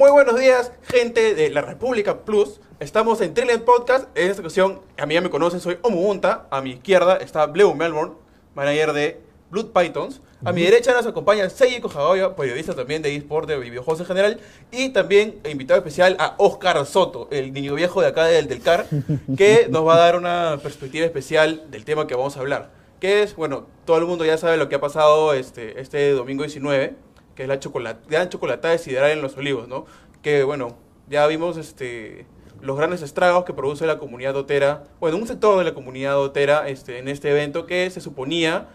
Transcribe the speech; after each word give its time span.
Muy 0.00 0.10
buenos 0.10 0.40
días, 0.40 0.72
gente 0.84 1.34
de 1.34 1.50
la 1.50 1.60
República 1.60 2.20
Plus. 2.24 2.58
Estamos 2.78 3.20
en 3.20 3.34
Trillion 3.34 3.60
Podcast. 3.60 4.08
En 4.14 4.30
esta 4.30 4.40
ocasión, 4.40 4.80
a 4.96 5.04
mí 5.04 5.12
ya 5.12 5.20
me 5.20 5.28
conocen, 5.28 5.60
soy 5.60 5.76
Omuunta. 5.82 6.46
A 6.50 6.62
mi 6.62 6.70
izquierda 6.70 7.18
está 7.18 7.44
Bleu 7.44 7.74
Melbourne, 7.74 8.14
manager 8.54 8.94
de 8.94 9.20
Blood 9.50 9.72
Pythons. 9.74 10.22
A 10.42 10.52
mi 10.52 10.62
derecha 10.62 10.94
nos 10.94 11.06
acompaña 11.06 11.50
Seiji 11.50 11.82
Kojagoya, 11.82 12.34
periodista 12.34 12.74
también 12.74 13.02
de 13.02 13.14
eSport, 13.14 13.46
de 13.46 13.58
videojuegos 13.58 14.00
en 14.00 14.06
general. 14.06 14.40
Y 14.70 14.88
también 14.88 15.38
invitado 15.44 15.76
especial 15.76 16.16
a 16.18 16.34
Oscar 16.38 16.86
Soto, 16.86 17.28
el 17.30 17.52
niño 17.52 17.74
viejo 17.74 18.00
de 18.00 18.06
acá 18.06 18.24
del, 18.24 18.48
del 18.48 18.62
CAR, 18.62 18.86
que 19.36 19.66
nos 19.68 19.86
va 19.86 19.96
a 19.96 19.98
dar 19.98 20.16
una 20.16 20.58
perspectiva 20.62 21.04
especial 21.04 21.70
del 21.70 21.84
tema 21.84 22.06
que 22.06 22.14
vamos 22.14 22.38
a 22.38 22.40
hablar. 22.40 22.70
Que 23.00 23.22
es, 23.22 23.36
bueno, 23.36 23.66
todo 23.84 23.98
el 23.98 24.06
mundo 24.06 24.24
ya 24.24 24.38
sabe 24.38 24.56
lo 24.56 24.70
que 24.70 24.76
ha 24.76 24.80
pasado 24.80 25.34
este, 25.34 25.78
este 25.78 26.12
domingo 26.12 26.42
19, 26.42 26.94
que 27.40 27.44
es 27.44 27.48
la 27.48 27.58
chocolate, 27.58 28.00
gran 28.06 28.28
chocolatada 28.28 28.72
de 28.72 28.78
sideral 28.78 29.12
en 29.12 29.22
Los 29.22 29.34
Olivos, 29.38 29.66
¿no? 29.66 29.86
Que, 30.20 30.44
bueno, 30.44 30.76
ya 31.08 31.26
vimos 31.26 31.56
este, 31.56 32.26
los 32.60 32.76
grandes 32.76 33.00
estragos 33.00 33.46
que 33.46 33.54
produce 33.54 33.86
la 33.86 33.96
comunidad 33.96 34.34
dotera, 34.34 34.84
bueno, 35.00 35.16
un 35.16 35.26
sector 35.26 35.56
de 35.56 35.64
la 35.64 35.72
comunidad 35.72 36.12
dotera 36.16 36.68
este, 36.68 36.98
en 36.98 37.08
este 37.08 37.30
evento 37.30 37.64
que 37.64 37.88
se 37.88 38.02
suponía 38.02 38.68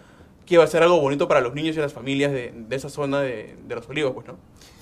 que 0.48 0.56
iba 0.56 0.64
a 0.64 0.68
ser 0.68 0.82
algo 0.82 1.00
bonito 1.00 1.28
para 1.28 1.42
los 1.42 1.54
niños 1.54 1.76
y 1.78 1.80
las 1.80 1.94
familias 1.94 2.32
de, 2.32 2.54
de 2.56 2.76
esa 2.76 2.90
zona 2.90 3.22
de, 3.22 3.56
de 3.68 3.76
Los 3.76 3.88
Olivos, 3.88 4.14
pues, 4.16 4.26
¿no? 4.26 4.36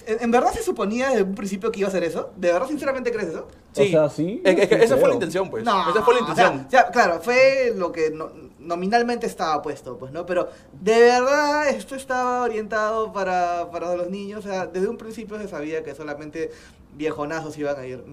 ¿En 0.08 0.22
en 0.24 0.32
verdad 0.32 0.52
se 0.54 0.64
suponía 0.64 1.10
desde 1.10 1.24
un 1.24 1.36
principio 1.36 1.70
que 1.70 1.80
iba 1.82 1.90
a 1.90 1.92
ser 1.92 2.06
eso? 2.06 2.32
¿De 2.38 2.54
verdad 2.54 2.68
sinceramente 2.70 3.12
crees 3.12 3.30
eso? 3.30 3.50
Sí, 3.74 3.84
O 3.84 3.86
sea, 3.92 4.10
sí, 4.10 4.42
Es, 4.46 4.58
es 4.60 4.68
que 4.70 4.78
sí 4.78 4.84
esa 4.84 4.96
fue 4.96 5.10
la 5.10 5.16
intención, 5.16 5.50
pues. 5.50 5.66
No, 5.66 5.90
esa 5.90 6.02
fue 6.04 6.14
la 6.16 6.22
o 6.22 6.36
sea, 6.36 6.48
intención. 6.48 6.66
o 6.68 6.70
sea, 6.70 6.88
claro, 6.92 7.20
fue 7.22 7.74
lo 7.76 7.92
que 7.92 8.12
no- 8.12 8.32
nominalmente 8.64 9.28
estaba 9.28 9.62
puesto, 9.62 9.98
pues, 9.98 10.12
¿no? 10.12 10.26
Pero 10.26 10.50
de 10.82 11.00
verdad 11.00 11.70
esto 11.70 11.96
estaba 11.96 12.44
orientado 12.44 13.14
para, 13.14 13.70
para 13.72 13.96
los 13.96 14.10
niños, 14.10 14.46
o 14.46 14.50
sea, 14.50 14.66
desde 14.66 14.88
un 14.88 14.98
principio 14.98 15.38
se 15.38 15.48
sabía 15.48 15.84
que 15.84 15.94
solamente 15.94 16.52
viejonazos 16.96 17.58
iban 17.58 17.80
a 17.80 17.86
ir. 17.86 18.04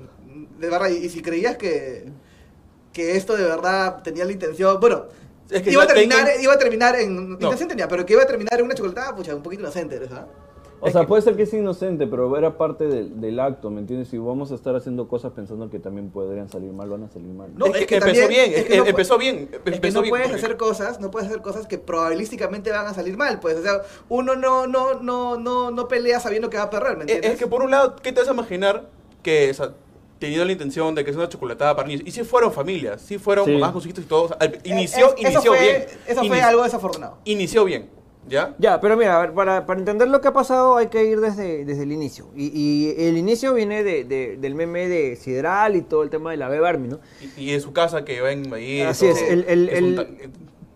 De 0.58 0.68
verdad, 0.68 0.88
y, 0.88 0.96
y 1.06 1.08
si 1.08 1.22
creías 1.22 1.56
que, 1.56 2.10
que 2.92 3.16
esto 3.16 3.36
de 3.36 3.44
verdad 3.44 4.02
tenía 4.02 4.24
la 4.24 4.32
intención, 4.32 4.78
bueno, 4.80 5.06
Es 5.50 5.62
que 5.62 5.72
iba, 5.72 5.82
a 5.82 5.86
terminar, 5.86 6.28
iba 6.40 6.52
a 6.52 6.58
terminar 6.58 6.96
en... 6.96 7.32
Intención 7.32 7.68
tenía, 7.68 7.88
pero 7.88 8.06
que 8.06 8.12
iba 8.12 8.22
a 8.22 8.26
terminar 8.26 8.58
en 8.58 8.66
una 8.66 8.74
chocolatada, 8.74 9.14
pucha, 9.16 9.34
un 9.34 9.42
poquito 9.42 9.62
inocente, 9.62 9.98
¿verdad? 9.98 10.26
O 10.82 10.90
sea, 10.90 11.06
puede 11.06 11.22
ser 11.22 11.36
que 11.36 11.42
es 11.42 11.52
inocente, 11.52 12.06
pero 12.06 12.36
era 12.36 12.56
parte 12.56 12.86
del, 12.86 13.20
del 13.20 13.38
acto, 13.38 13.70
¿me 13.70 13.80
entiendes? 13.80 14.08
Si 14.08 14.16
vamos 14.18 14.50
a 14.50 14.54
estar 14.54 14.74
haciendo 14.76 15.08
cosas 15.08 15.32
pensando 15.32 15.68
que 15.68 15.78
también 15.78 16.10
podrían 16.10 16.48
salir 16.48 16.72
mal, 16.72 16.88
van 16.88 17.02
a 17.04 17.08
salir 17.10 17.28
mal. 17.32 17.50
No, 17.56 17.66
Es 17.66 17.72
es 17.74 17.78
que- 17.80 17.86
que, 17.86 17.86
que 17.86 17.94
empezó 17.96 18.20
también- 18.20 18.28
bien, 18.28 18.58
es 18.58 18.64
que 18.64 18.70
que 18.70 18.76
no 18.78 18.86
empezó 18.86 19.18
bien. 19.18 19.36
Es 19.52 19.58
que 19.60 19.70
empezó 19.74 19.98
no 19.98 20.02
bien 20.02 20.10
puedes 20.12 20.28
porque- 20.28 20.44
hacer 20.44 20.56
cosas, 20.56 21.00
no 21.00 21.10
puedes 21.10 21.28
hacer 21.28 21.42
cosas 21.42 21.66
que 21.66 21.78
probabilísticamente 21.78 22.70
van 22.70 22.86
a 22.86 22.94
salir 22.94 23.16
mal, 23.16 23.40
pues, 23.40 23.56
o 23.58 23.62
sea, 23.62 23.82
uno 24.08 24.36
no, 24.36 24.66
no, 24.66 24.94
no, 25.00 25.36
no, 25.38 25.70
no 25.70 25.88
pelea 25.88 26.18
sabiendo 26.20 26.48
que 26.50 26.56
va 26.56 26.64
a 26.64 26.70
perder, 26.70 26.96
¿me 26.96 27.04
Es, 27.04 27.10
entiendes? 27.10 27.32
es 27.32 27.38
que 27.38 27.46
por 27.46 27.62
un 27.62 27.70
lado, 27.70 27.96
¿qué 27.96 28.12
te 28.12 28.20
vas 28.20 28.28
a 28.28 28.32
imaginar 28.32 28.88
que 29.22 29.50
o 29.50 29.54
sea, 29.54 29.72
teniendo 30.18 30.44
la 30.44 30.52
intención 30.52 30.94
de 30.94 31.04
que 31.04 31.10
es 31.10 31.16
una 31.16 31.28
chocolatada 31.28 31.76
para 31.76 31.88
niños? 31.88 32.02
Y 32.06 32.10
si 32.10 32.24
fueron 32.24 32.52
familias, 32.52 33.00
si 33.02 33.18
fueron 33.18 33.44
Sí. 33.44 33.52
mamás 33.52 33.72
con 33.72 33.80
sus 33.82 33.86
hijitos 33.88 34.04
y 34.04 34.08
todo. 34.08 34.22
o 34.24 34.28
sea, 34.28 34.38
inició, 34.64 35.08
Eh, 35.08 35.14
Es- 35.18 35.20
eso 35.20 35.28
inició 35.30 35.52
fue- 35.54 35.60
bien. 35.60 35.84
Eso 36.06 36.20
fue 36.24 36.38
Ini- 36.38 36.42
algo 36.42 36.62
desafortunado. 36.62 37.18
Inició 37.24 37.64
bien, 37.64 37.90
¿ya? 38.28 38.54
Ya, 38.58 38.80
pero 38.80 38.96
mira, 38.96 39.16
a 39.16 39.20
ver, 39.20 39.32
para, 39.32 39.66
para 39.66 39.78
entender 39.80 40.08
lo 40.08 40.20
que 40.20 40.28
ha 40.28 40.32
pasado 40.32 40.76
hay 40.76 40.88
que 40.88 41.04
ir 41.04 41.20
desde, 41.20 41.64
desde 41.64 41.82
el 41.82 41.92
inicio. 41.92 42.26
Y, 42.34 42.46
y 42.48 42.94
el 43.06 43.16
inicio 43.16 43.54
viene 43.54 43.82
de, 43.82 44.04
de- 44.04 44.36
del 44.36 44.54
meme 44.54 44.88
de 44.88 45.16
Sideral 45.16 45.76
y 45.76 45.82
todo 45.82 46.02
el 46.02 46.10
tema 46.10 46.30
de 46.30 46.36
la 46.36 46.48
Beba 46.48 46.68
Army, 46.68 46.88
¿no? 46.88 47.00
Y, 47.36 47.44
y 47.44 47.54
en 47.54 47.60
su 47.60 47.72
casa 47.72 48.04
que 48.04 48.20
va 48.20 48.28
a 48.28 48.32
invadir. 48.32 48.86
Así 48.86 49.06
todo. 49.06 49.16
es, 49.16 49.22
el- 49.22 49.44
el- 49.48 49.68
Es 49.68 49.78
un 49.80 49.84
el- 49.86 50.30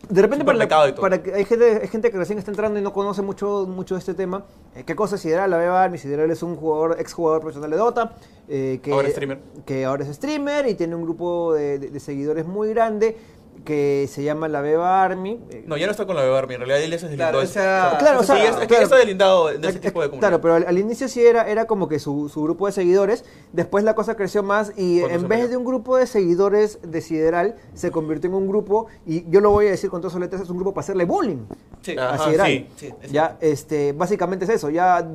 De 0.09 0.21
repente 0.21 0.45
para, 0.45 0.59
la- 0.59 0.95
para 0.97 1.23
que 1.23 1.33
hay 1.33 1.45
gente, 1.47 1.79
hay 1.83 1.89
gente 1.89 2.11
que 2.11 2.19
recién 2.19 2.39
está 2.39 2.51
entrando 2.51 2.79
y 2.79 2.83
no 2.83 2.93
conoce 2.93 3.23
mucho, 3.23 3.67
mucho 3.67 3.95
de 3.95 4.01
este 4.01 4.13
tema. 4.15 4.45
eh, 4.77 4.85
¿Qué 4.85 4.95
cosa 4.95 5.15
es 5.17 5.23
Sideral? 5.23 5.51
La 5.51 5.57
Beba 5.57 5.83
Army, 5.83 5.97
Sideral 5.97 6.31
es 6.31 6.43
un 6.43 6.57
jugador, 6.57 6.97
exjugador 7.01 7.41
profesional 7.41 7.71
de 7.71 7.77
Dota. 7.79 8.15
eh, 8.47 8.81
que, 8.83 8.93
Ahora 8.93 9.09
es 9.09 9.15
streamer. 9.15 9.39
Que 9.65 9.85
ahora 9.87 10.05
es 10.05 10.15
streamer 10.15 10.69
y 10.69 10.75
tiene 10.75 10.95
un 10.95 11.03
grupo 11.05 11.55
de, 11.55 11.79
de- 11.79 11.91
de 11.91 12.01
seguidores 12.01 12.45
muy 12.47 12.69
grande 12.69 13.17
que 13.65 14.07
se 14.11 14.23
llama 14.23 14.49
la 14.49 14.61
Beba 14.61 15.03
Army. 15.03 15.41
eh, 15.51 15.65
No, 15.67 15.77
ya 15.77 15.87
no 15.87 15.93
está 15.93 16.07
con 16.07 16.17
la 16.17 16.23
Beba 16.23 16.39
Army, 16.39 16.55
en 16.55 16.61
realidad 16.61 16.83
él 16.83 16.91
se 16.99 17.07
deslindó. 17.09 17.17
Claro, 17.25 17.39
o 17.39 17.47
sea- 17.47 17.97
Claro, 17.99 18.19
o 18.21 18.23
Sí, 18.23 18.27
sea, 18.27 18.45
es, 18.45 18.57
es 18.61 18.67
claro. 18.67 18.85
está 18.85 18.97
deslindado 18.97 19.47
de 19.49 19.69
ese 19.69 19.79
tipo 19.79 20.03
de 20.03 20.09
comunidad. 20.09 20.29
Claro, 20.29 20.41
pero 20.43 20.55
al, 20.55 20.67
al 20.67 20.79
inicio 20.79 21.09
sí 21.09 21.25
era, 21.25 21.49
era 21.49 21.67
como 21.67 21.89
que 21.89 21.99
su, 21.99 22.29
su 22.29 22.43
grupo 22.43 22.67
de 22.67 22.73
seguidores, 22.73 23.25
después 23.53 23.83
la 23.85 23.95
cosa 23.95 24.17
creció 24.17 24.43
más 24.43 24.73
y 24.77 25.01
en 25.01 25.29
vez 25.29 25.49
de 25.49 25.57
un 25.57 25.65
grupo 25.65 25.97
de 25.97 26.07
seguidores 26.07 26.79
de 26.83 27.01
Sideral, 27.01 27.57
se 27.75 27.91
convirtió 27.91 28.29
en 28.29 28.37
un 28.37 28.49
grupo, 28.49 28.87
y 29.07 29.29
yo 29.31 29.41
lo 29.41 29.51
voy 29.51 29.69
a 29.69 29.71
decir 29.71 29.89
con 29.91 30.01
todas 30.01 30.13
sus 30.13 30.21
letras, 30.21 30.43
es 30.43 30.51
un 30.51 30.57
grupo 30.57 30.75
para 30.75 30.83
hacerle 30.83 31.05
bullying 31.05 31.45
Sí. 31.81 31.97
A 31.99 32.15
Ajá, 32.15 32.25
Sideral. 32.27 32.47
sí. 32.49 32.67
Sí, 32.77 32.91
es 33.03 33.13
ya, 33.13 33.37
este, 33.41 33.93
básicamente 33.93 34.45
es 34.45 34.51
eso, 34.51 34.69
ya, 34.71 35.07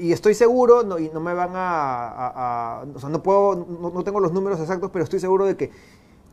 y 0.00 0.12
estoy 0.12 0.34
seguro, 0.34 0.82
no, 0.82 0.98
y 0.98 1.08
no 1.08 1.18
me 1.20 1.32
van 1.34 1.50
a, 1.54 2.08
a- 2.08 2.80
a- 2.80 2.84
o 2.94 2.98
sea, 3.00 3.08
no 3.08 3.22
puedo, 3.22 3.54
no, 3.56 3.90
no 3.90 4.04
tengo 4.04 4.20
los 4.20 4.32
números 4.32 4.60
exactos, 4.60 4.90
pero 4.92 5.02
estoy 5.04 5.18
seguro 5.20 5.46
de 5.46 5.56
que 5.56 5.70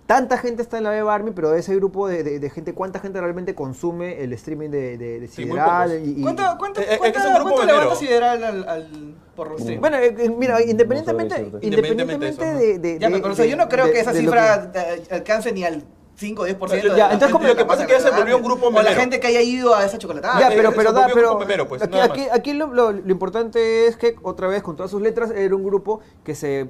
tanta 0.05 0.37
gente 0.37 0.61
está 0.61 0.77
en 0.77 0.83
la 0.83 0.91
Beba 0.91 1.13
Army, 1.13 1.31
pero 1.31 1.49
de 1.51 1.59
ese 1.59 1.75
grupo 1.75 2.07
de, 2.07 2.23
de- 2.23 2.39
de 2.39 2.49
gente, 2.49 2.73
¿cuánta 2.73 2.99
gente 2.99 3.19
realmente 3.19 3.55
consume 3.55 4.23
el 4.23 4.33
streaming 4.33 4.69
de, 4.69 4.97
de, 4.97 5.19
de 5.21 5.27
Sí, 5.27 5.43
Sideral? 5.43 5.89
pocos. 5.89 6.07
y- 6.07 6.19
y- 6.19 6.21
¿Cuánto, 6.21 6.43
cuánto, 6.59 6.81
Eh, 6.81 6.83
es 6.83 6.89
que 6.91 6.97
cuánto- 6.99 7.19
es 7.19 7.25
un 7.25 7.33
grupo 7.33 7.55
cuánto 7.55 7.73
levanta. 7.73 7.95
Sideral 7.95 8.43
al, 8.43 8.69
al, 8.69 9.15
por 9.35 9.51
los 9.51 9.61
streams? 9.61 9.81
Bueno, 9.81 9.97
eh, 9.97 10.15
eh, 10.17 10.29
mira, 10.29 10.61
independientemente, 10.61 11.35
decirte. 11.35 11.65
independientemente 11.65 12.45
de, 12.45 12.79
de- 12.79 12.99
ya, 12.99 13.09
de- 13.09 13.19
pero 13.19 13.33
o 13.33 13.35
sea, 13.35 13.45
de- 13.45 13.51
yo 13.51 13.57
no 13.57 13.67
creo 13.67 13.85
de- 13.87 13.91
que 13.93 13.99
esa 13.99 14.13
de 14.13 14.19
cifra 14.19 14.71
eh, 14.75 15.03
alcance 15.11 15.51
ni 15.51 15.63
al 15.63 15.83
5 16.17 16.43
o 16.43 16.47
10% 16.47 16.69
de 16.91 16.97
Ya, 16.97 17.07
la 17.07 17.13
entonces, 17.13 17.31
gente 17.33 17.47
lo 17.49 17.55
que 17.55 17.63
de 17.63 17.65
pasa 17.65 17.81
es 17.81 17.87
que 17.87 17.93
ya 17.95 17.99
se 17.99 18.11
volvió 18.11 18.37
un 18.37 18.43
grupo 18.43 18.67
O 18.67 18.71
la 18.71 18.83
memero. 18.83 19.01
gente 19.01 19.19
que 19.19 19.27
haya 19.27 19.41
ido 19.41 19.75
a 19.75 19.85
esa 19.85 19.97
chocolatada. 19.97 20.39
Ya, 20.39 20.47
eh, 20.49 20.53
pero, 20.55 20.71
pero, 20.73 20.93
da, 20.93 21.07
pero 21.13 21.37
primero, 21.37 21.67
pues, 21.67 21.81
aquí, 21.81 21.97
aquí, 21.99 22.21
más. 22.21 22.29
aquí 22.31 22.53
lo, 22.53 22.67
lo- 22.67 22.91
lo 22.93 23.11
importante 23.11 23.87
es 23.87 23.97
que, 23.97 24.15
otra 24.21 24.47
vez, 24.47 24.63
con 24.63 24.77
todas 24.77 24.91
sus 24.91 25.01
letras, 25.01 25.31
era 25.31 25.53
un 25.55 25.63
grupo 25.65 25.99
que 26.23 26.33
se 26.35 26.69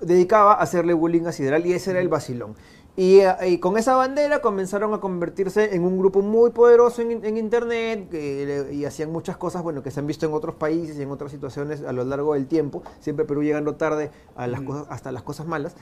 dedicaba 0.00 0.52
a 0.52 0.62
hacerle 0.62 0.94
bullying 0.94 1.26
a 1.26 1.32
Sideral 1.32 1.66
y 1.66 1.72
ese 1.72 1.90
era 1.90 2.00
el 2.00 2.08
vacilón. 2.08 2.54
Y, 2.96 3.20
eh, 3.20 3.34
y 3.46 3.58
con 3.58 3.78
esa 3.78 3.94
bandera 3.94 4.40
comenzaron 4.40 4.92
a 4.92 4.98
convertirse 4.98 5.74
en 5.76 5.84
un 5.84 5.98
grupo 5.98 6.20
muy 6.20 6.50
poderoso 6.50 7.00
en, 7.00 7.24
en 7.24 7.36
internet 7.36 8.08
que 8.10 8.70
y 8.72 8.84
hacían 8.84 9.12
muchas 9.12 9.36
cosas 9.36 9.62
bueno, 9.62 9.84
que 9.84 9.92
se 9.92 10.00
han 10.00 10.06
visto 10.08 10.26
en 10.26 10.32
otros 10.32 10.56
países 10.56 10.98
y 10.98 11.02
en 11.02 11.10
otras 11.12 11.30
situaciones 11.30 11.84
a 11.84 11.92
lo 11.92 12.04
largo 12.04 12.34
del 12.34 12.48
tiempo. 12.48 12.82
Siempre 12.98 13.24
Perú 13.24 13.42
llegando 13.42 13.76
tarde 13.76 14.10
a 14.34 14.48
las 14.48 14.62
cosas, 14.62 14.86
hasta 14.90 15.12
las 15.12 15.22
cosas 15.22 15.46
malas. 15.46 15.76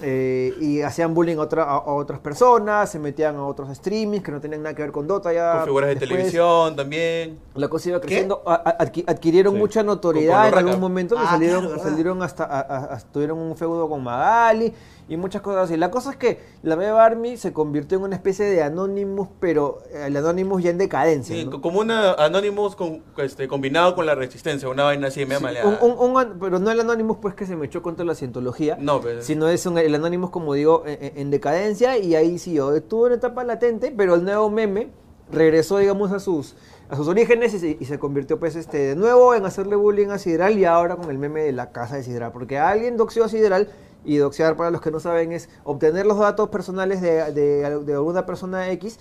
Eh, 0.00 0.54
y 0.58 0.80
hacían 0.80 1.12
bullying 1.14 1.36
a, 1.36 1.42
otra- 1.42 1.64
a- 1.64 1.76
a 1.76 1.92
otras 1.94 2.18
personas, 2.18 2.90
se 2.90 2.98
metían 2.98 3.36
a 3.36 3.44
otros 3.46 3.68
streamings 3.76 4.24
que 4.24 4.32
no 4.32 4.40
tenían 4.40 4.62
nada 4.62 4.74
que 4.74 4.82
ver 4.82 4.90
con 4.90 5.06
Dota. 5.06 5.32
Ya 5.32 5.52
Con 5.58 5.64
figuras 5.66 5.90
de 5.90 5.96
televisión 5.96 6.74
también. 6.74 7.38
La 7.54 7.68
cosa 7.68 7.90
iba 7.90 8.00
creciendo, 8.00 8.42
a- 8.46 8.54
a- 8.54 8.78
adqui- 8.78 9.04
adquirieron 9.06 9.52
Sí. 9.54 9.58
mucha 9.60 9.82
notoriedad 9.82 10.48
en 10.48 10.54
algún 10.54 10.80
momento, 10.80 11.14
Ah, 11.18 11.26
salieron, 11.30 11.78
salieron 11.78 12.22
hasta, 12.22 12.44
a- 12.44 12.60
a- 12.60 12.94
a- 12.94 12.98
tuvieron 13.12 13.38
un 13.38 13.54
feudo 13.56 13.88
con 13.88 14.02
Magali 14.02 14.72
y 15.12 15.16
muchas 15.16 15.42
cosas 15.42 15.64
así. 15.64 15.76
La 15.76 15.90
cosa 15.90 16.10
es 16.10 16.16
que 16.16 16.40
la 16.62 16.76
Beba 16.76 17.04
Army 17.04 17.36
se 17.36 17.52
convirtió 17.52 17.98
en 17.98 18.04
una 18.04 18.16
especie 18.16 18.44
de 18.46 18.62
Anonymous, 18.62 19.28
pero 19.40 19.82
eh, 19.92 20.04
el 20.06 20.16
Anonymous 20.16 20.62
ya 20.62 20.70
en 20.70 20.78
decadencia. 20.78 21.34
Sí, 21.36 21.44
¿no? 21.44 21.60
como 21.60 21.80
una 21.80 22.12
Anonymous 22.14 22.76
con, 22.76 23.02
este, 23.18 23.48
combinado 23.48 23.94
con 23.94 24.06
la 24.06 24.14
resistencia, 24.14 24.68
una 24.68 24.84
vaina 24.84 25.08
así 25.08 25.24
media 25.26 25.62
Sí, 25.62 25.68
un- 25.82 25.90
un- 26.00 26.16
un 26.16 26.38
pero 26.38 26.58
no 26.58 26.70
el 26.70 26.80
Anonymous 26.80 27.18
pues 27.20 27.34
que 27.34 27.46
se 27.46 27.56
me 27.56 27.66
echó 27.66 27.82
contra 27.82 28.04
la 28.04 28.14
cientología, 28.14 28.76
No, 28.80 29.00
pero- 29.00 29.22
sino 29.22 29.48
es 29.48 29.64
un- 29.66 29.78
el 29.78 29.94
Anonymous 29.94 30.30
como 30.30 30.54
digo 30.54 30.84
en, 30.86 31.02
en- 31.04 31.18
en 31.18 31.30
decadencia 31.30 31.98
y 31.98 32.14
ahí 32.14 32.38
sí 32.38 32.54
yo 32.54 32.74
estuvo 32.74 33.06
en 33.06 33.14
etapa 33.14 33.44
latente, 33.44 33.92
pero 33.96 34.14
el 34.14 34.24
nuevo 34.24 34.50
meme 34.50 34.90
regresó 35.30 35.78
digamos 35.78 36.12
a 36.12 36.20
sus 36.20 36.54
a 36.90 36.96
sus 36.96 37.08
orígenes 37.08 37.54
y 37.54 37.58
se, 37.58 37.76
y 37.80 37.84
se 37.86 37.98
convirtió 37.98 38.38
pues 38.38 38.54
este 38.54 38.76
de 38.78 38.96
nuevo 38.96 39.34
en 39.34 39.46
hacerle 39.46 39.76
bullying 39.76 40.08
a 40.08 40.18
Sideral 40.18 40.58
y 40.58 40.66
ahora 40.66 40.96
con 40.96 41.08
el 41.10 41.16
meme 41.16 41.40
de 41.40 41.52
la 41.52 41.72
casa 41.72 41.96
de 41.96 42.02
Sideral, 42.02 42.32
porque 42.32 42.58
alguien 42.58 42.98
doxió 42.98 43.24
a 43.24 43.28
Sideral 43.30 43.68
y 44.04 44.16
doxear 44.16 44.56
para 44.56 44.70
los 44.70 44.80
que 44.80 44.90
no 44.90 45.00
saben 45.00 45.32
es 45.32 45.48
obtener 45.64 46.06
los 46.06 46.18
datos 46.18 46.48
personales 46.48 47.00
de, 47.00 47.32
de, 47.32 47.78
de 47.84 47.92
alguna 47.94 48.26
persona 48.26 48.70
X 48.70 48.98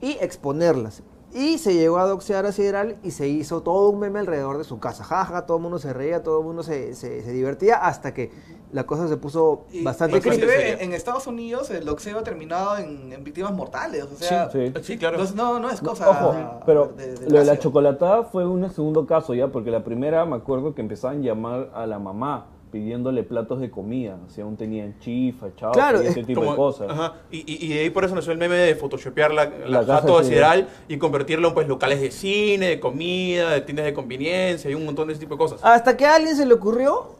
y 0.00 0.12
exponerlas. 0.20 1.02
Y 1.36 1.58
se 1.58 1.74
llegó 1.74 1.98
a 1.98 2.06
doxear 2.06 2.46
a 2.46 2.52
Sideral 2.52 2.96
y 3.02 3.10
se 3.10 3.26
hizo 3.26 3.60
todo 3.62 3.88
un 3.90 3.98
meme 3.98 4.20
alrededor 4.20 4.56
de 4.56 4.62
su 4.62 4.78
casa. 4.78 5.02
Jaja, 5.02 5.46
todo 5.46 5.56
el 5.56 5.64
mundo 5.64 5.80
se 5.80 5.92
reía, 5.92 6.22
todo 6.22 6.38
el 6.38 6.44
mundo 6.46 6.62
se, 6.62 6.94
se- 6.94 7.22
se 7.22 7.32
divertía 7.32 7.74
hasta 7.74 8.14
que 8.14 8.30
la 8.70 8.86
cosa 8.86 9.08
se 9.08 9.16
puso 9.16 9.64
Y- 9.72 9.82
bastante 9.82 10.18
inclusive 10.18 10.84
en 10.84 10.92
Estados 10.92 11.26
Unidos 11.26 11.70
el 11.70 11.84
doxeo 11.84 12.20
ha 12.20 12.22
terminado 12.22 12.76
en, 12.78 13.12
en 13.12 13.24
víctimas 13.24 13.52
mortales, 13.52 14.04
o 14.04 14.14
sea, 14.16 14.48
Sí. 14.50 14.72
Sí, 14.84 14.96
claro. 14.96 15.18
no, 15.34 15.54
no, 15.54 15.58
no 15.58 15.70
es 15.70 15.80
cosa 15.80 16.08
Ojo, 16.08 16.60
pero 16.66 16.92
de- 16.96 17.16
de 17.16 17.28
lo 17.30 17.38
de 17.40 17.44
la 17.44 17.58
chocolatada 17.58 18.22
fue 18.22 18.46
un 18.46 18.70
segundo 18.70 19.04
caso 19.04 19.34
ya, 19.34 19.48
porque 19.48 19.72
la 19.72 19.82
primera 19.82 20.24
me 20.26 20.36
acuerdo 20.36 20.72
que 20.72 20.82
empezaban 20.82 21.18
a 21.18 21.22
llamar 21.22 21.70
a 21.74 21.84
la 21.86 21.98
mamá 21.98 22.46
pidiéndole 22.74 23.22
platos 23.22 23.60
de 23.60 23.70
comida, 23.70 24.18
o 24.26 24.28
sea, 24.28 24.42
aún 24.42 24.56
tenían 24.56 24.98
chifa, 24.98 25.54
chao, 25.54 25.70
Claro, 25.70 26.02
y 26.02 26.08
ese 26.08 26.22
es 26.22 26.26
tipo 26.26 26.40
de 26.40 26.56
cosas. 26.56 26.90
ajá, 26.90 27.14
Y, 27.30 27.38
y, 27.46 27.66
y 27.66 27.72
de 27.72 27.80
ahí 27.82 27.90
por 27.90 28.04
eso 28.04 28.16
nació 28.16 28.32
el 28.32 28.38
meme 28.38 28.56
de 28.56 28.74
photoshopear 28.74 29.32
la, 29.32 29.44
la, 29.44 29.68
La 29.68 29.80
casa 29.86 30.00
jato 30.00 30.20
de 30.22 30.66
y 30.88 30.96
convertirlo 30.96 31.46
en 31.46 31.54
pues, 31.54 31.68
locales 31.68 32.00
de 32.00 32.10
cine, 32.10 32.66
de 32.66 32.80
comida, 32.80 33.52
de 33.52 33.60
tiendas 33.60 33.86
de 33.86 33.94
conveniencia 33.94 34.68
y 34.68 34.74
un 34.74 34.84
montón 34.84 35.06
de 35.06 35.12
ese 35.12 35.20
tipo 35.20 35.34
de 35.34 35.38
cosas. 35.38 35.60
Hasta 35.62 35.96
que 35.96 36.04
a 36.04 36.16
alguien 36.16 36.34
se 36.34 36.46
le 36.46 36.54
ocurrió 36.54 37.14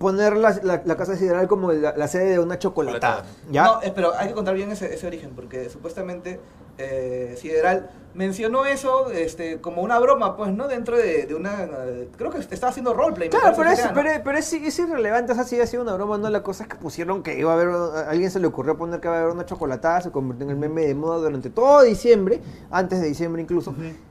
poner 0.00 0.34
la, 0.38 0.58
la- 0.62 0.80
la 0.82 0.96
casa 0.96 1.14
sideral 1.14 1.46
como 1.46 1.72
la, 1.72 1.94
la 1.94 2.08
sede 2.08 2.30
de 2.30 2.38
una 2.38 2.58
chocolatada. 2.58 3.22
¿Ya? 3.50 3.64
No, 3.64 3.82
eh, 3.82 3.92
pero 3.94 4.14
hay 4.16 4.28
que 4.28 4.34
contar 4.34 4.54
bien 4.54 4.70
ese, 4.72 4.94
ese 4.94 5.06
origen, 5.06 5.32
porque 5.36 5.68
supuestamente 5.68 6.40
eh, 6.78 7.34
Sideral 7.36 7.90
mencionó 8.14 8.64
eso 8.64 9.10
este, 9.10 9.60
como 9.60 9.82
una 9.82 9.98
broma, 9.98 10.38
pues, 10.38 10.54
¿no? 10.54 10.68
Dentro 10.68 10.96
de, 10.96 11.26
de 11.26 11.34
una... 11.34 11.68
creo 12.16 12.30
que 12.30 12.38
estaba 12.38 12.70
haciendo 12.70 12.94
roleplay. 12.94 13.28
Claro, 13.28 13.52
pero 13.54 13.70
es, 13.70 13.80
pero, 13.92 14.10
pero 14.24 14.38
es, 14.38 14.50
es 14.50 14.78
irrelevante, 14.78 15.32
o 15.32 15.34
sea, 15.34 15.44
sí 15.44 15.60
ha 15.60 15.66
sido 15.66 15.82
una 15.82 15.92
broma, 15.92 16.16
no 16.16 16.30
la 16.30 16.42
cosa 16.42 16.62
es 16.62 16.70
que 16.70 16.76
pusieron 16.76 17.22
que 17.22 17.38
iba 17.38 17.50
a 17.50 17.54
haber, 17.54 17.68
a 17.68 18.08
alguien 18.08 18.30
se 18.30 18.40
le 18.40 18.46
ocurrió 18.46 18.78
poner 18.78 19.00
que 19.00 19.08
iba 19.08 19.18
a 19.18 19.20
haber 19.20 19.34
una 19.34 19.44
chocolatada, 19.44 20.00
se 20.00 20.10
convirtió 20.10 20.44
en 20.44 20.50
el 20.52 20.56
meme 20.56 20.86
de 20.86 20.94
moda 20.94 21.18
durante 21.18 21.50
todo 21.50 21.82
diciembre, 21.82 22.40
antes 22.70 23.02
de 23.02 23.08
diciembre 23.08 23.42
incluso. 23.42 23.74
Y 23.78 24.09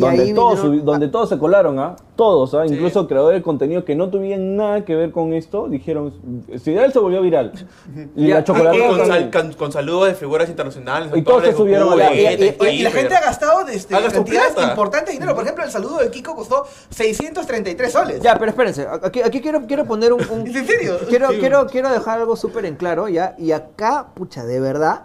donde, 0.00 0.34
todos, 0.34 0.62
vinieron- 0.62 0.84
donde 0.84 1.08
todos 1.08 1.28
se 1.28 1.38
colaron, 1.38 1.78
¿ah? 1.78 1.96
Todos, 2.16 2.54
¿ah? 2.54 2.62
Sí. 2.66 2.74
Incluso 2.74 3.06
creadores 3.06 3.40
de 3.40 3.42
contenido 3.42 3.84
que 3.84 3.94
no 3.94 4.08
tuvieran 4.08 4.56
nada 4.56 4.84
que 4.84 4.94
ver 4.94 5.10
con 5.12 5.32
esto, 5.34 5.68
dijeron, 5.68 6.14
Sideral 6.58 6.92
se 6.92 6.98
volvió 6.98 7.20
viral. 7.22 7.52
Y 8.16 8.28
la 8.28 8.42
chocolatada 8.44 8.78
con, 8.88 8.98
con 8.98 9.08
también. 9.08 9.30
sal- 9.32 9.42
con- 9.42 9.52
con 9.54 9.72
saludos 9.72 10.08
de 10.08 10.14
figuras 10.14 10.48
internacionales. 10.48 11.10
Y 11.14 11.22
todos 11.22 11.44
se 11.44 11.52
subieron 11.52 11.92
a 11.92 11.96
la- 11.96 12.14
y- 12.14 12.56
y- 12.60 12.66
Y 12.68 12.82
la 12.82 12.90
gente 12.90 13.14
ha 13.14 13.20
gastado 13.20 13.60
este, 13.68 13.94
Ha 13.94 14.00
gastado 14.00 14.24
cantidades 14.24 14.54
importantes 14.70 15.08
de 15.08 15.12
dinero. 15.14 15.34
Por 15.34 15.44
ejemplo, 15.44 15.64
el 15.64 15.70
saludo 15.70 15.98
de 15.98 16.10
Kiko 16.10 16.34
costó 16.34 16.64
633 16.90 17.92
soles. 17.92 18.20
Ya, 18.20 18.38
pero 18.38 18.50
espérense, 18.50 18.86
aquí, 19.02 19.20
aquí 19.22 19.40
quiero, 19.40 19.66
quiero 19.66 19.84
poner 19.84 20.12
un... 20.12 20.20
un- 20.30 20.46
¿Es 20.46 20.56
en 20.56 20.66
serio? 20.66 20.98
quiero, 21.08 21.28
Sí. 21.30 21.36
quiero, 21.38 21.66
quiero 21.66 21.90
dejar 21.90 22.20
algo 22.20 22.36
súper 22.36 22.64
en 22.66 22.76
claro, 22.76 23.08
¿ya? 23.08 23.34
Y 23.38 23.52
acá, 23.52 24.08
pucha, 24.14 24.44
de 24.44 24.60
verdad, 24.60 25.02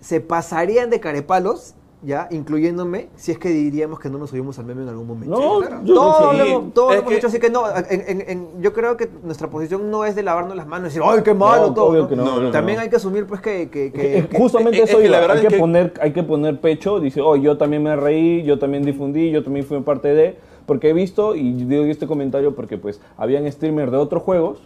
se 0.00 0.20
pasarían 0.20 0.90
de 0.90 1.00
carepalos, 1.00 1.74
¿ya? 2.02 2.28
Incluyéndome, 2.30 3.08
si 3.16 3.32
es 3.32 3.38
que 3.38 3.48
diríamos 3.48 3.98
que 3.98 4.08
no 4.08 4.18
nos 4.18 4.30
subimos 4.30 4.58
al 4.58 4.66
meme 4.66 4.82
en 4.82 4.88
algún 4.88 5.06
momento. 5.06 5.38
No, 5.38 5.58
claro. 5.60 5.80
yo 5.84 5.94
Todos 5.94 6.16
sí. 6.16 6.22
lo 6.22 6.32
lo 6.74 6.92
hemos 6.92 7.08
que- 7.08 7.14
dicho, 7.16 7.26
así 7.26 7.38
que 7.40 7.50
no, 7.50 7.64
en- 7.68 8.04
en- 8.06 8.24
en- 8.30 8.48
yo 8.62 8.72
creo 8.72 8.96
que 8.96 9.08
nuestra 9.24 9.48
posición 9.50 9.90
no 9.90 10.04
es 10.04 10.14
de 10.14 10.22
lavarnos 10.22 10.56
las 10.56 10.66
manos 10.66 10.86
y 10.92 10.94
decir, 10.94 11.02
¡ay, 11.04 11.22
qué 11.24 11.34
malo 11.34 11.68
No, 11.68 11.74
todo! 11.74 11.86
obvio 11.86 12.02
¿no? 12.02 12.08
que 12.08 12.16
no, 12.16 12.50
También 12.50 12.76
no. 12.76 12.82
hay 12.82 12.88
que 12.90 12.96
asumir, 12.96 13.26
pues, 13.26 13.40
que... 13.40 13.68
que, 13.68 13.92
que- 13.92 14.18
Eh, 14.18 14.26
que- 14.28 14.38
Justamente 14.38 14.82
es- 14.82 14.90
eso 14.90 15.00
la 15.00 15.20
verdad 15.20 15.36
hay 15.38 15.42
es 15.42 15.48
que, 15.48 15.54
que- 15.54 15.60
poner, 15.60 15.92
hay 16.00 16.12
que 16.12 16.22
poner 16.22 16.60
pecho, 16.60 17.00
dice, 17.00 17.20
oh, 17.20 17.36
yo 17.36 17.56
también 17.58 17.82
me 17.82 17.96
reí, 17.96 18.42
yo 18.44 18.58
también 18.58 18.84
difundí, 18.84 19.30
yo 19.30 19.42
también 19.42 19.66
fui 19.66 19.80
parte 19.80 20.14
de, 20.14 20.36
porque 20.68 20.90
he 20.90 20.92
visto, 20.92 21.34
y 21.34 21.64
digo 21.64 21.82
este 21.86 22.06
comentario 22.06 22.54
porque 22.54 22.76
pues 22.78 23.00
habían 23.16 23.50
streamers 23.50 23.90
de 23.90 23.96
otros 23.96 24.22
juegos 24.22 24.60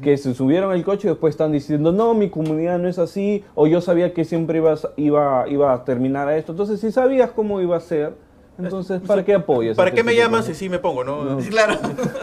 que 0.00 0.16
se 0.16 0.32
subieron 0.32 0.70
al 0.72 0.82
coche 0.84 1.08
y 1.08 1.10
después 1.10 1.32
están 1.34 1.52
diciendo, 1.52 1.92
no, 1.92 2.14
mi 2.14 2.30
comunidad 2.30 2.78
no 2.78 2.88
es 2.88 2.98
así, 2.98 3.44
o 3.54 3.66
yo 3.66 3.80
sabía 3.82 4.14
que 4.14 4.24
siempre 4.24 4.58
iba, 4.58 4.72
a- 4.72 4.78
iba, 4.96 5.44
iba 5.48 5.72
a 5.74 5.84
terminar 5.84 6.28
a 6.28 6.36
esto, 6.38 6.52
entonces 6.52 6.80
si 6.80 6.92
sabías 6.92 7.32
cómo 7.32 7.60
iba 7.60 7.76
a 7.76 7.80
ser, 7.80 8.14
entonces 8.58 9.02
¿para 9.06 9.24
qué 9.24 9.34
apoyas? 9.34 9.76
¿Para 9.76 9.88
este 9.90 10.00
qué 10.00 10.04
me 10.04 10.12
tipo 10.12 10.20
de 10.22 10.26
llamas 10.26 10.44
si 10.46 10.54
sí 10.54 10.68
me 10.68 10.78
pongo, 10.78 11.02
no? 11.04 11.36
Claro. 11.50 11.74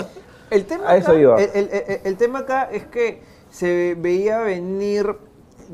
El 0.49 0.63
tema, 0.63 0.89
A 0.89 0.95
eso 0.95 1.11
acá, 1.11 1.19
iba. 1.19 1.41
el, 1.41 1.49
el- 1.53 1.69
el- 1.71 1.99
el 2.05 2.15
tema 2.17 2.39
acá 2.39 2.69
es 2.71 2.85
que 2.85 3.21
se 3.49 3.95
veía 3.99 4.39
venir 4.39 5.15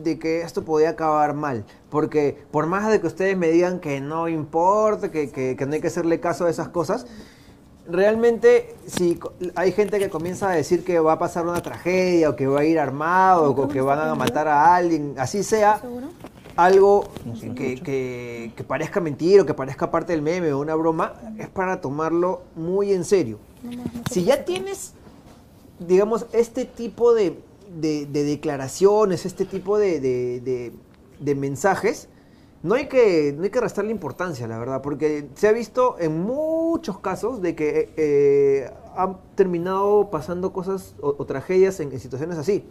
de 0.03 0.17
que 0.17 0.41
esto 0.41 0.63
podía 0.65 0.89
acabar 0.89 1.35
mal. 1.35 1.65
Porque 1.91 2.39
por 2.49 2.65
más 2.65 2.89
de 2.89 2.99
que 2.99 3.06
ustedes 3.06 3.38
me 3.38 3.49
digan 3.51 3.79
que 3.79 4.01
no 4.01 4.27
importa, 4.27 5.11
que, 5.11 5.29
que- 5.31 5.56
que 5.56 5.65
no 5.67 5.73
hay 5.73 5.81
que 5.81 5.88
hacerle 5.88 6.19
caso 6.19 6.47
a 6.47 6.49
esas 6.49 6.69
cosas, 6.69 7.06
realmente 7.88 8.75
si 8.88 9.19
hay 9.56 9.71
gente 9.71 10.00
que 10.00 10.09
comienza 10.09 10.50
a 10.50 10.53
decir 10.53 10.83
que 10.85 11.00
va 11.00 11.13
a 11.13 11.19
pasar 11.19 11.45
una 11.45 11.62
tragedia 11.62 12.30
o 12.30 12.35
que 12.35 12.47
va 12.47 12.62
a 12.62 12.65
ir 12.65 12.80
armado 12.80 13.51
o 13.51 13.68
que 13.68 13.81
van 13.81 14.00
a 14.00 14.15
matar 14.15 14.47
a 14.47 14.75
alguien, 14.75 15.15
así 15.18 15.44
sea, 15.44 15.81
algo 16.56 17.06
que, 17.56 17.75
que- 17.81 18.51
que 18.56 18.63
parezca 18.63 19.00
mentir 19.01 19.41
o 19.41 19.45
que 19.45 19.53
parezca 19.53 19.89
parte 19.91 20.13
del 20.13 20.21
meme 20.21 20.53
o 20.53 20.59
una 20.59 20.75
broma, 20.75 21.13
es 21.38 21.50
para 21.50 21.81
tomarlo 21.81 22.41
muy 22.56 22.94
en 22.94 23.03
serio. 23.03 23.39
Si 24.12 24.24
ya 24.24 24.45
tienes, 24.45 24.94
digamos, 25.80 26.25
este 26.31 26.65
tipo 26.65 27.13
de, 27.13 27.38
de- 27.81 28.06
de 28.06 28.24
declaraciones, 28.24 29.25
este 29.25 29.45
tipo 29.45 29.77
de, 29.80 30.71
mensajes, 31.35 32.07
no 32.62 32.75
hay, 32.75 32.88
que, 32.88 33.33
no 33.35 33.44
hay 33.44 33.50
que 33.50 33.59
restarle 33.59 33.91
importancia, 33.91 34.47
la 34.47 34.57
verdad, 34.59 34.81
porque 34.81 35.27
se 35.35 35.47
ha 35.47 35.51
visto 35.51 35.97
en 36.00 36.19
muchos 36.73 36.97
casos 36.97 37.39
de 37.39 37.55
que 37.55 37.93
eh, 37.97 38.71
han 38.95 39.17
terminado 39.35 40.09
pasando 40.09 40.51
cosas 40.51 40.95
o, 41.01 41.23
tragedias 41.23 41.79
en 41.79 41.99
situaciones 41.99 42.39
así. 42.39 42.65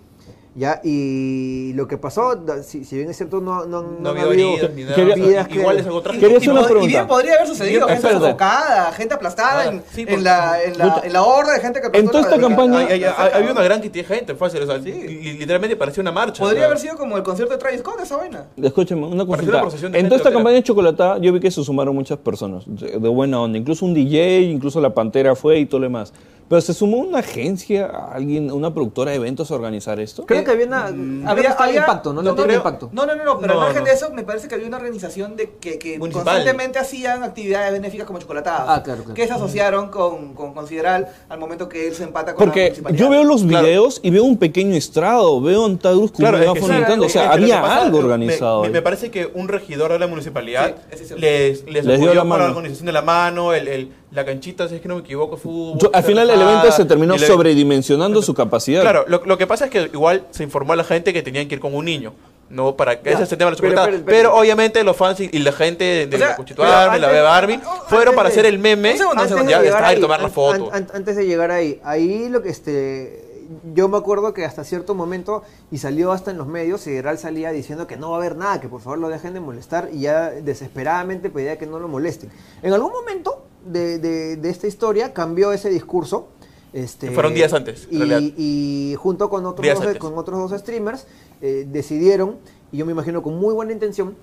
¿Ya? 0.55 0.83
Y 0.85 1.73
lo 1.73 1.89
que 1.89 1.97
pasó, 1.97 2.39
si, 2.63 2.85
si 2.85 2.97
bien 2.97 3.09
es 3.09 3.17
cierto, 3.17 3.41
no, 3.41 3.65
no, 3.65 3.83
No 3.83 3.89
no 4.01 4.09
había 4.11 4.25
ha 4.25 4.27
habido 4.27 4.51
heridas 4.51 4.71
ni 4.75 4.83
nada. 4.83 4.95
Quería- 4.95 5.15
o 5.15 5.17
sea, 5.17 5.27
vidas 5.27 5.49
que- 5.49 5.55
igual 5.59 5.79
es 5.79 5.87
algo 5.87 5.99
Y, 5.99 6.03
trágico. 6.03 6.21
Quería 6.21 6.35
y 6.35 6.41
hacer 6.41 6.51
una 6.77 6.85
y 6.85 6.87
bien 6.89 7.07
podría 7.07 7.35
haber 7.37 7.47
sucedido 7.49 7.81
gente 7.89 7.95
Espérate. 7.95 8.21
sofocada, 8.27 8.93
gente 8.93 9.15
aplastada 9.15 9.61
Ah, 9.63 9.67
en, 9.69 9.83
sí, 9.95 10.03
en 10.03 10.07
porque- 10.09 10.23
la, 10.23 10.63
en, 10.63 10.77
la, 10.79 11.01
en 11.05 11.13
la 11.15 11.23
horda 11.23 11.55
de 11.55 11.61
gente 11.61 11.81
que 11.81 11.99
En 11.99 12.07
toda 12.09 12.21
esta 12.25 12.39
campaña- 12.39 12.79
Hay- 12.81 12.87
hay- 12.93 13.01
la- 13.01 13.07
la- 13.13 13.25
hay- 13.25 13.31
había 13.35 13.53
una 13.53 13.63
gran 13.63 13.81
cantidad 13.81 14.07
de 14.07 14.15
gente, 14.15 14.35
fácil, 14.35 14.61
o 14.63 14.67
sea, 14.67 14.77
Sí. 14.83 14.93
li- 14.93 15.33
literalmente 15.39 15.75
parecía 15.77 16.03
una 16.03 16.13
marcha. 16.13 16.43
Podría 16.43 16.67
haber 16.67 16.79
sido 16.79 16.97
como 16.99 17.17
el 17.17 17.23
concierto 17.23 17.55
de 17.55 17.59
Travis 17.59 17.81
Scott, 17.81 18.01
esa 18.03 18.19
vaina. 18.19 18.45
Escúchame, 18.63 19.07
una 19.07 19.25
cosita. 19.25 19.49
una 19.53 19.61
procesión 19.63 19.93
de 19.93 20.01
En 20.01 20.05
toda 20.07 20.19
esta 20.19 20.31
campaña 20.33 20.57
de 20.57 20.63
chocolatada, 20.65 21.17
yo 21.17 21.33
vi 21.33 21.41
que 21.41 21.51
se 21.51 21.65
sumaron 21.65 21.95
muchas 21.95 22.19
personas, 22.19 22.65
de, 22.67 22.99
de 22.99 23.09
buena 23.09 23.41
onda. 23.41 23.57
Incluso 23.57 23.87
un 23.87 23.95
DJ, 23.95 24.41
incluso 24.43 24.83
la 24.83 24.93
Pantera 24.93 25.35
fue 25.35 25.61
y 25.61 25.65
todo 25.67 25.81
lo 25.81 25.85
demás. 25.87 26.13
Pero 26.49 26.61
se 26.61 26.75
sumó 26.75 26.99
una 26.99 27.21
agencia, 27.21 27.87
alguien, 28.13 28.53
una 28.53 28.75
productora 28.75 29.11
de 29.13 29.17
eventos 29.17 29.51
a 29.51 29.55
organizar 29.55 29.99
esto. 30.01 30.27
Creo 30.27 30.42
que 30.45 30.51
había 30.51 30.67
una. 30.67 31.35
que 31.35 31.41
estaba 31.47 31.69
el 31.71 31.77
impacto, 31.77 32.13
¿no? 32.13 32.23
no 32.23 32.31
No 32.31 32.35
tenía 32.35 32.47
creo- 32.47 32.57
impacto. 32.59 32.91
No, 32.93 33.07
no, 33.07 33.15
no, 33.15 33.25
no, 33.25 33.39
pero 33.39 33.55
No, 33.55 33.61
al 33.61 33.67
margen 33.67 33.83
no. 33.85 33.89
de 33.89 33.95
eso, 33.95 34.11
me 34.13 34.23
parece 34.25 34.49
que 34.49 34.55
había 34.55 34.67
una 34.67 34.77
organización 34.77 35.37
de 35.37 35.51
que, 35.61 35.79
que 35.79 35.99
Municipal. 35.99 36.25
constantemente 36.25 36.79
hacían 36.79 37.23
actividades 37.23 37.73
benéficas 37.73 38.07
como 38.07 38.19
chocolatadas. 38.19 38.65
Ah, 38.69 38.83
claro, 38.83 39.03
claro. 39.03 39.15
Que 39.15 39.27
se 39.27 39.33
asociaron 39.33 39.89
con, 39.91 40.35
con 40.35 40.55
Consideral 40.55 41.09
al 41.29 41.39
momento 41.39 41.69
que 41.69 41.89
él 41.89 41.95
se 41.95 42.05
empata 42.05 42.35
con 42.35 42.41
la 42.41 42.45
Porque 42.47 42.63
municipalidad. 42.65 42.99
yo 43.05 43.11
veo 43.11 43.25
los 43.25 43.43
Claro. 43.45 43.67
videos 43.67 44.01
y 44.03 44.11
veo 44.11 44.25
un 44.25 44.37
pequeño 44.39 44.75
estrado, 44.77 45.41
veo 45.41 45.65
un 45.65 45.79
Tadrus 45.79 46.11
con 46.13 46.19
Claro, 46.21 46.39
es 46.39 46.53
que 46.53 46.61
gritando. 46.67 47.07
O 47.07 47.09
sea, 47.09 47.33
había 47.33 47.61
pasa, 47.63 47.83
algo 47.83 47.99
me- 47.99 48.05
organizado. 48.05 48.63
Me, 48.63 48.71
me 48.71 48.83
parece 48.83 49.11
que 49.11 49.31
un 49.35 49.49
regidor 49.49 49.93
de 49.93 49.99
la 49.99 50.07
municipalidad 50.07 50.75
Sí, 50.97 51.15
les, 51.17 51.65
les, 51.67 51.85
Les 51.85 52.01
dio 52.01 52.15
la 52.15 52.25
mano. 52.25 52.45
la 52.45 52.51
organización 52.51 52.87
de 52.87 52.93
la 52.93 53.03
mano, 53.03 53.53
el, 53.53 53.69
el- 53.69 53.93
la 54.13 54.25
canchita, 54.27 54.69
si 54.69 54.75
es 54.77 54.81
que 54.81 54.89
no 54.89 54.97
me 54.97 55.01
equivoco, 55.01 55.37
fue... 55.37 55.53
Yo- 55.79 55.91
al 55.93 56.03
final 56.05 56.29
el 56.29 56.41
evento 56.41 56.71
se 56.71 56.85
terminó 56.85 57.19
sobredimensionando 57.19 58.21
su 58.23 58.35
capacidad. 58.35 58.83
Claro, 58.83 59.05
lo, 59.09 59.23
lo 59.25 59.39
que 59.39 59.47
pasa 59.47 59.65
es 59.67 59.71
que 59.71 59.91
igual 59.93 60.25
se 60.31 60.43
informó 60.43 60.75
a 60.75 60.77
la 60.77 60.85
gente 60.85 61.13
que 61.13 61.23
tenían 61.23 61.49
que 61.49 61.55
ir 61.55 61.61
con 61.61 61.75
un 61.75 61.85
niño. 61.85 62.13
No, 62.51 62.77
para 62.77 63.01
que 63.01 63.11
ese 63.11 63.23
es 63.23 63.33
el 63.33 63.39
tema 63.39 63.51
de 63.51 63.57
la 63.57 63.61
pero- 63.63 63.71
chocolatada. 63.73 63.87
pero- 63.87 64.05
Pero, 64.05 64.19
pero- 64.31 64.37
obviamente 64.37 64.85
los 64.85 64.95
fans 64.95 65.21
y, 65.21 65.31
y 65.33 65.39
la 65.39 65.53
gente 65.53 65.85
de, 65.85 66.07
de 66.07 66.17
O 66.17 66.19
sea, 66.19 66.37
la 66.59 66.85
Army, 66.85 66.99
la 67.01 67.09
Beba 67.09 67.35
Army, 67.37 67.55
antes 67.55 67.69
fueron 67.89 68.15
para 68.15 68.29
de- 68.29 68.33
hacer 68.35 68.45
el 68.45 68.59
meme. 68.59 68.93
un 68.93 68.99
segundo, 68.99 69.15
un 69.15 69.19
Antes 69.21 69.29
segundo. 69.39 69.59
de 69.59 69.69
ya, 69.71 69.81
y 69.81 69.95
ahí, 69.95 70.01
tomar 70.01 70.21
la 70.21 70.29
foto. 70.29 70.69
an- 70.71 70.83
an- 70.83 70.89
antes 70.93 71.17
de 71.17 71.25
llegar 71.27 71.51
ahí, 71.51 71.81
ahí 71.83 72.29
lo 72.29 72.43
que 72.43 72.51
este. 72.51 73.32
Yo 73.75 73.89
me 73.89 73.97
acuerdo 73.99 74.33
que 74.35 74.45
hasta 74.45 74.65
cierto 74.65 74.95
momento, 74.95 75.43
y 75.71 75.79
salió 75.79 76.13
hasta 76.13 76.31
en 76.31 76.39
los 76.39 76.47
medios, 76.47 76.83
Federal 76.83 77.19
salía 77.19 77.51
diciendo 77.53 77.87
que 77.87 77.97
no 77.97 78.11
va 78.11 78.17
a 78.17 78.21
haber 78.21 78.37
nada, 78.37 78.61
que 78.61 78.69
por 78.69 78.81
favor 78.81 78.99
lo 78.99 79.09
dejen 79.09 79.35
de 79.35 79.41
molestar, 79.41 79.91
y 79.93 80.01
ya 80.01 80.31
desesperadamente 80.31 81.31
pedía 81.31 81.59
que 81.59 81.67
no 81.67 81.79
lo 81.79 81.89
molesten. 81.89 82.31
En 82.63 82.73
algún 82.73 82.93
momento 82.93 83.45
de, 83.67 83.99
de- 83.99 84.37
de 84.37 84.51
esta 84.51 84.67
historia 84.67 85.13
cambió 85.13 85.53
ese 85.53 85.71
discurso. 85.71 86.29
Este, 86.73 87.11
Fueron 87.11 87.35
días 87.35 87.53
antes, 87.53 87.87
y, 87.91 88.95
junto 88.99 89.29
con 89.29 89.45
otros, 89.45 89.67
dos, 89.75 89.99
con 89.99 90.17
otros 90.19 90.51
dos 90.51 90.61
streamers, 90.61 91.07
eh, 91.41 91.67
decidieron, 91.71 92.37
y 92.71 92.79
yo 92.79 92.87
me 92.87 92.93
imagino 92.93 93.23
con 93.23 93.39
muy 93.39 93.53
buena 93.55 93.73
intención, 93.73 94.15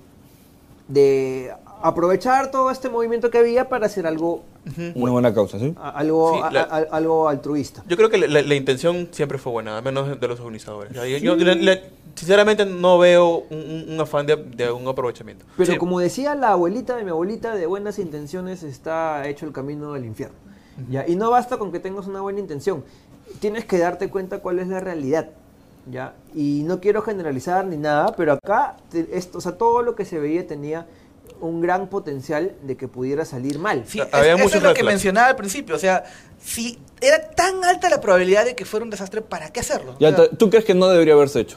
de 0.88 1.52
aprovechar 1.82 2.50
todo 2.50 2.70
este 2.70 2.88
movimiento 2.88 3.30
que 3.30 3.38
había 3.38 3.68
para 3.68 3.86
hacer 3.86 4.06
algo, 4.06 4.42
Una 4.94 5.12
buena 5.12 5.32
causa, 5.34 5.58
¿sí? 5.58 5.74
a- 5.78 5.90
algo, 5.90 6.34
Sí, 6.34 6.40
a- 6.44 6.50
la- 6.50 6.62
a- 6.62 6.96
algo 6.96 7.28
altruista. 7.28 7.82
Yo 7.88 7.96
creo 7.96 8.10
que 8.10 8.18
la, 8.18 8.26
la- 8.26 8.42
la 8.42 8.54
intención 8.54 9.08
siempre 9.12 9.38
fue 9.38 9.52
buena, 9.52 9.78
al 9.78 9.82
menos 9.84 10.20
de 10.20 10.28
los 10.28 10.38
organizadores. 10.40 10.92
Yo, 10.92 11.04
yo- 11.34 11.36
sinceramente 12.14 12.66
no 12.66 12.98
veo 12.98 13.44
un, 13.50 13.86
un- 13.88 14.00
afán 14.00 14.26
de, 14.26 14.36
de 14.36 14.70
un 14.70 14.86
aprovechamiento. 14.88 15.44
Pero 15.56 15.72
Sí. 15.72 15.78
como 15.78 16.00
decía 16.00 16.34
la 16.34 16.50
abuelita 16.50 16.96
de 16.96 17.04
mi 17.04 17.10
abuelita, 17.10 17.54
de 17.54 17.66
buenas 17.66 17.98
intenciones 17.98 18.62
está 18.62 19.26
hecho 19.28 19.46
el 19.46 19.52
camino 19.52 19.92
del 19.94 20.04
infierno. 20.04 20.36
¿ya? 20.90 21.06
Y 21.06 21.16
no 21.16 21.30
basta 21.30 21.56
con 21.58 21.72
que 21.72 21.78
tengas 21.80 22.06
una 22.06 22.20
buena 22.20 22.40
intención, 22.40 22.84
tienes 23.40 23.64
que 23.64 23.78
darte 23.78 24.08
cuenta 24.10 24.38
cuál 24.40 24.58
es 24.58 24.68
la 24.68 24.80
realidad. 24.80 25.30
¿ya? 25.90 26.14
Y 26.34 26.62
no 26.66 26.78
quiero 26.80 27.00
generalizar 27.02 27.64
ni 27.66 27.76
nada, 27.76 28.14
pero 28.16 28.32
acá 28.34 28.76
te- 28.90 29.08
esto, 29.16 29.38
o 29.38 29.40
sea, 29.40 29.52
todo 29.56 29.82
lo 29.82 29.94
que 29.94 30.04
se 30.04 30.18
veía 30.18 30.46
tenía 30.46 30.86
un 31.40 31.60
gran 31.60 31.88
potencial 31.88 32.52
de 32.62 32.76
que 32.76 32.88
pudiera 32.88 33.24
salir 33.24 33.58
mal. 33.58 33.84
Sí, 33.86 34.00
es- 34.00 34.08
había 34.12 34.34
eso 34.34 34.56
es 34.58 34.62
lo 34.62 34.74
que 34.74 34.82
mencionaba 34.82 35.28
al 35.28 35.36
principio. 35.36 35.74
O 35.76 35.78
sea, 35.78 36.04
si 36.42 36.78
era 37.00 37.30
tan 37.30 37.64
alta 37.64 37.88
la 37.90 38.00
probabilidad 38.00 38.44
de 38.44 38.54
que 38.54 38.64
fuera 38.64 38.84
un 38.84 38.90
desastre, 38.90 39.22
¿para 39.22 39.50
qué 39.50 39.60
hacerlo? 39.60 39.96
Ya 40.00 40.08
O 40.10 40.16
sea, 40.16 40.28
te- 40.28 40.36
¿Tú 40.36 40.50
crees 40.50 40.64
que 40.64 40.74
no 40.74 40.88
debería 40.88 41.14
haberse 41.14 41.40
hecho? 41.40 41.56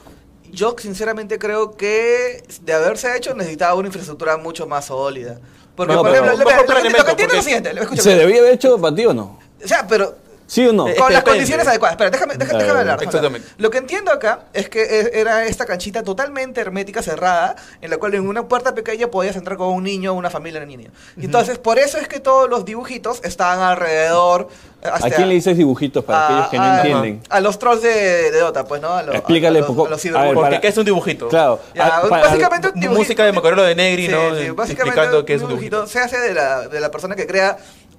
yo 0.52 0.76
sinceramente 0.78 1.38
creo 1.40 1.76
que 1.76 2.44
de 2.62 2.72
haberse 2.72 3.16
hecho 3.16 3.34
necesitaba 3.34 3.74
una 3.74 3.88
infraestructura 3.88 4.36
mucho 4.36 4.66
más 4.68 4.84
sólida. 4.86 5.40
Porque, 5.74 5.92
No, 5.92 6.02
por 6.02 6.12
pero- 6.12 6.24
ejemplo, 6.26 6.44
lo, 6.44 6.48
que- 6.48 6.54
lo 6.56 6.60
que- 6.60 6.66
planeamiento, 6.66 6.98
lo 6.98 7.04
que 7.04 7.10
entiendo 7.10 7.34
es 7.34 7.38
lo 7.38 7.42
siguiente. 7.42 7.70
escúchame. 7.70 8.02
¿Se 8.02 8.14
debía 8.16 8.40
haber 8.40 8.54
hecho 8.54 8.80
para 8.80 8.94
ti 8.94 9.04
o 9.06 9.12
no? 9.14 9.38
O 9.64 9.66
sea, 9.66 9.84
pero 9.88 10.14
¿Sí 10.46 10.66
o 10.66 10.72
no? 10.72 10.86
Eh, 10.88 10.94
Con 10.96 11.12
las 11.12 11.24
condiciones 11.24 11.66
adecuadas. 11.66 11.94
Espera, 11.94 12.10
déjame, 12.10 12.34
déjame, 12.36 12.58
déjame 12.62 12.80
hablar. 12.80 13.02
exactamente. 13.02 13.48
Lo 13.58 13.70
que 13.70 13.78
entiendo 13.78 14.12
acá 14.12 14.40
es 14.52 14.68
que 14.68 14.82
e- 14.82 15.20
era 15.20 15.46
esta 15.46 15.64
canchita 15.64 16.02
totalmente 16.02 16.60
hermética, 16.60 17.02
cerrada, 17.02 17.56
en 17.80 17.88
la 17.90 17.96
cual 17.96 18.14
en 18.14 18.28
una 18.28 18.46
puerta 18.46 18.74
pequeña 18.74 19.08
podías 19.08 19.36
entrar 19.36 19.56
con 19.56 19.68
un 19.68 19.82
niño 19.84 20.12
o 20.12 20.14
una 20.14 20.28
familia 20.30 20.60
de 20.60 20.66
niño. 20.66 20.90
Y 21.16 21.24
entonces, 21.24 21.58
por 21.58 21.78
eso 21.78 21.96
es 21.98 22.08
que 22.08 22.20
todos 22.20 22.48
los 22.50 22.64
dibujitos 22.64 23.20
estaban 23.24 23.60
alrededor. 23.60 24.48
eh, 24.82 24.88
¿A 24.88 24.96
hasta- 24.96 25.10
quién 25.12 25.28
le 25.28 25.34
dices 25.34 25.56
dibujitos 25.56 26.04
para 26.04 26.18
a- 26.18 26.26
aquellos 26.26 26.48
que 26.50 26.56
no 26.58 26.62
a- 26.64 26.76
entienden? 26.76 27.22
A 27.30 27.40
los 27.40 27.58
trolls 27.58 27.80
de, 27.82 28.30
de 28.30 28.38
Dota, 28.38 28.64
pues, 28.66 28.82
¿no? 28.82 28.92
A 28.92 29.02
los, 29.02 29.14
Explícale 29.14 29.58
a, 29.58 29.60
los, 29.62 29.66
poco- 29.70 29.86
a 29.88 29.94
a. 29.94 30.34
Porque 30.34 30.60
¿qué 30.60 30.68
es 30.68 30.76
un 30.76 30.84
dibujito? 30.84 31.28
Claro. 31.28 31.58
Ya, 31.74 31.86
ah, 31.86 32.02
para- 32.06 32.24
básicamente 32.24 32.68
un 32.68 32.74
dibujito- 32.80 32.98
Música 32.98 33.24
de 33.24 33.32
Macarelo 33.32 33.62
de 33.62 33.74
Negri, 33.74 34.06
Sí, 34.06 34.12
¿no? 34.12 34.18
sí, 34.36 34.50
básicamente 34.50 34.72
Explicando 34.72 35.24
qué 35.24 35.34
es 35.34 35.42
un 35.42 35.48
dibujito 35.48 35.76
dibujito. 35.76 35.86
se 35.98 36.00
hace 36.04 36.18
de 36.20 36.34
la, 36.34 36.68
de 36.68 36.80
la 36.80 36.90
persona 36.90 37.16
que 37.16 37.26
crea 37.26 37.56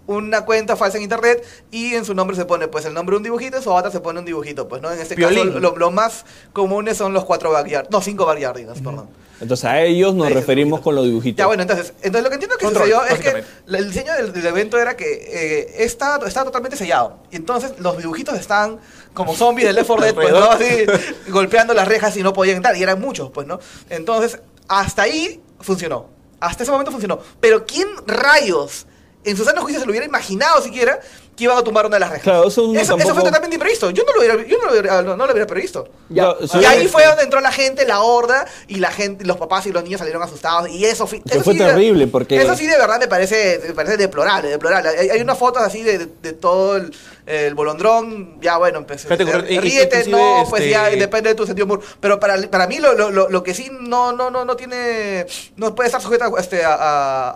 una 0.08 0.46
cuenta 0.46 0.76
falsa 0.76 0.98
en 0.98 1.04
internet 1.04 1.44
y 1.72 1.94
en 1.96 2.06
su 2.06 2.14
nombre 2.14 2.36
se 2.36 2.46
pone 2.46 2.68
pues 2.68 2.86
el 2.86 2.94
nombre 2.94 3.14
de 3.14 3.18
un 3.18 3.24
dibujito, 3.24 3.58
en 3.58 3.64
su 3.64 3.72
avatar 3.72 3.92
se 3.92 4.00
pone 4.00 4.20
un 4.20 4.26
dibujito, 4.26 4.68
pues 4.68 4.82
no 4.82 4.92
en 4.92 5.00
este 5.00 5.16
Piolín. 5.16 5.48
caso 5.48 5.60
lo, 5.60 5.76
lo 5.76 5.92
más 5.92 6.26
comunes 6.54 6.98
son 6.98 7.14
los 7.14 7.26
cuatro 7.26 7.52
backyard, 7.52 7.90
no 7.90 8.02
cinco 8.02 8.26
backyardigans, 8.26 8.82
perdón. 8.82 9.08
Entonces 9.42 9.66
a 9.66 9.82
ellos 9.82 10.16
nos 10.16 10.32
referimos 10.32 10.80
con 10.80 10.96
los 10.96 11.06
dibujitos. 11.06 11.38
Ya 11.38 11.48
bueno, 11.48 11.64
entonces, 11.64 11.94
entonces 11.98 12.24
lo 12.24 12.30
que 12.30 12.36
entiendo 12.36 12.58
que 12.58 12.66
Control, 12.66 12.88
sucedió 12.88 13.06
es 13.06 13.20
que 13.20 13.44
el 13.68 13.88
diseño 13.88 14.14
del, 14.14 14.32
del 14.32 14.46
evento 14.46 14.80
era 14.80 14.96
que 14.96 15.06
eh, 15.14 15.84
estaba, 15.84 16.26
estaba 16.26 16.46
totalmente 16.46 16.78
sellado. 16.78 17.18
Y 17.32 17.36
entonces 17.36 17.74
los 17.80 17.98
dibujitos 17.98 18.40
estaban 18.40 18.80
como 19.14 19.36
zombies 19.36 19.68
de 19.68 19.74
Left 19.74 19.88
4 19.88 20.06
Dead, 20.06 20.16
pues, 20.16 20.32
¿no? 20.32 20.46
Así, 20.46 20.86
golpeando 21.30 21.74
las 21.74 21.88
rejas 21.88 22.16
y 22.16 22.24
no 22.24 22.32
podían 22.32 22.58
entrar. 22.58 22.78
Y 22.78 22.84
eran 22.84 23.02
muchos, 23.02 23.30
pues, 23.32 23.46
¿no? 23.46 23.60
Entonces, 23.90 24.40
hasta 24.70 25.02
ahí 25.02 25.42
funcionó. 25.60 26.08
Hasta 26.40 26.64
ese 26.64 26.72
momento 26.72 26.92
funcionó. 26.92 27.20
Pero 27.42 27.66
¿quién 27.66 27.88
rayos 28.08 28.88
en 29.26 29.38
su 29.38 29.44
sano 29.44 29.62
juicio 29.62 29.80
se 29.80 29.86
lo 29.86 29.92
hubiera 29.92 30.06
imaginado 30.06 30.62
siquiera 30.62 31.00
que 31.36 31.44
iban 31.44 31.58
a 31.58 31.64
tumbar 31.64 31.86
una 31.86 31.98
de 31.98 32.00
las 32.00 32.10
rejas? 32.12 32.24
Claro, 32.24 32.48
eso 32.48 32.62
eso, 32.72 32.80
eso 32.80 32.96
tampoco- 32.96 33.14
fue 33.16 33.24
totalmente 33.26 33.56
imprevisto. 33.56 33.90
Yo 33.90 34.04
no 34.06 34.14
lo 34.14 34.20
hubiera, 34.20 34.36
yo 34.48 34.58
no 34.58 34.66
lo 34.68 34.72
hubiera, 34.72 35.02
no, 35.02 35.18
no 35.18 35.26
lo 35.26 35.32
hubiera 35.34 35.46
previsto. 35.46 35.90
Ya, 36.08 36.34
Y 36.62 36.64
ahí 36.64 36.88
fue 36.88 37.06
donde 37.06 37.24
entró 37.24 37.42
la 37.42 37.52
gente, 37.52 37.86
la 37.86 38.00
horda, 38.02 38.46
y 38.68 38.76
la 38.76 38.90
gente, 38.92 39.26
los 39.26 39.36
papás 39.36 39.66
y 39.66 39.72
los 39.74 39.84
niños 39.84 40.00
salieron 40.00 40.24
asustados. 40.24 40.70
Y 40.70 40.86
eso, 40.86 41.06
Que 41.10 41.22
eso 41.26 41.44
fue 41.44 41.54
sí 41.54 41.60
de- 41.60 41.66
terrible, 41.66 42.08
porque- 42.08 42.42
Eso 42.42 42.56
sí 42.56 42.66
de 42.68 42.78
verdad 42.78 43.00
me 43.02 43.10
parece, 43.10 43.60
me 43.68 43.74
parece 43.74 43.98
deplorable, 43.98 44.50
deplorable. 44.50 44.90
Hay, 44.98 45.10
hay 45.10 45.20
unas 45.22 45.38
fotos 45.38 45.62
así 45.62 45.84
de, 45.84 45.98
de- 45.98 46.10
de 46.22 46.32
todo 46.34 46.78
el, 46.78 46.96
el 47.26 47.54
bolondrón, 47.54 48.40
ya 48.40 48.56
bueno, 48.58 48.78
empecé. 48.78 49.10
Y- 49.14 49.54
y- 49.56 49.60
ríete, 49.60 50.08
no, 50.08 50.46
pues 50.50 50.62
este- 50.62 50.72
ya 50.72 50.90
depende 50.90 51.30
de 51.30 51.36
tu 51.36 51.46
sentido 51.46 51.66
de 51.68 51.74
humor. 51.74 51.86
Pero 52.00 52.18
para, 52.18 52.42
para 52.50 52.66
mí 52.68 52.78
lo, 52.78 52.94
lo, 52.94 53.12
lo, 53.12 53.28
lo 53.30 53.44
que 53.44 53.54
sí 53.54 53.70
no, 53.78 54.14
no, 54.14 54.30
no, 54.30 54.46
no 54.46 54.56
tiene, 54.56 55.26
no 55.58 55.76
puede 55.76 55.88
estar 55.88 56.02
sujeta 56.02 56.30
este, 56.40 56.64
a, 56.64 56.74
a, 56.76 57.30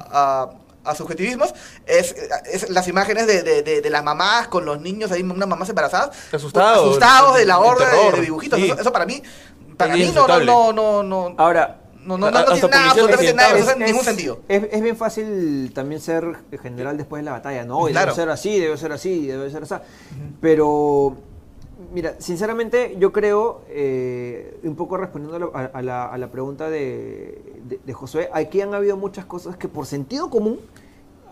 a- 0.43 0.49
a 0.83 0.95
subjetivismos 0.95 1.53
es, 1.85 2.15
es 2.51 2.69
las 2.69 2.87
imágenes 2.87 3.27
de, 3.27 3.43
de, 3.43 3.63
de, 3.63 3.81
de 3.81 3.89
las 3.89 4.03
mamás 4.03 4.47
con 4.47 4.65
los 4.65 4.81
niños 4.81 5.11
ahí, 5.11 5.21
unas 5.21 5.47
mamás 5.47 5.69
embarazadas 5.69 6.11
Asustados, 6.31 6.79
asustados 6.87 7.37
de 7.37 7.45
la 7.45 7.59
horda 7.59 7.89
de, 8.13 8.21
dibujitos. 8.21 8.59
sí. 8.59 8.65
Eso, 8.65 8.79
eso 8.81 8.91
para 8.91 9.05
mí, 9.05 9.21
para 9.77 9.95
Es 9.95 10.07
mí 10.07 10.11
no, 10.13 10.27
no, 10.27 10.39
no, 10.39 10.73
no, 10.73 11.03
no, 11.03 11.35
Ahora, 11.37 11.81
no, 12.01 12.17
no, 12.17 12.31
no, 12.31 12.39
no 12.39 12.53
tiene 12.53 12.69
nada, 12.69 12.89
absolutamente 12.91 13.33
nada, 13.33 13.57
no 13.59 13.65
tiene 13.65 13.85
ningún 13.85 14.03
sentido. 14.05 14.39
Es, 14.47 14.63
es 14.71 14.81
bien 14.81 14.95
fácil 14.97 15.71
también 15.75 16.01
ser 16.01 16.23
general 16.61 16.97
después 16.97 17.19
de 17.21 17.25
la 17.25 17.31
batalla, 17.31 17.65
¿no? 17.65 17.87
Y 17.87 17.91
Claro. 17.91 18.13
Debe 18.13 18.15
ser 18.15 18.29
así, 18.29 18.59
debe 18.59 18.77
ser 18.77 18.91
así, 18.93 19.27
debe 19.27 19.49
ser 19.51 19.63
así. 19.63 19.75
Pero, 20.41 21.17
mira, 21.93 22.15
sinceramente 22.19 22.95
yo 22.99 23.11
creo, 23.11 23.61
eh, 23.69 24.59
un 24.63 24.75
poco 24.75 24.97
respondiendo 24.97 25.51
a 25.53 25.61
la, 25.61 25.67
a 25.69 25.81
la- 25.81 26.05
a 26.07 26.17
la 26.17 26.31
pregunta 26.31 26.69
de, 26.69 27.41
de- 27.67 27.79
de 27.85 27.93
Josué, 27.93 28.29
aquí 28.33 28.61
han 28.61 28.73
habido 28.73 28.97
muchas 28.97 29.25
cosas 29.25 29.55
que 29.57 29.67
por 29.67 29.85
sentido 29.85 30.29
común 30.29 30.59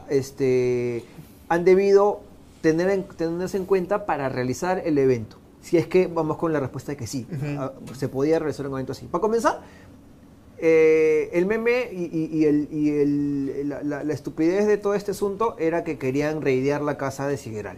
este, 0.10 1.04
han 1.50 1.66
debido 1.66 2.22
tener 2.62 2.90
en- 2.90 3.04
tenerse 3.04 3.58
en 3.58 3.66
cuenta 3.66 4.06
para 4.06 4.30
realizar 4.30 4.82
el 4.86 4.98
evento. 4.98 5.38
Si 5.62 5.78
es 5.78 5.86
que 5.88 6.08
vamos 6.08 6.38
con 6.38 6.54
la 6.54 6.60
respuesta 6.60 6.92
de 6.94 6.98
que 6.98 7.08
sí, 7.08 7.28
ah, 7.60 7.74
se 7.98 8.08
podía 8.08 8.40
realizar 8.40 8.66
un 8.68 8.74
evento 8.74 8.94
así. 8.94 9.06
Para 9.08 9.22
comenzar, 9.22 9.62
eh, 10.60 11.30
el 11.34 11.46
meme 11.46 11.90
y, 11.92 12.06
y- 12.06 12.30
y 12.40 12.46
el- 12.46 12.68
y 12.72 12.90
el- 12.90 13.70
la, 13.70 13.84
la- 13.84 14.04
la 14.04 14.14
estupidez 14.14 14.66
de 14.66 14.78
todo 14.78 14.94
este 14.96 15.12
asunto 15.12 15.56
era 15.60 15.84
que 15.84 15.98
querían 15.98 16.42
reidear 16.42 16.82
la 16.82 16.98
casa 16.98 17.28
de 17.28 17.38
Sideral. 17.38 17.78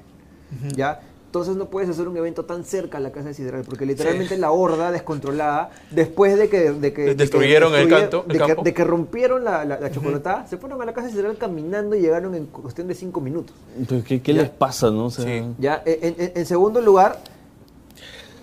¿Ya? 0.76 1.02
Entonces 1.30 1.56
no 1.58 1.66
puedes 1.70 1.88
hacer 1.88 2.08
un 2.08 2.18
evento 2.18 2.44
tan 2.46 2.64
cerca 2.66 2.98
a 2.98 3.02
la 3.02 3.12
casa 3.12 3.28
de 3.28 3.36
Sideral, 3.36 3.62
porque 3.64 3.86
literalmente 3.86 4.36
la 4.36 4.50
horda 4.50 4.92
descontrolada, 4.92 5.70
después 5.92 6.36
de 6.40 6.50
que... 6.50 6.72
De 6.72 6.92
que 6.92 7.02
de 7.04 7.08
que 7.12 7.14
Destruyeron 7.16 7.76
el 7.76 7.88
canto- 7.88 8.26
el 8.28 8.34
de 8.34 8.40
que- 8.40 8.48
campo. 8.48 8.64
de 8.64 8.74
que 8.74 8.84
rompieron 8.84 9.44
la, 9.44 9.64
la, 9.64 9.80
la 9.80 9.92
chocolatada, 9.92 10.48
se 10.48 10.58
fueron 10.58 10.82
a 10.82 10.86
la 10.86 10.94
casa 10.94 11.06
de 11.06 11.12
Sideral 11.14 11.38
caminando 11.38 11.96
y 11.96 12.02
llegaron 12.02 12.34
en 12.34 12.48
cuestión 12.48 12.88
de 12.88 12.96
cinco 12.96 13.22
minutos. 13.22 13.56
Entonces, 13.78 14.08
¿qué, 14.08 14.24
qué 14.24 14.34
les 14.34 14.50
pasa, 14.50 14.90
no? 14.90 15.06
O 15.06 15.10
sea, 15.12 15.24
Sí. 15.24 15.44
Ya, 15.60 15.84
en, 15.86 16.16
en- 16.18 16.32
en 16.34 16.46
segundo 16.48 16.82
lugar, 16.82 17.20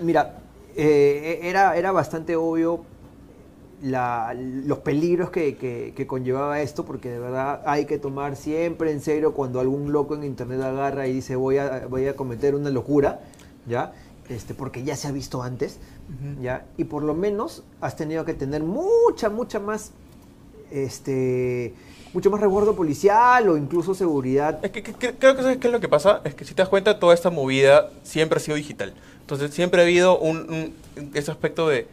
mira, 0.00 0.36
eh, 0.76 1.40
era, 1.42 1.76
era 1.76 1.90
bastante 1.90 2.36
obvio 2.36 2.82
la- 3.82 4.34
los 4.34 4.78
peligros 4.78 5.30
que, 5.30 5.56
que- 5.56 5.92
que 5.94 6.06
conllevaba 6.06 6.60
esto, 6.62 6.84
porque 6.84 7.10
de 7.10 7.18
verdad 7.18 7.62
hay 7.66 7.84
que 7.84 7.98
tomar 7.98 8.36
siempre 8.36 8.90
en 8.90 9.00
serio 9.00 9.34
cuando 9.34 9.60
algún 9.60 9.92
loco 9.92 10.14
en 10.14 10.24
internet 10.24 10.60
agarra 10.62 11.06
y 11.06 11.12
dice 11.12 11.36
voy 11.36 11.58
a, 11.58 11.86
voy 11.88 12.06
a 12.06 12.16
cometer 12.16 12.54
una 12.54 12.70
locura, 12.70 13.20
¿ya? 13.66 13.92
Este, 14.28 14.54
porque 14.54 14.82
ya 14.82 14.96
se 14.96 15.08
ha 15.08 15.12
visto 15.12 15.42
antes, 15.42 15.78
¿ya? 16.42 16.64
Y 16.76 16.84
por 16.84 17.02
lo 17.02 17.14
menos 17.14 17.62
has 17.80 17.96
tenido 17.96 18.24
que 18.24 18.34
tener 18.34 18.62
mucha, 18.62 19.28
mucha 19.30 19.60
más, 19.60 19.92
este, 20.70 21.74
mucho 22.12 22.30
más 22.30 22.40
resguardo 22.40 22.74
policial 22.74 23.48
o 23.48 23.56
incluso 23.56 23.94
seguridad 23.94 24.58
Es 24.64 24.70
que, 24.70 24.82
que- 24.82 24.94
que- 24.94 25.14
creo 25.14 25.36
que 25.36 25.42
sabes 25.42 25.58
qué 25.58 25.68
es 25.68 25.72
lo 25.72 25.80
que 25.80 25.88
pasa, 25.88 26.22
es 26.24 26.34
que 26.34 26.44
si 26.44 26.54
te 26.54 26.62
das 26.62 26.68
cuenta, 26.68 26.98
toda 26.98 27.14
esta 27.14 27.30
movida 27.30 27.90
siempre 28.02 28.38
ha 28.38 28.40
sido 28.40 28.56
digital. 28.56 28.94
Entonces 29.20 29.52
siempre 29.52 29.80
ha 29.80 29.84
habido 29.84 30.18
un, 30.18 30.72
un- 30.96 31.12
ese 31.14 31.30
aspecto 31.30 31.68
de 31.68 31.86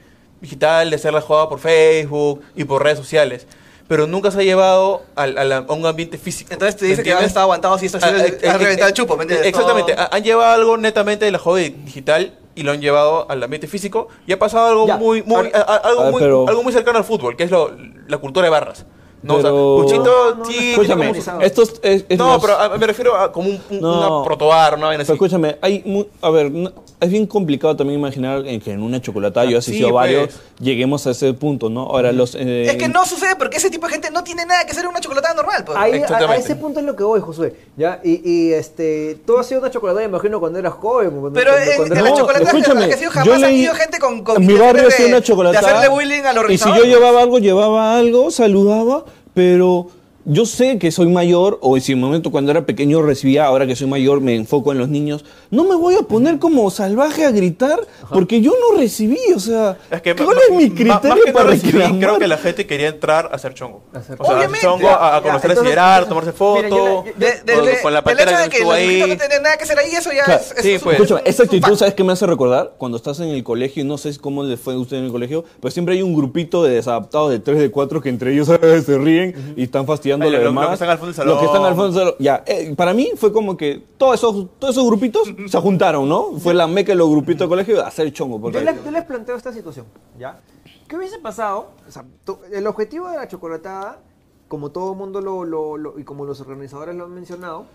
digital, 0.47 0.91
de 0.91 0.97
ser 1.00 1.13
la 1.13 1.21
jugada 1.21 1.50
por 1.50 1.57
Facebook 1.59 2.41
y 2.55 2.63
por 2.65 2.83
redes 2.83 3.00
sociales. 3.00 3.47
Pero 3.88 4.07
nunca 4.07 4.29
se 4.31 4.39
ha 4.39 4.43
llevado 4.43 5.01
al- 5.15 5.38
a, 5.38 5.43
la- 5.43 5.57
a 5.57 5.73
un 5.73 5.85
ambiente 5.85 6.17
físico. 6.17 6.53
Entonces 6.53 6.77
te 6.77 6.85
dice 6.85 7.01
que 7.03 7.12
han 7.13 7.23
estado 7.23 7.43
aguantados 7.45 7.81
y 7.83 7.88
esto 7.88 7.97
Ah, 8.01 8.07
ha 8.07 8.09
eh, 8.25 8.38
eh, 8.41 8.53
reventado 8.53 8.88
eh, 8.88 8.89
el 8.89 8.93
chupo, 8.93 9.17
¿me 9.17 9.23
entiendes? 9.23 9.47
Exactamente. 9.47 9.93
Todo- 9.95 10.07
Han 10.12 10.23
llevado 10.23 10.53
algo 10.53 10.77
netamente 10.77 11.25
de 11.25 11.31
la 11.31 11.39
joda 11.39 11.59
digital 11.62 12.33
y 12.55 12.63
lo 12.63 12.71
han 12.71 12.81
llevado 12.81 13.25
al 13.29 13.41
ambiente 13.43 13.67
físico 13.67 14.07
y 14.27 14.31
ha 14.31 14.39
pasado 14.39 14.67
algo 14.67 14.88
Ya. 14.88 14.97
muy, 14.97 15.21
muy, 15.23 15.35
Ahora- 15.35 15.51
a- 15.67 15.73
a- 15.73 15.77
algo, 15.77 16.01
a 16.01 16.03
ver, 16.05 16.12
muy 16.13 16.21
pero- 16.21 16.47
algo 16.47 16.63
muy 16.63 16.71
cercano 16.71 16.97
al 17.00 17.03
fútbol, 17.03 17.35
que 17.35 17.43
es 17.43 17.51
lo- 17.51 17.71
la 18.07 18.17
cultura 18.19 18.45
de 18.45 18.51
barras. 18.51 18.85
No, 19.24 19.38
Pero- 19.38 19.75
o 19.77 19.88
sea, 19.88 19.98
Cuchito 19.98 20.30
No, 20.32 20.36
no, 20.36 20.46
sí, 20.46 20.51
no, 20.51 20.58
tiene 20.58 20.72
Escúchame, 20.74 21.08
como 21.08 21.22
su- 21.22 21.42
esto 21.42 21.62
es, 21.63 21.74
es- 21.82 22.06
es 22.10 22.18
no, 22.18 22.27
más- 22.27 22.42
pero 22.42 22.60
a- 22.60 22.77
me 22.77 22.86
refiero 22.88 23.15
a 23.18 23.32
como 23.32 23.50
un, 23.50 23.62
un- 23.70 23.80
No. 23.82 24.18
una 24.20 24.25
protobar, 24.27 24.75
una 24.75 24.88
vaina 24.88 25.03
Pero 25.03 25.13
así. 25.13 25.24
escúchame, 25.24 25.58
hay 25.62 25.82
mu- 25.86 26.03
a 26.22 26.30
ver, 26.30 26.51
no- 26.51 26.72
es 27.00 27.10
bien 27.10 27.25
complicado 27.25 27.75
también 27.75 28.00
imaginar 28.00 28.46
en 28.46 28.60
que 28.62 28.72
en 28.72 28.82
una 28.84 29.01
chocolatada, 29.01 29.46
yo 29.46 29.58
he 29.58 29.62
Sí, 29.62 29.72
asistido 29.72 29.89
a 29.89 29.92
varios, 29.94 30.25
pues. 30.27 30.39
lleguemos 30.60 31.08
a 31.08 31.12
ese 31.12 31.34
punto, 31.34 31.70
¿no? 31.70 31.84
Ahora, 31.84 32.12
los... 32.12 32.36
eh, 32.36 32.65
Es 32.68 32.75
que 32.75 32.88
no 32.89 33.06
sucede 33.06 33.36
porque 33.38 33.58
ese 33.58 33.70
tipo 33.70 33.88
de 33.88 33.94
gente 33.94 34.12
no 34.12 34.24
tiene 34.25 34.46
nada 34.46 34.65
que 34.65 34.72
hacer 34.72 34.84
en 34.84 34.89
una 34.89 35.00
chocolatada 35.00 35.34
normal. 35.34 35.63
pues. 35.65 35.77
Ahí, 35.77 36.01
a, 36.01 36.36
ese 36.36 36.56
punto 36.58 36.80
es 36.82 36.86
lo 36.86 36.96
que 36.96 37.03
voy, 37.03 37.22
Josué. 37.22 37.56
¿ya? 37.77 38.00
Y, 38.03 38.22
y, 38.30 38.51
este, 38.53 39.18
tú 39.25 39.38
has 39.38 39.46
sido 39.48 39.62
una 39.62 39.72
chocolatada, 39.72 40.06
imagino, 40.06 40.39
cuando 40.42 40.60
eras 40.60 40.74
joven. 40.74 41.12
Cuando, 41.12 41.32
Pero 41.34 41.51
cuando- 41.51 41.72
en, 41.72 41.77
cuando 41.77 41.96
en 41.96 42.03
la 42.03 42.10
No, 42.10 42.18
chocolatada 42.18 42.58
escúchame, 42.58 42.88
que 42.88 42.94
he 42.94 42.98
sido 42.98 43.12
jamás 43.12 43.36
han 43.44 43.51
leí- 43.51 43.56
ido 43.63 43.74
gente 43.75 44.00
con, 44.00 44.24
con 44.24 44.38
en 44.42 44.46
mi 44.48 44.53
barrio 44.53 44.82
de, 44.84 44.88
hacía 44.89 45.06
una 45.08 45.15
de 45.18 45.24
chocolatada. 45.24 45.68
hacerle 45.68 45.88
bullying 45.89 46.24
a 46.24 46.34
los 46.34 46.50
Y 46.51 46.58
si 46.58 46.70
yo 46.70 46.84
llevaba 46.84 47.22
algo, 47.22 47.39
llevaba 47.39 47.98
algo, 47.98 48.32
saludaba, 48.32 49.06
pero 49.33 49.87
yo 50.25 50.46
sé 50.46 50.77
que 50.80 50.92
soy 50.92 51.08
mayor, 51.08 51.58
o 51.62 51.77
si 51.80 51.92
en 51.92 51.98
un 52.00 52.06
momento 52.06 52.32
cuando 52.32 52.51
era 52.51 52.65
pequeño 52.65 53.01
recibía, 53.01 53.46
ahora 53.46 53.68
que 53.68 53.75
soy 53.75 53.88
mayor 53.88 54.22
me 54.22 54.36
enfoco 54.36 54.72
en 54.72 54.77
los 54.77 54.88
niños, 54.89 55.25
no 55.51 55.63
me 55.65 55.75
voy 55.75 55.96
a 55.96 56.01
poner 56.03 56.39
como 56.39 56.70
salvaje 56.72 57.25
a 57.25 57.32
gritar 57.32 57.80
porque 58.10 58.39
yo 58.42 58.51
no 58.51 58.77
recibí, 58.80 59.20
o 59.36 59.39
sea, 59.39 59.77
Es 59.92 60.01
que 60.01 60.15
¿cuál 60.15 60.38
es 60.50 60.56
mi 60.56 60.70
criterio 60.70 60.92
más 61.15 61.20
que 61.25 61.32
no 61.32 61.38
para 61.38 61.50
recibí, 61.50 61.72
reclamar? 61.74 62.00
creo 62.00 62.20
que 62.20 62.27
la 62.27 62.38
gente 62.38 62.65
quería 62.65 62.88
entrar 62.89 63.30
a 63.32 63.36
hacer 63.36 63.53
chongo. 63.53 63.84
A 63.94 63.98
hacer 64.00 64.15
O 64.20 64.25
sea, 64.25 64.36
Obviamente. 64.38 64.65
chongo, 64.65 64.88
a, 64.89 65.18
a 65.18 65.20
Ya, 65.20 65.24
conocer 65.24 65.50
a 65.50 65.53
entonces- 65.53 65.63
Sideral, 65.74 66.08
tomarse 66.08 66.32
foto, 66.32 66.63
Mira, 66.63 66.70
yo- 66.70 67.03
yo- 67.06 67.12
De, 67.18 67.25
de- 67.46 67.53
con, 67.53 67.65
de- 67.65 67.82
con 67.82 67.94
la 67.94 68.03
pantera 68.03 68.32
que 68.38 68.44
de 68.44 68.50
que 68.50 68.56
estuvo 68.58 68.72
ahí. 68.72 69.00
no 69.01 69.06
tienen 69.18 69.44
nada 69.44 69.58
que 69.58 69.63
hacer 69.63 69.77
ahí, 69.80 69.92
eso 69.92 70.10
ya 70.15 70.24
Claro, 70.24 70.42
es, 70.42 70.51
es 70.58 70.62
sí, 70.63 70.74
un- 70.75 70.80
pues. 70.80 70.96
Escúchame, 70.96 71.22
esa 71.25 71.44
actitud. 71.44 71.75
¿sabes 71.75 71.94
qué 71.96 72.03
me 72.03 72.13
hace 72.13 72.25
recordar? 72.27 72.74
Cuando 72.77 72.98
estás 72.98 73.20
en 73.20 73.27
el 73.30 73.44
colegio, 73.44 73.84
y 73.84 73.86
no 73.86 73.98
sé 73.98 74.15
cómo 74.20 74.44
le 74.44 74.56
fue 74.58 74.74
a 74.74 74.77
usted 74.77 74.98
en 74.98 75.06
el 75.06 75.12
colegio, 75.12 75.44
pero 75.60 75.72
siempre 75.72 75.96
hay 75.96 76.01
un 76.01 76.15
grupito 76.15 76.63
de 76.63 76.75
desadaptados 76.75 77.30
de 77.32 77.39
3, 77.39 77.60
de 77.60 77.72
4 77.72 78.00
que 78.01 78.10
entre 78.10 78.32
ellos 78.34 78.48
se 78.86 78.98
ríen 78.98 79.53
y 79.58 79.63
están 79.63 79.86
fastidiando 79.86 80.12
los 80.20 80.32
lo- 80.32 80.38
lo 80.39 80.43
demás. 80.46 80.67
que 80.67 80.74
están 80.74 80.89
al 80.89 80.98
fondo 80.98 81.08
del 81.08 81.15
salón. 81.15 81.29
Los 81.34 81.39
que 81.39 81.46
están 81.46 81.63
al 81.63 81.75
fondo 81.75 81.91
del 81.91 82.00
salón. 82.00 82.15
Ya, 82.20 82.43
eh, 82.46 82.74
para 82.75 82.93
mí 82.93 83.12
fue 83.15 83.32
como 83.34 83.55
que 83.58 83.84
todos 83.98 84.15
esos, 84.15 84.48
todos 84.60 84.75
esos 84.75 84.86
grupitos 84.88 85.34
se 85.48 85.58
juntaron, 85.60 86.08
¿no? 86.10 86.34
Fue 86.39 86.53
la 86.53 86.67
meca 86.67 86.91
de 86.91 86.96
los 86.98 87.10
grupitos 87.10 87.41
de 87.41 87.50
colegio 87.50 87.84
a 87.84 87.88
hacer 87.88 88.12
chongo. 88.13 88.39
Porque, 88.39 88.60
Yo 88.60 88.63
les, 88.63 88.84
yo 88.84 88.91
les 88.91 89.03
planteo 89.05 89.36
esta 89.36 89.51
situación, 89.53 89.86
¿ya? 90.20 90.39
¿Qué 90.88 90.98
hubiese 90.98 91.20
pasado? 91.20 91.70
O 91.88 91.91
sea, 91.91 92.03
to- 92.25 92.39
el 92.51 92.67
objetivo 92.67 93.10
de 93.10 93.17
la 93.17 93.27
chocolatada, 93.27 94.00
como 94.48 94.70
todo 94.72 94.91
el 94.91 94.98
mundo 94.98 95.22
lo, 95.22 95.43
lo- 95.46 95.77
lo- 95.77 95.98
y 96.00 96.03
como 96.03 96.25
los 96.25 96.39
organizadores 96.41 96.96
lo 96.96 97.05
han 97.05 97.13
mencionado, 97.13 97.65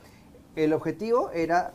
el 0.57 0.73
objetivo 0.73 1.30
era 1.33 1.73